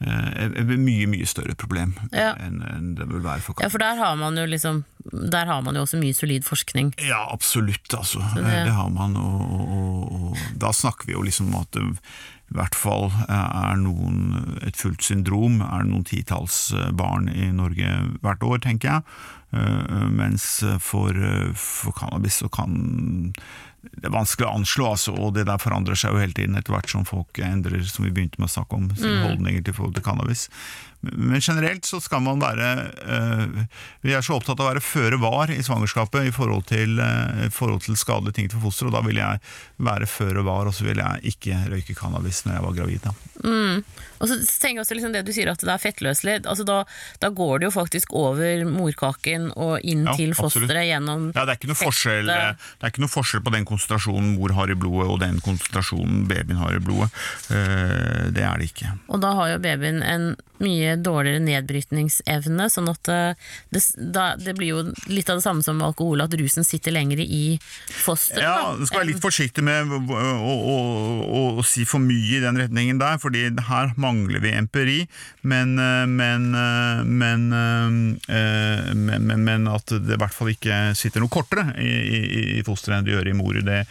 et 0.00 0.56
et 0.60 0.66
mye, 0.76 1.06
mye 1.08 1.24
større 1.26 1.54
problem 1.56 1.94
Ja. 2.12 2.34
enn 2.36 2.62
en 2.68 2.94
det 2.98 3.06
vil 3.08 3.22
være 3.24 3.40
for 3.40 3.54
Ja, 3.62 3.68
for 3.72 3.78
der 3.78 3.96
har 3.96 4.16
man 4.20 4.36
jo 4.36 4.44
liksom 4.46 4.84
Der 5.32 5.46
har 5.46 5.62
man 5.62 5.74
jo 5.74 5.82
også 5.86 6.00
mye 6.00 6.12
solid 6.14 6.42
forskning. 6.44 6.92
Ja, 7.00 7.22
absolutt, 7.32 7.88
altså. 7.94 8.18
Det, 8.34 8.42
det- 8.44 8.72
har 8.74 8.88
man, 8.90 9.16
og, 9.16 9.40
og, 9.50 10.12
og, 10.12 10.38
da 10.58 10.72
snakker 10.72 11.06
vi 11.06 11.12
jo 11.12 11.22
liksom 11.22 11.54
om 11.54 11.60
at 11.62 11.70
det 11.72 11.82
i 12.50 12.54
hvert 12.54 12.74
fall 12.78 13.10
er 13.28 13.76
noen 13.76 14.58
et 14.62 14.76
fullt 14.76 15.02
syndrom, 15.02 15.60
er 15.62 15.82
noen 15.86 16.04
titalls 16.06 16.72
eh, 16.74 16.90
barn 16.92 17.28
i 17.28 17.48
Norge 17.50 17.86
hvert 18.22 18.42
år, 18.42 18.58
tenker 18.62 18.88
jeg. 18.88 19.02
Eh, 19.52 20.08
Mens 20.10 20.62
for, 20.80 21.10
eh, 21.10 21.52
for 21.54 21.92
cannabis 21.92 22.42
så 22.42 22.48
kan 22.50 23.32
det 23.92 24.08
er 24.08 24.14
vanskelig 24.14 24.48
å 24.48 24.54
anslå, 24.58 24.88
altså, 24.96 25.14
og 25.14 25.34
det 25.36 25.46
der 25.48 25.60
forandrer 25.62 25.98
seg 25.98 26.14
jo 26.14 26.22
hele 26.22 26.36
tiden 26.36 26.58
etter 26.58 26.74
hvert 26.74 26.90
som 26.92 27.06
folk 27.08 27.40
endrer, 27.42 27.82
som 27.88 28.06
vi 28.06 28.12
begynte 28.14 28.40
med 28.42 28.50
å 28.50 28.54
snakke 28.56 28.78
om, 28.78 28.88
sine 28.98 29.22
holdninger 29.24 29.64
til 29.66 29.76
forhold 29.76 29.96
til 29.98 30.06
cannabis. 30.06 30.46
Men 31.12 31.40
generelt 31.40 31.86
så 31.86 32.00
skal 32.02 32.22
man 32.24 32.40
være 32.42 32.70
eh, 33.02 33.62
Vi 34.06 34.14
er 34.16 34.24
så 34.24 34.36
opptatt 34.36 34.58
av 34.60 34.66
å 34.66 34.70
være 34.72 34.84
føre 34.84 35.20
var 35.22 35.52
i 35.52 35.62
svangerskapet 35.64 36.28
i 36.28 36.34
forhold 36.34 36.66
til, 36.70 36.98
eh, 37.02 37.46
forhold 37.54 37.84
til 37.86 37.98
skadelige 37.98 38.40
ting 38.40 38.50
for 38.52 38.66
fosteret, 38.66 38.92
og 38.92 38.98
da 38.98 39.04
vil 39.06 39.20
jeg 39.20 39.42
være 39.86 40.10
føre 40.10 40.44
var, 40.46 40.68
og 40.68 40.76
så 40.76 40.88
vil 40.88 41.02
jeg 41.02 41.34
ikke 41.34 41.62
røyke 41.72 41.96
cannabis 41.98 42.44
når 42.46 42.58
jeg 42.58 42.66
var 42.66 42.76
gravid. 42.80 43.06
Da. 43.06 43.14
Og 44.16 44.30
så 44.30 44.36
tenker 44.40 44.78
jeg 44.80 44.84
også 44.84 44.96
liksom 44.96 45.14
det 45.14 45.22
du 45.26 45.32
sier 45.34 45.50
at 45.52 45.60
det 45.60 45.72
er 45.72 45.82
fettløselig. 45.82 46.36
Altså 46.48 46.64
da, 46.68 46.78
da 47.22 47.30
går 47.36 47.60
det 47.60 47.68
jo 47.68 47.72
faktisk 47.74 48.14
over 48.16 48.64
morkaken 48.68 49.50
og 49.52 49.84
inn 49.84 50.06
Ja, 50.06 50.14
til 50.16 50.32
fosteret 50.36 50.86
gjennom 50.88 51.28
Ja, 51.36 51.44
det 51.44 51.56
er 51.56 51.58
Det 52.80 52.88
er 52.88 52.94
ikke 52.94 53.04
noe 53.04 53.12
forskjell 53.12 53.44
på 53.44 53.52
den 53.54 53.66
konsentrasjonen 53.68 54.34
mor 54.38 54.54
har 54.56 54.72
i 54.72 54.78
blodet 54.78 55.08
og 55.12 55.20
den 55.20 55.40
konsentrasjonen 55.44 56.24
babyen 56.30 56.60
har 56.62 56.76
i 56.76 56.82
blodet. 56.82 57.10
Eh, 57.52 58.15
Det 58.34 58.44
er 58.44 58.60
det 58.60 58.70
ikke. 58.72 58.92
Og 59.12 59.22
da 59.22 59.32
har 59.38 59.54
jo 59.54 59.62
babyen 59.62 60.02
en 60.02 60.34
mye 60.62 60.94
dårligere 61.00 61.42
nedbrytningsevne, 61.44 62.68
sånn 62.72 62.88
at 62.90 63.10
eh, 63.12 63.48
det, 63.74 63.82
da, 63.96 64.26
det 64.40 64.54
blir 64.56 64.72
jo 64.72 64.82
litt 65.10 65.28
av 65.30 65.40
det 65.40 65.44
samme 65.44 65.64
som 65.64 65.78
med 65.78 65.90
alkohol, 65.90 66.24
at 66.24 66.34
rusen 66.38 66.64
sitter 66.66 66.94
lenger 66.96 67.20
i 67.22 67.58
fosteret. 67.90 68.44
Ja, 68.44 68.72
du 68.78 68.86
skal 68.88 69.02
være 69.02 69.10
litt 69.12 69.22
forsiktig 69.22 69.64
med 69.66 69.92
å, 69.92 70.00
å, 70.00 70.54
å, 70.56 71.42
å, 71.60 71.66
si 71.66 71.86
for 71.88 72.02
mye 72.02 72.38
i 72.38 72.42
den 72.44 72.60
retningen 72.60 73.00
der, 73.02 73.20
fordi 73.22 73.46
her 73.68 73.92
mangler 74.00 74.42
vi 74.44 74.54
empiri. 74.56 74.98
Men, 75.46 75.76
eh, 75.82 76.06
men, 76.08 76.48
eh, 76.56 77.04
men, 77.04 77.48
men, 78.96 79.36
men, 79.44 79.70
at 79.72 79.92
det 79.92 80.16
i 80.16 80.20
hvert 80.20 80.36
fall 80.36 80.52
ikke 80.54 80.80
sitter 80.96 81.24
noe 81.24 81.32
kortere 81.32 81.68
i, 81.82 81.90
i, 81.90 82.42
i 82.60 82.64
fosteret 82.66 83.00
enn 83.00 83.08
det 83.08 83.16
gjør 83.16 83.30
i 83.32 83.36
mor, 83.36 83.60
det, 83.66 83.84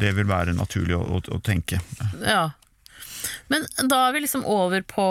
det 0.00 0.10
vil 0.16 0.28
være 0.28 0.54
naturlig 0.56 0.96
å, 0.98 1.20
å 1.20 1.38
tenke. 1.44 1.80
Ja. 2.22 2.50
Men 3.52 3.66
da 3.90 4.06
er 4.08 4.16
vi 4.16 4.24
liksom 4.24 4.44
over 4.48 4.82
på 4.86 5.04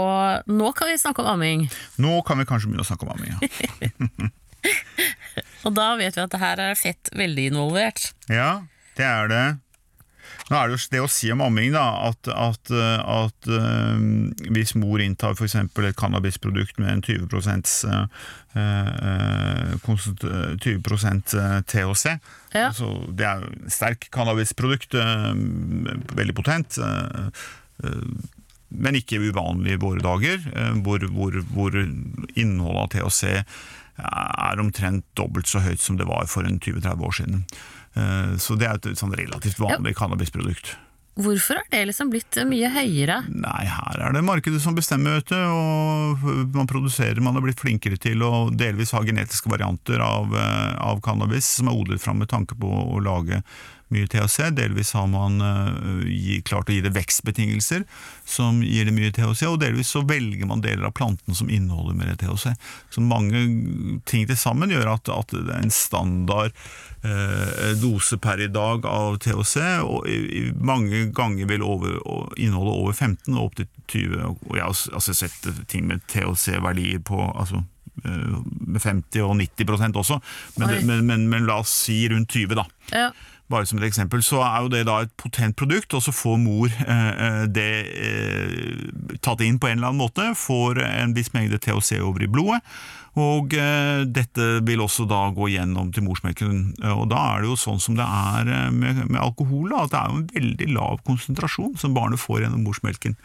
Nå 0.49 0.71
kan 0.77 0.91
vi 0.91 0.97
snakke 1.01 1.23
om 1.23 1.31
amming. 1.35 1.67
Nå 2.01 2.19
kan 2.27 2.39
vi 2.41 2.47
kanskje 2.49 2.71
begynne 2.71 2.85
å 2.85 2.89
snakke 2.89 3.07
om 3.07 3.13
amming. 3.15 3.35
Ja. 3.39 4.29
Og 5.67 5.73
da 5.75 5.93
vet 5.99 6.17
vi 6.17 6.23
at 6.23 6.33
det 6.33 6.41
her 6.41 6.59
er 6.59 6.77
fett 6.79 7.11
veldig 7.15 7.49
involvert. 7.53 8.11
ja, 8.31 8.61
det 8.99 9.05
er 9.07 9.31
det. 9.31 9.47
Nå 10.49 10.57
er 10.57 10.67
det 10.67 10.77
jo 10.79 10.89
det 10.95 11.01
å 11.03 11.09
si 11.11 11.29
om 11.29 11.43
amming, 11.45 11.75
da, 11.75 11.83
at, 12.09 12.27
at, 12.33 12.71
eh, 12.73 13.01
at 13.05 13.49
eh, 13.53 13.99
hvis 14.49 14.73
mor 14.81 15.01
inntar 15.03 15.35
f.eks. 15.37 15.55
et 15.61 15.99
cannabisprodukt 15.99 16.79
med 16.81 16.89
en 16.89 17.03
20 17.05 17.29
uh, 17.85 18.07
uh, 18.57 20.55
20 20.57 20.81
THC 21.69 22.05
Ja. 22.55 22.71
altså, 22.71 22.89
Det 23.13 23.27
er 23.29 23.43
jo 23.45 23.69
sterkt 23.69 24.09
cannabisprodukt, 24.15 24.97
uh, 24.97 25.37
veldig 26.17 26.35
potent. 26.35 26.79
eh, 26.81 27.29
men 28.69 28.95
ikke 28.99 29.21
uvanlig 29.23 29.73
i 29.77 29.81
våre 29.81 30.03
dager, 30.03 30.43
eh, 30.53 30.73
hvor, 30.85 31.03
hvor, 31.15 31.39
hvor 31.53 31.77
innholdet 31.79 32.83
av 32.83 32.91
THC 32.93 33.23
er 33.99 34.61
omtrent 34.61 35.05
dobbelt 35.19 35.49
så 35.49 35.59
høyt 35.63 35.81
som 35.83 35.97
det 35.99 36.07
var 36.07 36.29
for 36.31 36.47
en 36.47 36.59
20-30 36.59 37.07
år 37.07 37.17
siden. 37.17 37.41
Eh, 37.95 38.35
Så 38.39 38.55
det 38.59 38.69
er 38.69 38.77
et 38.79 38.99
sånn 39.01 39.15
relativt 39.17 39.59
vanlig 39.59 39.95
cannabisprodukt. 39.97 40.75
Hvorfor 41.19 41.57
har 41.59 41.65
det 41.73 41.81
liksom 41.89 42.11
blitt 42.13 42.37
mye 42.47 42.69
høyere? 42.71 43.17
Nei, 43.27 43.65
her 43.67 44.05
er 44.05 44.13
det 44.15 44.21
markedet 44.23 44.61
som 44.63 44.77
bestemmer, 44.77 45.17
vet 45.17 45.33
du. 45.33 45.35
Og 45.35 46.53
man 46.55 46.69
produserer, 46.69 47.19
man 47.19 47.35
har 47.35 47.43
blitt 47.43 47.59
flinkere 47.59 47.99
til 47.99 48.23
å 48.23 48.47
delvis 48.55 48.93
ha 48.95 49.01
genetiske 49.03 49.51
varianter 49.51 49.99
av, 50.05 50.31
eh, 50.31 50.77
av 50.79 51.01
cannabis 51.03 51.49
som 51.57 51.67
er 51.67 51.75
odlet 51.75 51.99
fram 51.99 52.21
med 52.23 52.31
tanke 52.31 52.55
på 52.55 52.69
å 52.69 53.01
lage 53.03 53.41
mye 53.93 54.07
THC, 54.09 54.49
delvis 54.55 54.93
har 54.97 55.07
man 55.09 55.39
uh, 55.41 56.03
gi, 56.05 56.39
klart 56.45 56.69
å 56.69 56.75
gi 56.75 56.83
det 56.85 56.93
vekstbetingelser 56.95 57.85
som 58.27 58.61
gir 58.65 58.85
det 58.87 58.93
mye 58.95 59.13
THC, 59.15 59.45
og 59.49 59.59
delvis 59.63 59.93
så 59.95 60.03
velger 60.07 60.49
man 60.49 60.63
deler 60.65 60.89
av 60.89 60.95
planten 60.97 61.37
som 61.37 61.49
inneholder 61.49 61.97
mer 61.97 62.13
THC. 62.19 62.53
Så 62.93 63.03
mange 63.03 63.41
ting 64.09 64.27
til 64.29 64.37
sammen 64.39 64.73
gjør 64.73 64.93
at, 64.95 65.09
at 65.13 65.33
det 65.33 65.47
er 65.47 65.63
en 65.63 65.73
standard 65.73 66.53
uh, 67.05 67.73
dose 67.81 68.19
per 68.21 68.43
i 68.45 68.51
dag 68.53 68.85
av 68.89 69.19
THC, 69.23 69.57
og 69.85 70.07
i, 70.09 70.19
i 70.41 70.45
mange 70.53 71.07
ganger 71.15 71.49
vil 71.49 71.65
over, 71.65 71.97
inneholde 72.37 72.77
over 72.77 72.93
15 72.93 73.33
og 73.35 73.49
opp 73.49 73.59
til 73.59 73.69
20. 73.89 74.23
Og 74.29 74.55
jeg 74.55 74.65
har 74.65 74.77
altså 75.01 75.17
sett 75.17 75.51
ting 75.71 75.89
med 75.89 76.05
THC-verdier 76.11 77.01
på 77.05 77.23
altså, 77.33 77.63
med 78.03 78.81
50 78.81 79.23
og 79.25 79.35
90 79.39 79.97
også, 79.97 80.19
men, 80.57 80.85
men, 80.85 81.05
men, 81.05 81.27
men, 81.29 81.45
la 81.47 81.59
oss 81.63 81.73
si 81.85 82.01
rundt 82.11 82.31
20, 82.31 82.55
da. 82.55 82.65
Ja. 82.93 83.09
Bare 83.49 83.65
som 83.65 83.79
et 83.79 83.87
eksempel, 83.87 84.21
så 84.25 84.43
er 84.45 84.61
jo 84.61 84.69
det 84.69 84.83
da 84.85 84.99
et 85.03 85.13
potent 85.17 85.57
produkt, 85.57 85.93
og 85.97 86.03
så 86.05 86.13
får 86.13 86.37
mor 86.37 86.69
eh, 86.69 87.43
det 87.49 87.71
eh, 87.97 89.17
tatt 89.25 89.41
inn 89.41 89.57
på 89.57 89.71
en 89.71 89.79
eller 89.79 89.89
annen 89.89 90.03
måte, 90.03 90.27
får 90.37 90.83
en 90.85 91.15
viss 91.17 91.33
mengde 91.33 91.57
THC 91.57 91.97
over 91.97 92.25
i 92.25 92.29
blodet, 92.29 92.61
og 93.17 93.53
eh, 93.57 94.03
dette 94.05 94.47
vil 94.65 94.83
også 94.83 95.07
da 95.09 95.21
gå 95.33 95.49
gjennom 95.53 95.89
til 95.95 96.05
morsmelken. 96.05 96.59
Og 96.93 97.07
da 97.09 97.21
er 97.33 97.43
det 97.43 97.49
jo 97.49 97.57
sånn 97.59 97.81
som 97.81 97.97
det 97.97 98.05
er 98.05 98.51
eh, 98.53 98.67
med, 98.75 99.01
med 99.09 99.19
alkohol, 99.21 99.71
da, 99.71 99.83
at 99.85 99.93
det 99.93 99.99
er 99.99 100.11
jo 100.11 100.19
en 100.19 100.29
veldig 100.35 100.69
lav 100.75 101.01
konsentrasjon 101.07 101.73
som 101.81 101.95
barnet 101.97 102.21
får 102.21 102.43
gjennom 102.45 102.63
morsmelken. 102.67 103.17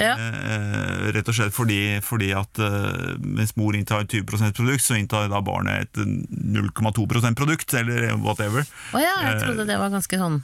Ja. 0.00 0.14
Eh, 0.16 1.10
rett 1.16 1.30
og 1.30 1.38
slett 1.38 1.56
fordi, 1.56 1.80
fordi 2.04 2.32
at 2.36 2.60
eh, 2.60 3.16
mens 3.24 3.56
mor 3.60 3.78
inntar 3.78 4.04
20% 4.04 4.56
produkt, 4.58 4.84
så 4.84 4.98
inntar 4.98 5.30
da 5.32 5.42
barnet 5.44 5.88
et 5.88 6.02
0,2% 6.04 7.38
produkt, 7.38 7.74
eller 7.80 8.10
whatever. 8.20 8.66
Å 8.92 8.98
oh 8.98 9.02
ja, 9.02 9.16
jeg 9.30 9.44
trodde 9.46 9.68
det 9.70 9.80
var 9.80 9.94
ganske 9.94 10.20
sånn 10.20 10.42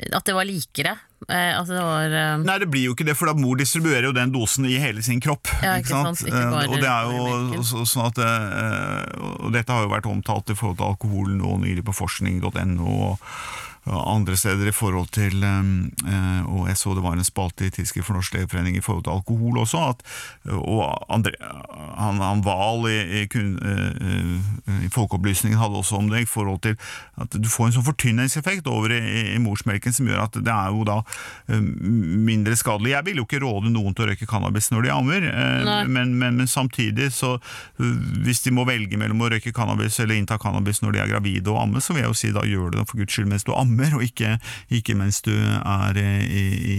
at 0.00 0.24
det 0.26 0.34
var 0.34 0.48
likere. 0.48 0.96
Eh, 1.28 1.52
altså 1.58 1.76
det 1.76 1.82
var, 1.84 2.14
eh... 2.16 2.36
Nei, 2.40 2.56
det 2.62 2.68
blir 2.72 2.86
jo 2.88 2.94
ikke 2.96 3.04
det, 3.04 3.14
for 3.18 3.28
da 3.28 3.36
mor 3.36 3.58
distribuerer 3.60 4.08
jo 4.08 4.14
den 4.16 4.32
dosen 4.32 4.64
i 4.68 4.78
hele 4.80 5.04
sin 5.04 5.20
kropp. 5.20 5.50
Ja, 5.60 5.76
ikke 5.80 5.92
sant? 5.92 6.22
Ikke 6.24 6.46
bare, 6.48 6.68
og, 6.70 6.78
det 6.80 6.88
er 6.88 7.10
jo 7.12 7.64
så, 7.66 7.84
sånn 7.88 8.08
at 8.08 8.20
eh, 8.24 9.26
Og 9.44 9.50
dette 9.52 9.74
har 9.74 9.84
jo 9.84 9.92
vært 9.92 10.08
omtalt 10.08 10.52
i 10.52 10.56
forhold 10.56 10.80
til 10.80 10.88
alkohol 10.88 11.34
nå 11.36 11.58
nylig 11.66 11.84
på 11.86 11.96
forskning.no. 12.00 12.94
og 13.10 13.34
andre 13.90 14.36
steder 14.36 14.68
i 14.68 14.74
forhold 14.74 15.08
til 15.14 15.42
eh, 15.42 16.42
Og 16.46 16.68
jeg 16.68 16.76
så 16.78 16.94
det 16.94 17.02
var 17.04 17.16
en 17.16 17.26
spalte 17.26 17.66
i 17.66 17.70
Tidsskrift 17.74 18.06
for 18.06 18.18
Norsk 18.18 18.34
Legeforening 18.34 18.76
i 18.76 18.82
forhold 18.84 19.04
til 19.04 19.14
alkohol 19.14 19.58
også. 19.64 19.82
At, 19.90 20.02
og 20.50 20.82
André, 21.10 21.34
han, 21.98 22.20
han 22.22 22.44
Wahl 22.46 22.86
i, 22.90 23.22
i, 23.22 23.26
i, 23.26 24.90
Folkeopplysningen 24.92 25.58
hadde 25.58 25.80
også 25.80 25.98
om 25.98 26.10
det 26.10 26.22
i 26.24 26.28
forhold 26.28 26.60
til 26.66 26.76
at 27.20 27.34
du 27.34 27.48
får 27.50 27.68
en 27.68 27.76
sånn 27.78 27.86
fortynningseffekt 27.86 28.68
over 28.70 28.94
i, 28.94 29.00
i, 29.34 29.40
morsmelken 29.42 29.94
som 29.94 30.08
gjør 30.08 30.24
at 30.24 30.38
det 30.38 30.54
er 30.54 30.74
jo 30.74 30.86
da 30.88 31.00
eh, 31.50 31.60
mindre 31.60 32.56
skadelig. 32.58 32.94
Jeg 32.94 33.08
vil 33.08 33.22
jo 33.22 33.26
ikke 33.28 33.42
råde 33.44 33.72
noen 33.72 33.96
til 33.96 34.06
å 34.06 34.10
røyke 34.10 34.28
cannabis 34.30 34.70
når 34.72 34.86
de 34.86 34.94
ammer, 34.94 35.26
eh, 35.30 35.86
men, 35.88 36.14
men, 36.18 36.38
men, 36.40 36.48
samtidig 36.50 37.10
så 37.14 37.36
hvis 38.24 38.42
de 38.44 38.52
må 38.54 38.64
velge 38.68 38.98
mellom 38.98 39.22
å 39.22 39.30
røyke 39.32 39.52
cannabis 39.54 40.00
eller 40.02 40.18
innta 40.18 40.38
cannabis 40.40 40.82
når 40.82 40.96
de 40.96 41.02
er 41.04 41.12
gravide 41.12 41.52
og 41.52 41.60
amme, 41.64 41.82
så 41.82 41.94
vil 41.94 42.04
jeg 42.04 42.12
jo 42.12 42.18
si 42.18 42.32
da 42.34 42.46
gjør 42.46 42.74
det 42.74 42.86
for 42.88 43.00
guds 43.00 43.14
skyld 43.14 43.30
mens 43.30 43.46
du 43.46 43.52
ammer 43.54 43.79
ammer, 43.80 43.96
og 43.96 44.04
ikke, 44.04 44.36
ikke 44.70 44.94
mens 44.98 45.22
du 45.24 45.32
er 45.32 45.96
i, 45.96 46.44
i, 46.74 46.78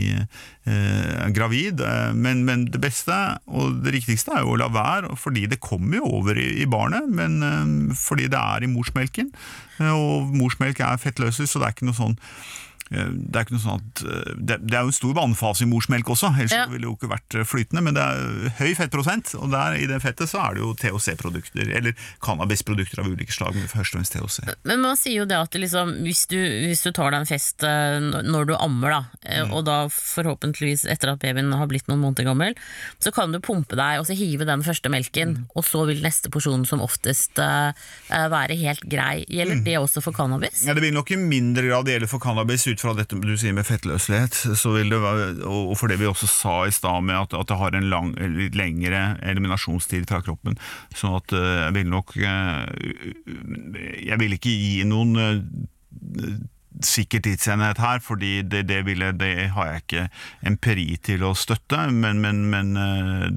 eh, 0.66 1.28
gravid. 1.34 1.82
Men, 2.14 2.46
men, 2.46 2.68
det 2.72 2.82
beste 2.82 3.14
og 3.48 3.82
det 3.86 3.96
riktigste 3.98 4.36
er 4.36 4.46
jo 4.46 4.56
å 4.56 4.62
la 4.62 4.70
være, 4.72 5.16
fordi 5.18 5.48
det 5.50 5.62
kommer 5.62 5.98
jo 6.02 6.16
over 6.22 6.38
i, 6.38 6.62
i 6.62 6.70
barnet, 6.70 7.10
men 7.10 7.42
eh, 7.42 7.96
fordi 7.98 8.30
det 8.32 8.40
er 8.40 8.64
i 8.64 8.72
morsmelken. 8.72 9.32
Og 9.82 10.34
morsmelk 10.38 10.80
er 10.80 11.00
fettløser, 11.02 11.50
så 11.50 11.60
det 11.60 11.68
er 11.68 11.78
ikke 11.78 11.90
noe 11.90 11.98
sånn 11.98 12.20
Eh, 12.20 12.71
det 12.92 13.40
er, 13.40 13.46
ikke 13.46 13.56
noe 13.56 13.64
sånn 13.64 13.80
at, 13.80 14.02
eh, 14.04 14.32
det, 14.36 14.58
det 14.68 14.76
er 14.76 14.84
jo 14.84 14.92
en 14.92 14.98
stor 14.98 15.14
vannfase 15.16 15.64
i 15.64 15.70
morsmelk 15.72 16.10
også, 16.12 16.34
ellers 16.36 16.56
ja. 16.56 16.66
ville 16.68 16.84
det 16.84 16.90
jo 16.90 16.96
ikke 16.98 17.12
vært 17.14 17.38
eh, 17.40 17.48
flytende. 17.48 17.84
Men 17.86 17.96
det 17.96 18.04
er 18.04 18.56
høy 18.58 18.74
fettprosent, 18.76 19.32
og 19.40 19.54
der, 19.54 19.78
i 19.80 19.88
det 19.88 20.02
fettet 20.04 20.32
så 20.32 20.42
er 20.44 20.58
det 20.58 20.64
jo 20.66 20.74
THC-produkter, 20.82 21.72
eller 21.80 21.96
cannabisprodukter 22.26 23.00
av 23.04 23.08
ulike 23.08 23.32
slag, 23.32 23.56
men 23.56 23.72
først 23.72 23.96
og 23.96 24.02
fremst 24.02 24.18
THC. 24.18 24.58
Men 24.68 24.84
man 24.84 25.00
sier 25.00 25.22
jo 25.22 25.28
det 25.30 25.40
at 25.40 25.56
liksom, 25.56 25.94
hvis, 26.04 26.26
du, 26.32 26.38
hvis, 26.68 26.84
du, 26.84 26.92
tar 26.92 27.14
deg 27.14 27.22
en 27.22 27.30
fest 27.30 27.64
når 27.64 28.50
du 28.50 28.54
ammer, 28.58 28.98
da, 28.98 29.02
mm. 29.46 29.54
og 29.56 29.64
da 29.70 29.78
forhåpentligvis 29.94 30.84
etter 30.92 31.14
at 31.14 31.22
babyen 31.22 31.54
har 31.56 31.70
blitt 31.72 31.88
noen 31.88 32.02
måneder 32.04 32.28
gammel, 32.28 32.58
så 33.00 33.14
kan 33.16 33.32
du 33.32 33.40
pumpe 33.44 33.80
deg 33.80 34.02
og 34.02 34.10
så 34.10 34.18
hive 34.18 34.48
den 34.50 34.66
første 34.66 34.92
melken, 34.92 35.38
mm. 35.38 35.48
og 35.56 35.66
så 35.68 35.86
vil 35.88 36.04
neste 36.04 36.32
porsjon 36.34 36.68
som 36.68 36.84
oftest 36.84 37.40
være 37.40 38.60
helt 38.60 38.84
grei. 38.92 39.24
Gjelder 39.32 39.62
mm. 39.62 39.66
det 39.70 39.80
også 39.80 40.04
for 40.04 40.16
cannabis? 40.18 40.66
Ja, 40.68 40.76
Det 40.76 40.84
vil 40.84 40.96
nok 40.96 41.14
i 41.16 41.20
mindre 41.22 41.64
grad 41.70 41.88
gjelde 41.88 42.12
for 42.12 42.24
cannabis 42.24 42.68
ut 42.68 42.81
fra 42.82 42.94
dette 42.98 43.18
du 43.22 43.34
sier 43.40 43.56
med 43.56 43.68
fettløslighet, 43.68 44.38
så 44.58 44.74
vil 44.76 44.92
det 44.92 45.00
være, 45.02 45.28
og 45.48 45.74
for 45.80 45.92
det 45.92 46.00
vi 46.02 46.10
også 46.10 46.30
sa 46.30 46.56
i 46.68 46.74
stad 46.76 47.06
med 47.08 47.18
at, 47.18 47.36
at, 47.38 47.50
det 47.52 47.60
har 47.60 47.78
en 47.78 47.90
lang, 47.92 48.14
litt 48.38 48.58
lengre 48.58 49.02
eliminasjonstid 49.28 50.08
fra 50.10 50.22
kroppen, 50.26 50.58
sånn 50.98 51.18
at 51.20 51.36
eh, 51.38 51.60
jeg 51.66 51.76
vil 51.78 51.92
nok 51.92 52.16
eh, 52.18 52.64
Jeg 54.02 54.18
vil 54.22 54.36
ikke 54.38 54.54
gi 54.54 54.86
noen 54.88 55.22
eh, 55.22 55.42
sikker 56.86 57.22
tidsenhet 57.24 57.82
her, 57.84 58.02
fordi 58.02 58.40
det, 58.48 58.64
det, 58.72 58.82
ville, 58.88 59.12
det, 59.18 59.34
har 59.56 59.74
jeg 59.74 59.84
ikke 59.84 60.06
empiri 60.50 60.88
til 61.04 61.28
å 61.28 61.36
støtte, 61.38 61.84
men, 61.94 62.24
men, 62.24 62.46
men 62.50 62.72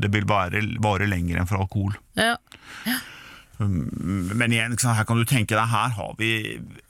det 0.00 0.08
vil 0.14 0.24
vare, 0.30 0.62
vare 0.80 1.10
lenger 1.10 1.42
enn 1.42 1.50
for 1.50 1.60
alkohol. 1.60 1.98
Ja. 2.16 2.38
ja. 2.88 3.00
Men 3.68 4.52
igjen, 4.52 4.76
her 4.76 5.06
kan 5.08 5.18
du 5.20 5.24
tenke 5.28 5.56
deg, 5.56 5.70
her 5.70 5.94
har 5.96 6.14
vi 6.18 6.30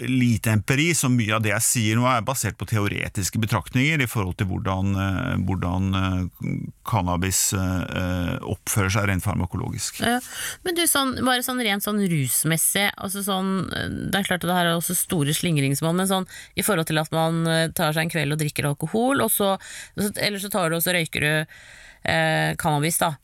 lite 0.02 0.52
empiri, 0.54 0.90
så 0.96 1.10
mye 1.12 1.36
av 1.36 1.44
det 1.44 1.52
jeg 1.52 1.66
sier 1.66 1.98
nå 1.98 2.06
er 2.10 2.24
basert 2.26 2.58
på 2.60 2.68
teoretiske 2.70 3.40
betraktninger 3.42 4.02
i 4.02 4.08
forhold 4.10 4.36
til 4.40 4.48
hvordan, 4.50 4.92
eh, 5.00 5.34
hvordan 5.46 5.98
eh, 6.00 6.52
cannabis 6.88 7.40
eh, 7.56 8.36
oppfører 8.54 8.94
seg 8.96 9.08
rent 9.10 9.26
farmakologisk. 9.26 10.02
Ja, 10.04 10.18
men 10.66 10.78
du, 10.78 10.84
sånn, 10.90 11.16
bare 11.24 11.44
sånn 11.46 11.62
rent 11.64 11.86
sånn 11.86 12.02
rusmessig, 12.10 12.88
altså 12.94 13.24
sånn, 13.26 13.54
det 13.70 14.20
er 14.20 14.28
klart 14.28 14.44
at 14.44 14.50
det 14.50 14.58
her 14.58 14.72
er 14.72 14.78
også 14.78 14.96
store 14.98 15.34
slingringsmål, 15.36 15.96
men 15.98 16.10
sånn 16.10 16.28
i 16.58 16.66
forhold 16.66 16.90
til 16.90 17.02
at 17.02 17.12
man 17.14 17.44
tar 17.76 17.94
seg 17.94 18.06
en 18.06 18.14
kveld 18.14 18.36
og 18.36 18.40
drikker 18.42 18.70
alkohol, 18.70 19.24
og 19.24 19.32
så, 19.32 19.54
eller 19.96 20.40
så 20.42 20.52
tar 20.52 20.70
du 20.70 20.78
og 20.78 20.84
så 20.84 20.94
røyker 20.96 21.24
du 21.24 21.32
eh, 21.34 22.54
cannabis, 22.60 23.00
da 23.00 23.14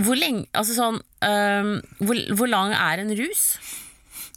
hvor 0.00 0.18
lenge 0.18 0.46
Altså 0.56 0.76
sånn 0.76 0.98
um, 0.98 1.72
hvor, 2.02 2.20
hvor, 2.34 2.50
lang 2.50 2.74
er 2.76 3.02
en 3.02 3.12
rus? 3.18 3.44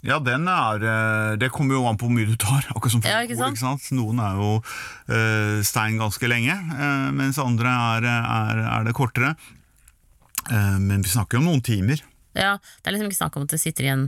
Ja, 0.06 0.20
den 0.22 0.45
er 0.52 0.84
eh, 0.86 1.32
Det 1.41 1.50
kommer 1.54 1.78
jo 1.78 1.88
an 1.89 1.98
på 1.98 2.08
hvor 2.08 2.14
mye 2.14 2.30
du 2.30 2.38
tar. 2.39 2.68
akkurat 2.70 2.93
som 2.93 3.06
ja, 3.06 3.24
ikke 3.26 3.39
sant? 3.39 3.58
Ikke 3.58 3.66
sant? 3.66 3.88
Noen 3.98 4.22
er 4.22 4.38
jo 4.38 4.52
uh, 4.62 5.58
stein 5.66 5.98
ganske 6.00 6.30
lenge, 6.30 6.54
uh, 6.54 7.10
mens 7.18 7.39
andre 7.41 7.74
er, 7.98 8.06
er, 8.06 8.62
er 8.76 8.86
det 8.88 8.93
kortere. 8.98 9.34
Uh, 10.52 10.78
men 10.78 11.02
vi 11.02 11.12
snakker 11.12 11.39
jo 11.39 11.43
om 11.43 11.50
noen 11.50 11.66
timer. 11.66 12.04
Ja, 12.38 12.58
Det 12.62 12.91
er 12.91 12.95
liksom 12.95 13.10
ikke 13.10 13.20
snakk 13.24 13.39
om 13.39 13.48
at 13.48 13.56
det 13.56 13.62
sitter 13.62 13.88
igjen 13.88 14.06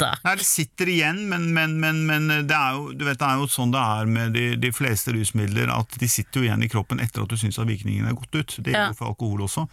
da. 0.00 0.12
Nei, 0.24 0.34
det 0.40 0.46
sitter 0.46 0.90
igjen, 0.92 1.22
men, 1.30 1.50
men, 1.56 1.78
men, 1.82 2.04
men 2.08 2.28
det, 2.48 2.56
er 2.56 2.76
jo, 2.76 2.90
vet, 2.94 3.18
det, 3.20 3.26
er 3.26 3.40
jo, 3.40 3.48
sånn 3.50 3.74
det 3.74 3.80
er 3.80 4.10
med 4.10 4.36
de, 4.36 4.46
de, 4.60 4.72
fleste 4.74 5.14
rusmidler, 5.14 5.72
at 5.74 5.98
de 6.00 6.08
sitter 6.10 6.40
jo 6.40 6.48
igjen 6.48 6.64
i 6.64 6.70
kroppen 6.72 7.02
etter 7.02 7.24
at 7.24 7.32
du 7.32 7.38
syns 7.40 7.60
virkningen 7.60 8.08
er 8.08 8.16
gått 8.16 8.34
ut. 8.34 8.56
Det 8.58 8.72
gjelder 8.72 8.94
ja. 8.94 8.96
for 8.96 9.12
alkohol 9.12 9.44
også. 9.46 9.66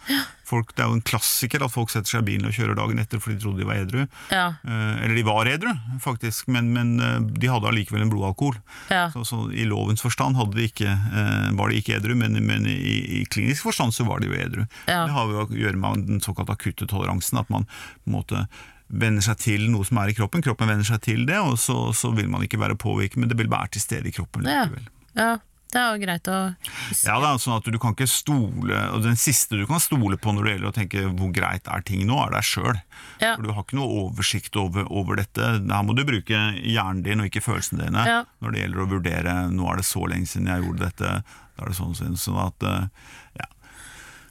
Folk, 0.48 0.72
det 0.76 0.84
er 0.84 0.88
jo 0.88 0.96
en 0.96 1.04
klassiker 1.04 1.64
at 1.64 1.72
folk 1.72 1.92
setter 1.92 2.08
seg 2.08 2.24
i 2.24 2.28
bilen 2.30 2.48
og 2.48 2.54
kjører 2.56 2.78
dagen 2.78 3.00
etter 3.02 3.20
fordi 3.20 3.36
de 3.36 3.42
trodde 3.44 3.60
de 3.60 3.68
var 3.68 3.80
edru. 3.82 4.04
Ja. 4.32 4.46
Eh, 4.64 4.94
eller 5.04 5.16
de 5.18 5.24
var 5.26 5.50
edru, 5.50 5.74
faktisk, 6.04 6.48
men, 6.52 6.70
eh, 7.04 7.18
de 7.20 7.50
hadde 7.52 7.68
allikevel 7.68 8.06
en 8.06 8.12
blodalkohol. 8.12 8.56
Ja. 8.92 9.08
Så, 9.12 9.26
så, 9.28 9.42
i 9.52 9.66
lovens 9.68 10.04
forstand 10.04 10.38
de 10.54 10.68
ikke, 10.68 10.88
eh, 10.88 11.50
var 11.58 11.68
de 11.68 11.82
ikke 11.82 11.98
edru, 11.98 12.14
men, 12.18 12.38
i, 12.68 12.96
i, 13.20 13.24
klinisk 13.30 13.68
forstand 13.68 13.94
så 13.96 14.06
var 14.08 14.22
de 14.22 14.30
jo 14.30 14.38
edru. 14.38 14.64
Det 14.86 15.14
har 15.14 15.30
jo 15.32 15.44
å 15.44 15.48
gjøre 15.52 15.80
med 15.80 16.08
den 16.08 16.24
såkalt 16.24 16.50
akutte 16.52 16.88
toleransen, 16.88 17.40
at 17.40 17.52
man 17.52 17.68
på 17.68 18.10
en 18.10 18.18
måte 18.18 18.46
venner 18.88 19.24
seg 19.24 19.40
til 19.42 19.68
noe 19.72 19.86
som 19.86 20.00
er 20.02 20.12
i 20.12 20.16
kroppen. 20.16 20.44
Kroppen 20.44 20.70
venner 20.70 20.86
seg 20.86 21.02
til 21.04 21.26
det, 21.28 21.38
og 21.40 21.58
så, 21.60 21.90
så 21.96 22.12
vil 22.16 22.30
man 22.32 22.44
ikke 22.46 22.60
være 22.60 22.78
påvirket, 22.80 23.20
men 23.20 23.30
det 23.30 23.38
vil 23.38 23.50
være 23.52 23.76
til 23.76 23.84
stede 23.84 24.10
i 24.10 24.14
kroppen 24.16 24.48
likevel. 24.48 24.88
Ja. 25.14 25.28
ja. 25.32 25.36
Det 25.68 25.76
er 25.76 25.88
jo 25.92 26.00
greit 26.00 26.28
å 26.32 26.36
huske. 26.56 27.04
Ja, 27.04 27.18
det 27.20 27.28
er 27.28 27.40
sånn 27.42 27.58
at 27.58 27.66
Du 27.68 27.76
kan 27.80 27.92
ikke 27.92 28.08
stole 28.08 28.78
og 28.94 29.02
Den 29.04 29.18
siste 29.20 29.58
du 29.58 29.66
kan 29.68 29.82
stole 29.84 30.16
på 30.16 30.32
når 30.32 30.46
det 30.46 30.54
gjelder 30.54 30.70
å 30.70 30.76
tenke 30.78 31.02
hvor 31.18 31.32
greit 31.36 31.68
er 31.68 31.84
ting 31.84 32.06
nå, 32.08 32.16
er 32.24 32.32
deg 32.32 32.46
sjøl. 32.48 32.78
Ja. 33.20 33.34
For 33.34 33.44
du 33.44 33.52
har 33.52 33.66
ikke 33.66 33.76
noe 33.76 33.98
oversikt 34.06 34.56
over, 34.60 34.88
over, 34.88 35.20
dette. 35.20 35.50
Her 35.60 35.84
må 35.84 35.96
du 35.96 36.06
bruke 36.08 36.40
hjernen 36.62 37.04
din 37.04 37.20
og 37.20 37.28
ikke 37.28 37.44
følelsene 37.44 37.84
dine 37.84 38.06
ja. 38.08 38.22
når 38.40 38.54
det 38.54 38.64
gjelder 38.64 38.84
å 38.84 38.88
vurdere 38.94 39.36
nå 39.52 39.68
er 39.68 39.82
det 39.82 39.86
så 39.90 40.08
lenge 40.08 40.30
siden 40.30 40.48
jeg 40.48 40.64
gjorde 40.64 40.86
dette. 40.86 41.12
Da 41.58 41.66
er 41.66 41.72
det 41.72 41.78
sånn, 41.82 42.16
sånn 42.16 42.40
at, 42.46 42.68
eh, 42.70 43.12
ja. 43.42 43.52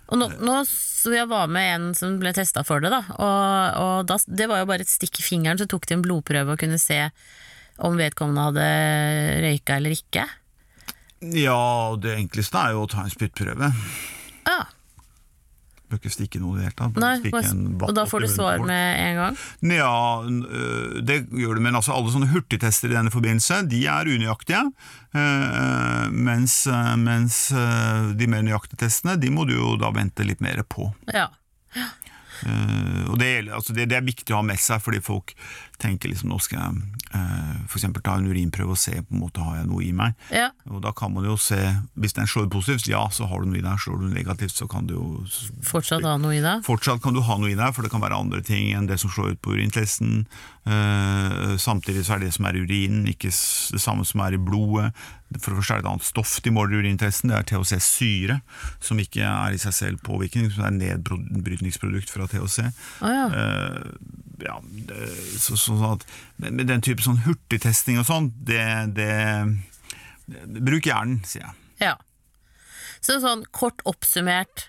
Og 0.08 0.22
nå, 0.22 0.30
nå 0.40 0.60
så 0.68 1.14
jeg 1.14 1.30
var 1.30 1.50
med 1.52 1.68
en 1.74 1.88
som 1.96 2.16
ble 2.20 2.32
testa 2.36 2.64
for 2.68 2.84
det, 2.84 2.92
da. 2.94 3.02
Og, 3.16 3.80
og 3.84 4.10
da, 4.10 4.18
det 4.28 4.48
var 4.50 4.62
jo 4.64 4.70
bare 4.70 4.86
et 4.86 4.92
stikk 4.92 5.22
i 5.22 5.26
fingeren, 5.26 5.60
så 5.60 5.68
tok 5.70 5.88
de 5.88 5.98
en 5.98 6.04
blodprøve 6.06 6.56
og 6.56 6.62
kunne 6.62 6.80
se 6.82 7.00
om 7.84 7.98
vedkommende 8.00 8.48
hadde 8.48 8.68
røyka 9.46 9.78
eller 9.78 9.94
ikke. 9.94 10.26
Ja, 11.38 11.96
det 12.02 12.16
enkleste 12.18 12.62
er 12.62 12.76
jo 12.76 12.86
å 12.86 12.90
ta 12.90 13.04
en 13.04 13.14
spyttprøve. 13.14 13.72
Bør 15.88 16.02
ikke 16.02 16.12
stikke 16.12 16.40
noe 16.44 16.58
i 16.58 16.60
det 16.60 16.66
hele 16.68 16.76
tatt. 16.76 16.98
Nei, 17.00 17.32
og 17.88 17.94
da 17.96 18.04
får 18.10 18.26
du 18.26 18.28
svar 18.28 18.60
med 18.60 19.00
en 19.06 19.20
gang? 19.22 19.38
Ja, 19.72 19.92
øh, 20.28 20.98
det 21.08 21.22
gjør 21.32 21.56
du, 21.56 21.64
men 21.64 21.78
altså 21.80 21.96
alle 21.96 22.12
sånne 22.12 22.28
hurtigtester 22.34 22.92
i 22.92 22.98
denne 22.98 23.14
forbindelse, 23.14 23.62
de 23.72 23.86
er 23.88 24.12
unøyaktige. 24.12 24.66
øh, 25.16 26.12
mens 26.12 26.58
øh, 26.68 26.98
mens 27.00 27.40
de 28.20 28.28
mer 28.28 28.44
nøyaktige 28.44 28.84
testene, 28.84 29.16
de 29.16 29.32
må 29.32 29.48
du 29.48 29.56
jo 29.56 29.78
da 29.80 29.94
vente 29.96 30.28
litt 30.28 30.44
mer 30.44 30.60
på. 30.68 30.92
Ja. 31.14 31.30
Og 33.08 33.16
det, 33.18 33.37
altså 33.54 33.76
det, 33.76 33.90
det 33.92 33.98
er 34.00 34.06
viktig 34.06 34.34
å 34.34 34.42
ha 34.42 34.46
med 34.46 34.60
seg, 34.62 34.82
fordi 34.84 35.02
folk 35.04 35.34
tenker 35.82 36.10
liksom 36.10 36.32
nå 36.32 36.40
skal 36.42 36.58
jeg 36.58 37.02
eh, 37.18 37.58
f.eks. 37.68 37.86
ta 38.02 38.16
en 38.18 38.30
urinprøve 38.30 38.74
og 38.74 38.80
se 38.82 38.96
på 38.98 39.14
en 39.14 39.22
måte 39.22 39.44
har 39.46 39.60
jeg 39.60 39.70
noe 39.70 39.84
i 39.86 39.92
meg. 39.96 40.18
ja. 40.34 40.50
Og 40.68 40.82
da 40.84 40.92
kan 40.96 41.14
man 41.14 41.24
jo 41.24 41.38
se, 41.40 41.58
Hvis 41.96 42.14
den 42.18 42.28
slår 42.28 42.50
positivt, 42.52 42.90
ja, 42.92 43.06
så 43.14 43.28
har 43.30 43.42
du 43.42 43.48
noe 43.50 43.62
i 43.62 43.64
deg. 43.64 43.80
Slår 43.80 44.02
du 44.02 44.10
negativt, 44.12 44.56
så 44.58 44.68
kan 44.70 44.88
du 44.90 44.96
jo 44.98 45.06
Fortsatt 45.66 46.04
ha 46.04 46.18
noe 46.20 46.36
i 46.36 46.42
deg? 46.44 46.66
Fortsatt 46.66 47.02
kan 47.04 47.16
du 47.16 47.22
ha 47.24 47.38
noe 47.40 47.54
i 47.54 47.58
deg, 47.58 47.72
for 47.76 47.86
det 47.86 47.94
kan 47.94 48.04
være 48.04 48.20
andre 48.20 48.42
ting 48.46 48.74
enn 48.76 48.90
det 48.90 49.00
som 49.02 49.14
slår 49.14 49.38
ut 49.38 49.44
på 49.46 49.56
urintesten. 49.56 50.26
Eh, 50.68 51.56
samtidig 51.62 52.04
så 52.06 52.18
er 52.18 52.26
det 52.26 52.34
som 52.36 52.48
er 52.50 52.58
i 52.58 52.66
urinen, 52.66 53.08
ikke 53.08 53.32
det 53.32 53.82
samme 53.82 54.04
som 54.08 54.26
er 54.26 54.36
i 54.36 54.42
blodet. 54.42 54.92
For 55.36 55.52
det 55.52 55.60
første 55.60 55.76
er 55.76 55.82
det 55.82 55.86
et 55.86 55.92
annet 55.92 56.08
stoff 56.08 56.34
de 56.44 56.52
måler 56.56 56.78
i 56.78 56.84
urintesten, 56.84 57.32
det 57.32 57.38
er 57.38 57.48
THC-syre, 57.50 58.38
som 58.84 59.00
ikke 59.00 59.24
er 59.28 59.56
i 59.56 59.60
seg 59.60 59.76
selv 59.76 60.04
påvirkning, 60.08 60.48
som 60.54 60.68
er 60.68 60.76
nedbrytningsprodukt 60.78 62.12
fra 62.12 62.28
THC. 62.32 62.70
Oh, 63.04 63.12
ja. 63.12 63.26
Eh, 63.38 63.78
ja, 64.46 64.58
det, 64.90 65.08
så, 65.42 65.58
sånn 65.58 65.84
at, 65.88 66.06
den 66.38 66.84
type 66.86 67.06
sånn 67.06 67.24
hurtigtesting 67.26 68.02
og 68.02 68.08
sånn, 68.10 68.32
det, 68.46 68.62
det, 68.98 69.12
det 70.28 70.66
Bruk 70.66 70.90
hjernen, 70.90 71.22
sier 71.28 71.48
jeg. 71.48 71.56
ja. 71.90 71.96
Så 73.02 73.20
sånn 73.22 73.44
kort 73.54 73.84
oppsummert 73.88 74.66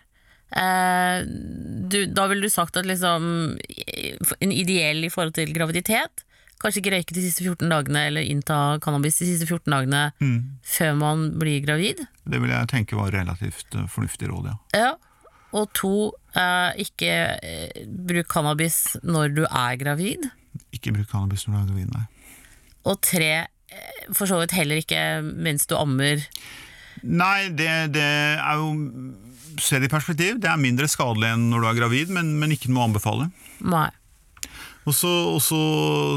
eh, 0.53 1.25
du, 1.25 2.03
Da 2.12 2.27
ville 2.29 2.45
du 2.45 2.53
sagt 2.53 2.77
at 2.77 2.87
liksom 2.87 3.57
en 3.57 4.53
ideell 4.53 5.01
i 5.07 5.11
forhold 5.11 5.33
til 5.39 5.55
graviditet 5.57 6.27
Kanskje 6.59 6.83
ikke 6.83 6.93
røyke 6.97 7.14
de 7.14 7.23
siste 7.23 7.45
14 7.47 7.71
dagene 7.71 8.01
eller 8.11 8.27
innta 8.27 8.79
cannabis 8.83 9.21
de 9.21 9.29
siste 9.29 9.47
14 9.47 9.71
dagene 9.71 10.01
før 10.66 10.97
man 10.99 11.21
blir 11.39 11.61
gravid. 11.62 12.03
Det 12.27 12.41
vil 12.43 12.51
jeg 12.51 12.71
tenke 12.73 12.99
var 12.99 13.14
relativt 13.14 13.77
eh, 13.79 13.87
fornuftig 13.87 14.27
råd, 14.33 14.49
ja. 14.51 14.57
Ja. 14.75 14.89
Og 15.55 15.71
to, 15.79 15.93
ikke 16.80 17.12
eh, 17.43 17.84
bruk 17.86 18.28
cannabis 18.32 18.97
når 19.03 19.34
du 19.36 19.45
er 19.49 19.78
gravid. 19.80 20.28
Ikke 20.74 20.95
bruk 20.95 21.11
cannabis 21.11 21.47
når 21.47 21.55
du 21.55 21.61
er 21.61 21.70
gravid, 21.72 21.93
nei. 21.95 22.05
Og 22.89 23.01
tre, 23.05 23.32
eh, 23.47 24.03
for 24.12 24.30
så 24.30 24.41
vidt 24.43 24.57
heller 24.57 24.80
ikke 24.82 25.03
mens 25.22 25.68
du 25.68 25.76
ammer. 25.78 26.24
Nei, 27.03 27.49
det, 27.55 27.70
det 27.95 28.11
er 28.39 28.59
jo 28.59 28.74
Se 29.59 29.80
det 29.80 29.89
i 29.89 29.91
perspektiv. 29.91 30.36
Det 30.39 30.47
er 30.47 30.61
mindre 30.61 30.86
skadelig 30.86 31.32
enn 31.32 31.49
når 31.51 31.64
du 31.64 31.66
er 31.66 31.78
gravid, 31.80 32.11
men, 32.14 32.28
men 32.39 32.53
ikke 32.55 32.68
noe 32.70 32.84
å 32.84 32.89
anbefale. 32.93 33.24
Nei. 33.66 33.89
Og 34.89 34.95
så, 34.97 35.09
og 35.34 35.41
så, 35.45 35.59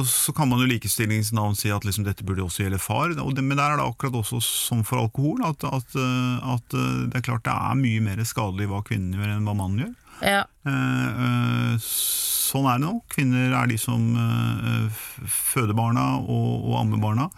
så 0.08 0.32
kan 0.36 0.48
man 0.48 0.62
jo 0.62 0.70
likestillingens 0.70 1.34
navn 1.36 1.58
si 1.60 1.72
at 1.74 1.84
liksom 1.88 2.06
dette 2.06 2.24
burde 2.28 2.46
også 2.46 2.64
gjelde 2.64 2.80
far. 2.80 3.12
Og 3.20 3.34
det, 3.36 3.44
men 3.44 3.60
der 3.60 3.74
er 3.74 3.82
det 3.82 3.88
akkurat 3.88 4.20
også 4.22 4.40
som 4.46 4.86
for 4.88 5.02
alkohol, 5.02 5.42
at, 5.48 5.66
at, 5.68 5.98
eh, 5.98 6.54
at 6.54 6.78
eh, 6.78 7.02
det 7.12 7.20
er 7.20 7.26
klart 7.26 7.48
det 7.48 7.56
er 7.56 7.82
mye 7.82 8.04
mer 8.06 8.22
skadelig 8.28 8.70
hva 8.72 8.84
kvinnen 8.88 9.18
gjør 9.18 9.34
enn 9.34 9.50
hva 9.50 9.58
mannen 9.58 9.84
gjør. 9.84 9.98
Ja. 10.22 10.44
Eh, 10.68 11.24
eh, 11.26 11.76
sånn 11.82 12.68
er 12.70 12.78
det 12.80 12.86
nå. 12.86 12.94
Kvinner 13.10 13.56
er 13.62 13.68
de 13.72 13.78
som 13.82 14.04
eh, 14.16 15.04
føder 15.26 15.74
barna 15.78 16.18
og, 16.22 16.68
og 16.70 16.80
ammer 16.84 17.02
barna. 17.02 17.30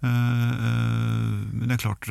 Men 0.00 1.66
det 1.68 1.74
er 1.76 1.80
klart 1.82 2.06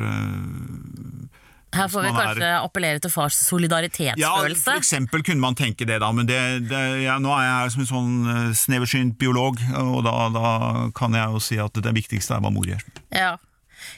Her 1.74 1.88
får 1.90 2.04
vi 2.04 2.10
kanskje 2.14 2.46
er- 2.46 2.62
appellere 2.62 3.00
til 3.02 3.10
fars 3.10 3.34
solidaritetsfølelse. 3.48 4.20
Ja, 4.22 4.62
for 4.62 4.78
eksempel 4.78 5.22
kunne 5.26 5.42
man 5.42 5.54
tenke 5.58 5.86
det, 5.86 5.98
da, 6.02 6.12
men 6.14 6.26
det, 6.26 6.38
det, 6.70 6.80
ja, 7.02 7.18
nå 7.18 7.30
er 7.34 7.44
jeg 7.48 7.56
her 7.56 7.72
som 7.74 7.82
en 7.82 7.90
sånn 7.90 8.54
sneversynt 8.58 9.18
biolog, 9.18 9.58
og 9.74 10.04
da, 10.06 10.14
da 10.34 10.88
kan 10.94 11.14
jeg 11.18 11.34
jo 11.34 11.42
si 11.42 11.58
at 11.62 11.82
det 11.82 11.94
viktigste 11.98 12.34
er 12.38 12.42
hva 12.46 12.50
mor 12.54 12.66
gjør. 12.70 12.82
Ja. 13.14 13.36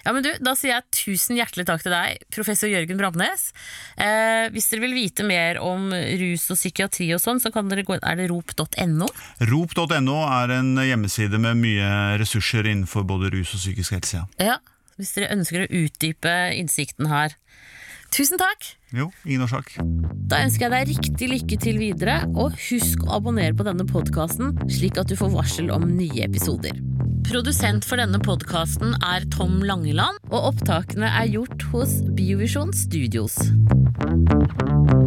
Ja, 0.04 0.12
men 0.14 0.24
du, 0.24 0.30
Da 0.42 0.54
sier 0.58 0.74
jeg 0.76 0.88
tusen 0.96 1.38
hjertelig 1.38 1.66
takk 1.68 1.84
til 1.84 1.94
deg, 1.94 2.24
professor 2.34 2.70
Jørgen 2.70 3.00
Bramnes. 3.00 3.48
Eh, 3.96 4.48
hvis 4.54 4.68
dere 4.72 4.84
vil 4.86 4.96
vite 4.96 5.26
mer 5.26 5.60
om 5.62 5.90
rus 5.92 6.48
og 6.52 6.58
psykiatri 6.60 7.10
og 7.16 7.22
sånn, 7.22 7.42
så 7.42 7.52
kan 7.54 7.70
dere 7.70 7.86
gå 7.86 7.96
inn 7.96 8.06
Er 8.06 8.18
det 8.20 8.28
rop.no? 8.32 9.08
Rop.no 9.52 10.18
er 10.26 10.56
en 10.58 10.74
hjemmeside 10.82 11.40
med 11.42 11.62
mye 11.62 11.92
ressurser 12.22 12.66
innenfor 12.68 13.06
både 13.08 13.32
rus 13.34 13.54
og 13.56 13.62
psykisk 13.62 13.98
helse. 13.98 14.22
Ja. 14.22 14.52
Ja. 14.52 14.58
Hvis 15.00 15.14
dere 15.16 15.32
ønsker 15.32 15.64
å 15.64 15.70
utdype 15.72 16.32
innsikten 16.54 17.08
her. 17.10 17.32
Tusen 18.12 18.36
takk! 18.36 18.66
Jo, 18.92 19.06
ingen 19.24 19.46
årsak. 19.46 19.70
Da 20.28 20.42
ønsker 20.44 20.66
jeg 20.66 20.72
deg 20.74 20.90
riktig 20.90 21.28
lykke 21.30 21.56
til 21.62 21.78
videre, 21.80 22.18
og 22.36 22.52
husk 22.68 23.06
å 23.06 23.14
abonnere 23.16 23.56
på 23.56 23.64
denne 23.64 23.86
podkasten, 23.88 24.52
slik 24.68 25.00
at 25.00 25.08
du 25.08 25.16
får 25.16 25.32
varsel 25.32 25.72
om 25.72 25.86
nye 25.88 26.26
episoder. 26.26 26.76
Produsent 27.24 27.86
for 27.88 28.02
denne 28.02 28.20
podkasten 28.20 28.92
er 29.08 29.24
Tom 29.32 29.62
Langeland, 29.64 30.20
og 30.28 30.52
opptakene 30.52 31.08
er 31.08 31.30
gjort 31.38 31.64
hos 31.72 32.02
Biovisjon 32.12 32.76
Studios. 32.76 33.38